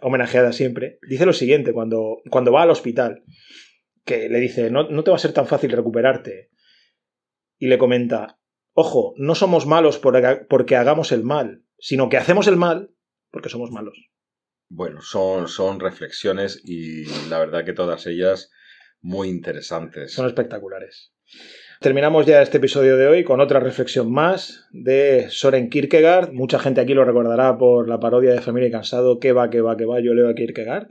homenajeada 0.00 0.52
siempre. 0.52 0.98
Dice 1.08 1.24
lo 1.24 1.32
siguiente, 1.32 1.72
cuando, 1.72 2.16
cuando 2.30 2.50
va 2.50 2.62
al 2.62 2.70
hospital, 2.70 3.22
que 4.04 4.28
le 4.28 4.40
dice, 4.40 4.70
no, 4.70 4.88
no 4.88 5.04
te 5.04 5.12
va 5.12 5.16
a 5.16 5.20
ser 5.20 5.32
tan 5.32 5.46
fácil 5.46 5.70
recuperarte. 5.70 6.50
Y 7.56 7.68
le 7.68 7.78
comenta, 7.78 8.40
ojo, 8.72 9.14
no 9.18 9.36
somos 9.36 9.66
malos 9.66 10.00
porque 10.00 10.76
hagamos 10.76 11.12
el 11.12 11.22
mal, 11.22 11.64
sino 11.78 12.08
que 12.08 12.16
hacemos 12.16 12.48
el 12.48 12.56
mal 12.56 12.90
porque 13.30 13.50
somos 13.50 13.70
malos. 13.70 14.10
Bueno, 14.68 15.00
son, 15.00 15.46
son 15.46 15.78
reflexiones 15.78 16.60
y 16.64 17.04
la 17.28 17.38
verdad 17.38 17.64
que 17.64 17.72
todas 17.72 18.06
ellas 18.08 18.50
muy 19.00 19.28
interesantes. 19.28 20.12
Son 20.12 20.26
espectaculares. 20.26 21.14
Terminamos 21.80 22.24
ya 22.24 22.40
este 22.40 22.58
episodio 22.58 22.96
de 22.96 23.08
hoy 23.08 23.24
con 23.24 23.40
otra 23.40 23.58
reflexión 23.58 24.10
más 24.10 24.66
de 24.70 25.26
Soren 25.28 25.68
Kierkegaard. 25.68 26.32
Mucha 26.32 26.58
gente 26.58 26.80
aquí 26.80 26.94
lo 26.94 27.04
recordará 27.04 27.58
por 27.58 27.88
la 27.88 27.98
parodia 27.98 28.32
de 28.32 28.40
Familia 28.40 28.68
y 28.68 28.72
Cansado, 28.72 29.18
que 29.18 29.32
va, 29.32 29.50
que 29.50 29.60
va, 29.60 29.76
que 29.76 29.84
va, 29.84 30.00
yo 30.00 30.14
leo 30.14 30.28
a 30.28 30.34
Kierkegaard. 30.34 30.88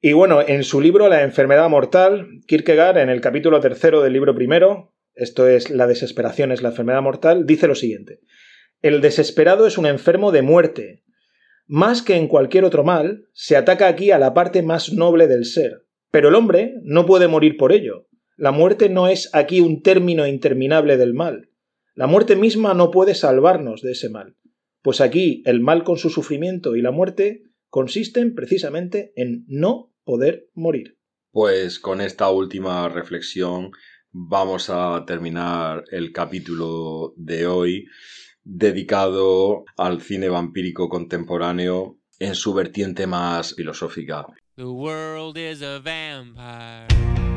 Y 0.00 0.12
bueno, 0.14 0.40
en 0.46 0.64
su 0.64 0.80
libro 0.80 1.08
La 1.08 1.22
enfermedad 1.22 1.68
mortal, 1.68 2.28
Kierkegaard, 2.46 2.98
en 2.98 3.10
el 3.10 3.20
capítulo 3.20 3.60
tercero 3.60 4.00
del 4.00 4.14
libro 4.14 4.34
primero, 4.34 4.94
esto 5.14 5.46
es 5.46 5.70
La 5.70 5.86
desesperación 5.86 6.50
es 6.50 6.62
la 6.62 6.70
enfermedad 6.70 7.02
mortal, 7.02 7.44
dice 7.46 7.68
lo 7.68 7.74
siguiente. 7.74 8.20
El 8.80 9.00
desesperado 9.00 9.66
es 9.66 9.76
un 9.76 9.86
enfermo 9.86 10.32
de 10.32 10.42
muerte. 10.42 11.04
Más 11.66 12.02
que 12.02 12.16
en 12.16 12.26
cualquier 12.28 12.64
otro 12.64 12.84
mal, 12.84 13.26
se 13.32 13.56
ataca 13.56 13.86
aquí 13.86 14.10
a 14.10 14.18
la 14.18 14.34
parte 14.34 14.62
más 14.62 14.92
noble 14.92 15.28
del 15.28 15.44
ser. 15.44 15.84
Pero 16.10 16.28
el 16.30 16.34
hombre 16.34 16.74
no 16.82 17.06
puede 17.06 17.28
morir 17.28 17.56
por 17.56 17.72
ello. 17.72 18.06
La 18.36 18.50
muerte 18.50 18.88
no 18.88 19.06
es 19.06 19.30
aquí 19.32 19.60
un 19.60 19.82
término 19.82 20.26
interminable 20.26 20.96
del 20.96 21.14
mal. 21.14 21.50
La 21.94 22.08
muerte 22.08 22.34
misma 22.34 22.74
no 22.74 22.90
puede 22.90 23.14
salvarnos 23.14 23.80
de 23.80 23.92
ese 23.92 24.08
mal. 24.08 24.36
Pues 24.82 25.00
aquí 25.00 25.42
el 25.46 25.60
mal 25.60 25.84
con 25.84 25.96
su 25.98 26.10
sufrimiento 26.10 26.74
y 26.74 26.82
la 26.82 26.90
muerte 26.90 27.44
consisten 27.70 28.34
precisamente 28.34 29.12
en 29.14 29.44
no 29.46 29.92
poder 30.04 30.48
morir. 30.54 30.98
Pues 31.30 31.78
con 31.78 32.00
esta 32.00 32.28
última 32.30 32.88
reflexión 32.88 33.70
vamos 34.10 34.68
a 34.68 35.04
terminar 35.06 35.84
el 35.90 36.12
capítulo 36.12 37.14
de 37.16 37.46
hoy 37.46 37.86
dedicado 38.42 39.64
al 39.76 40.02
cine 40.02 40.28
vampírico 40.28 40.88
contemporáneo 40.88 41.98
en 42.18 42.34
su 42.34 42.52
vertiente 42.52 43.06
más 43.06 43.54
filosófica. 43.54 44.26
The 44.56 44.64
world 44.64 45.36
is 45.36 45.62
a 45.62 45.80
vampire. 45.80 47.33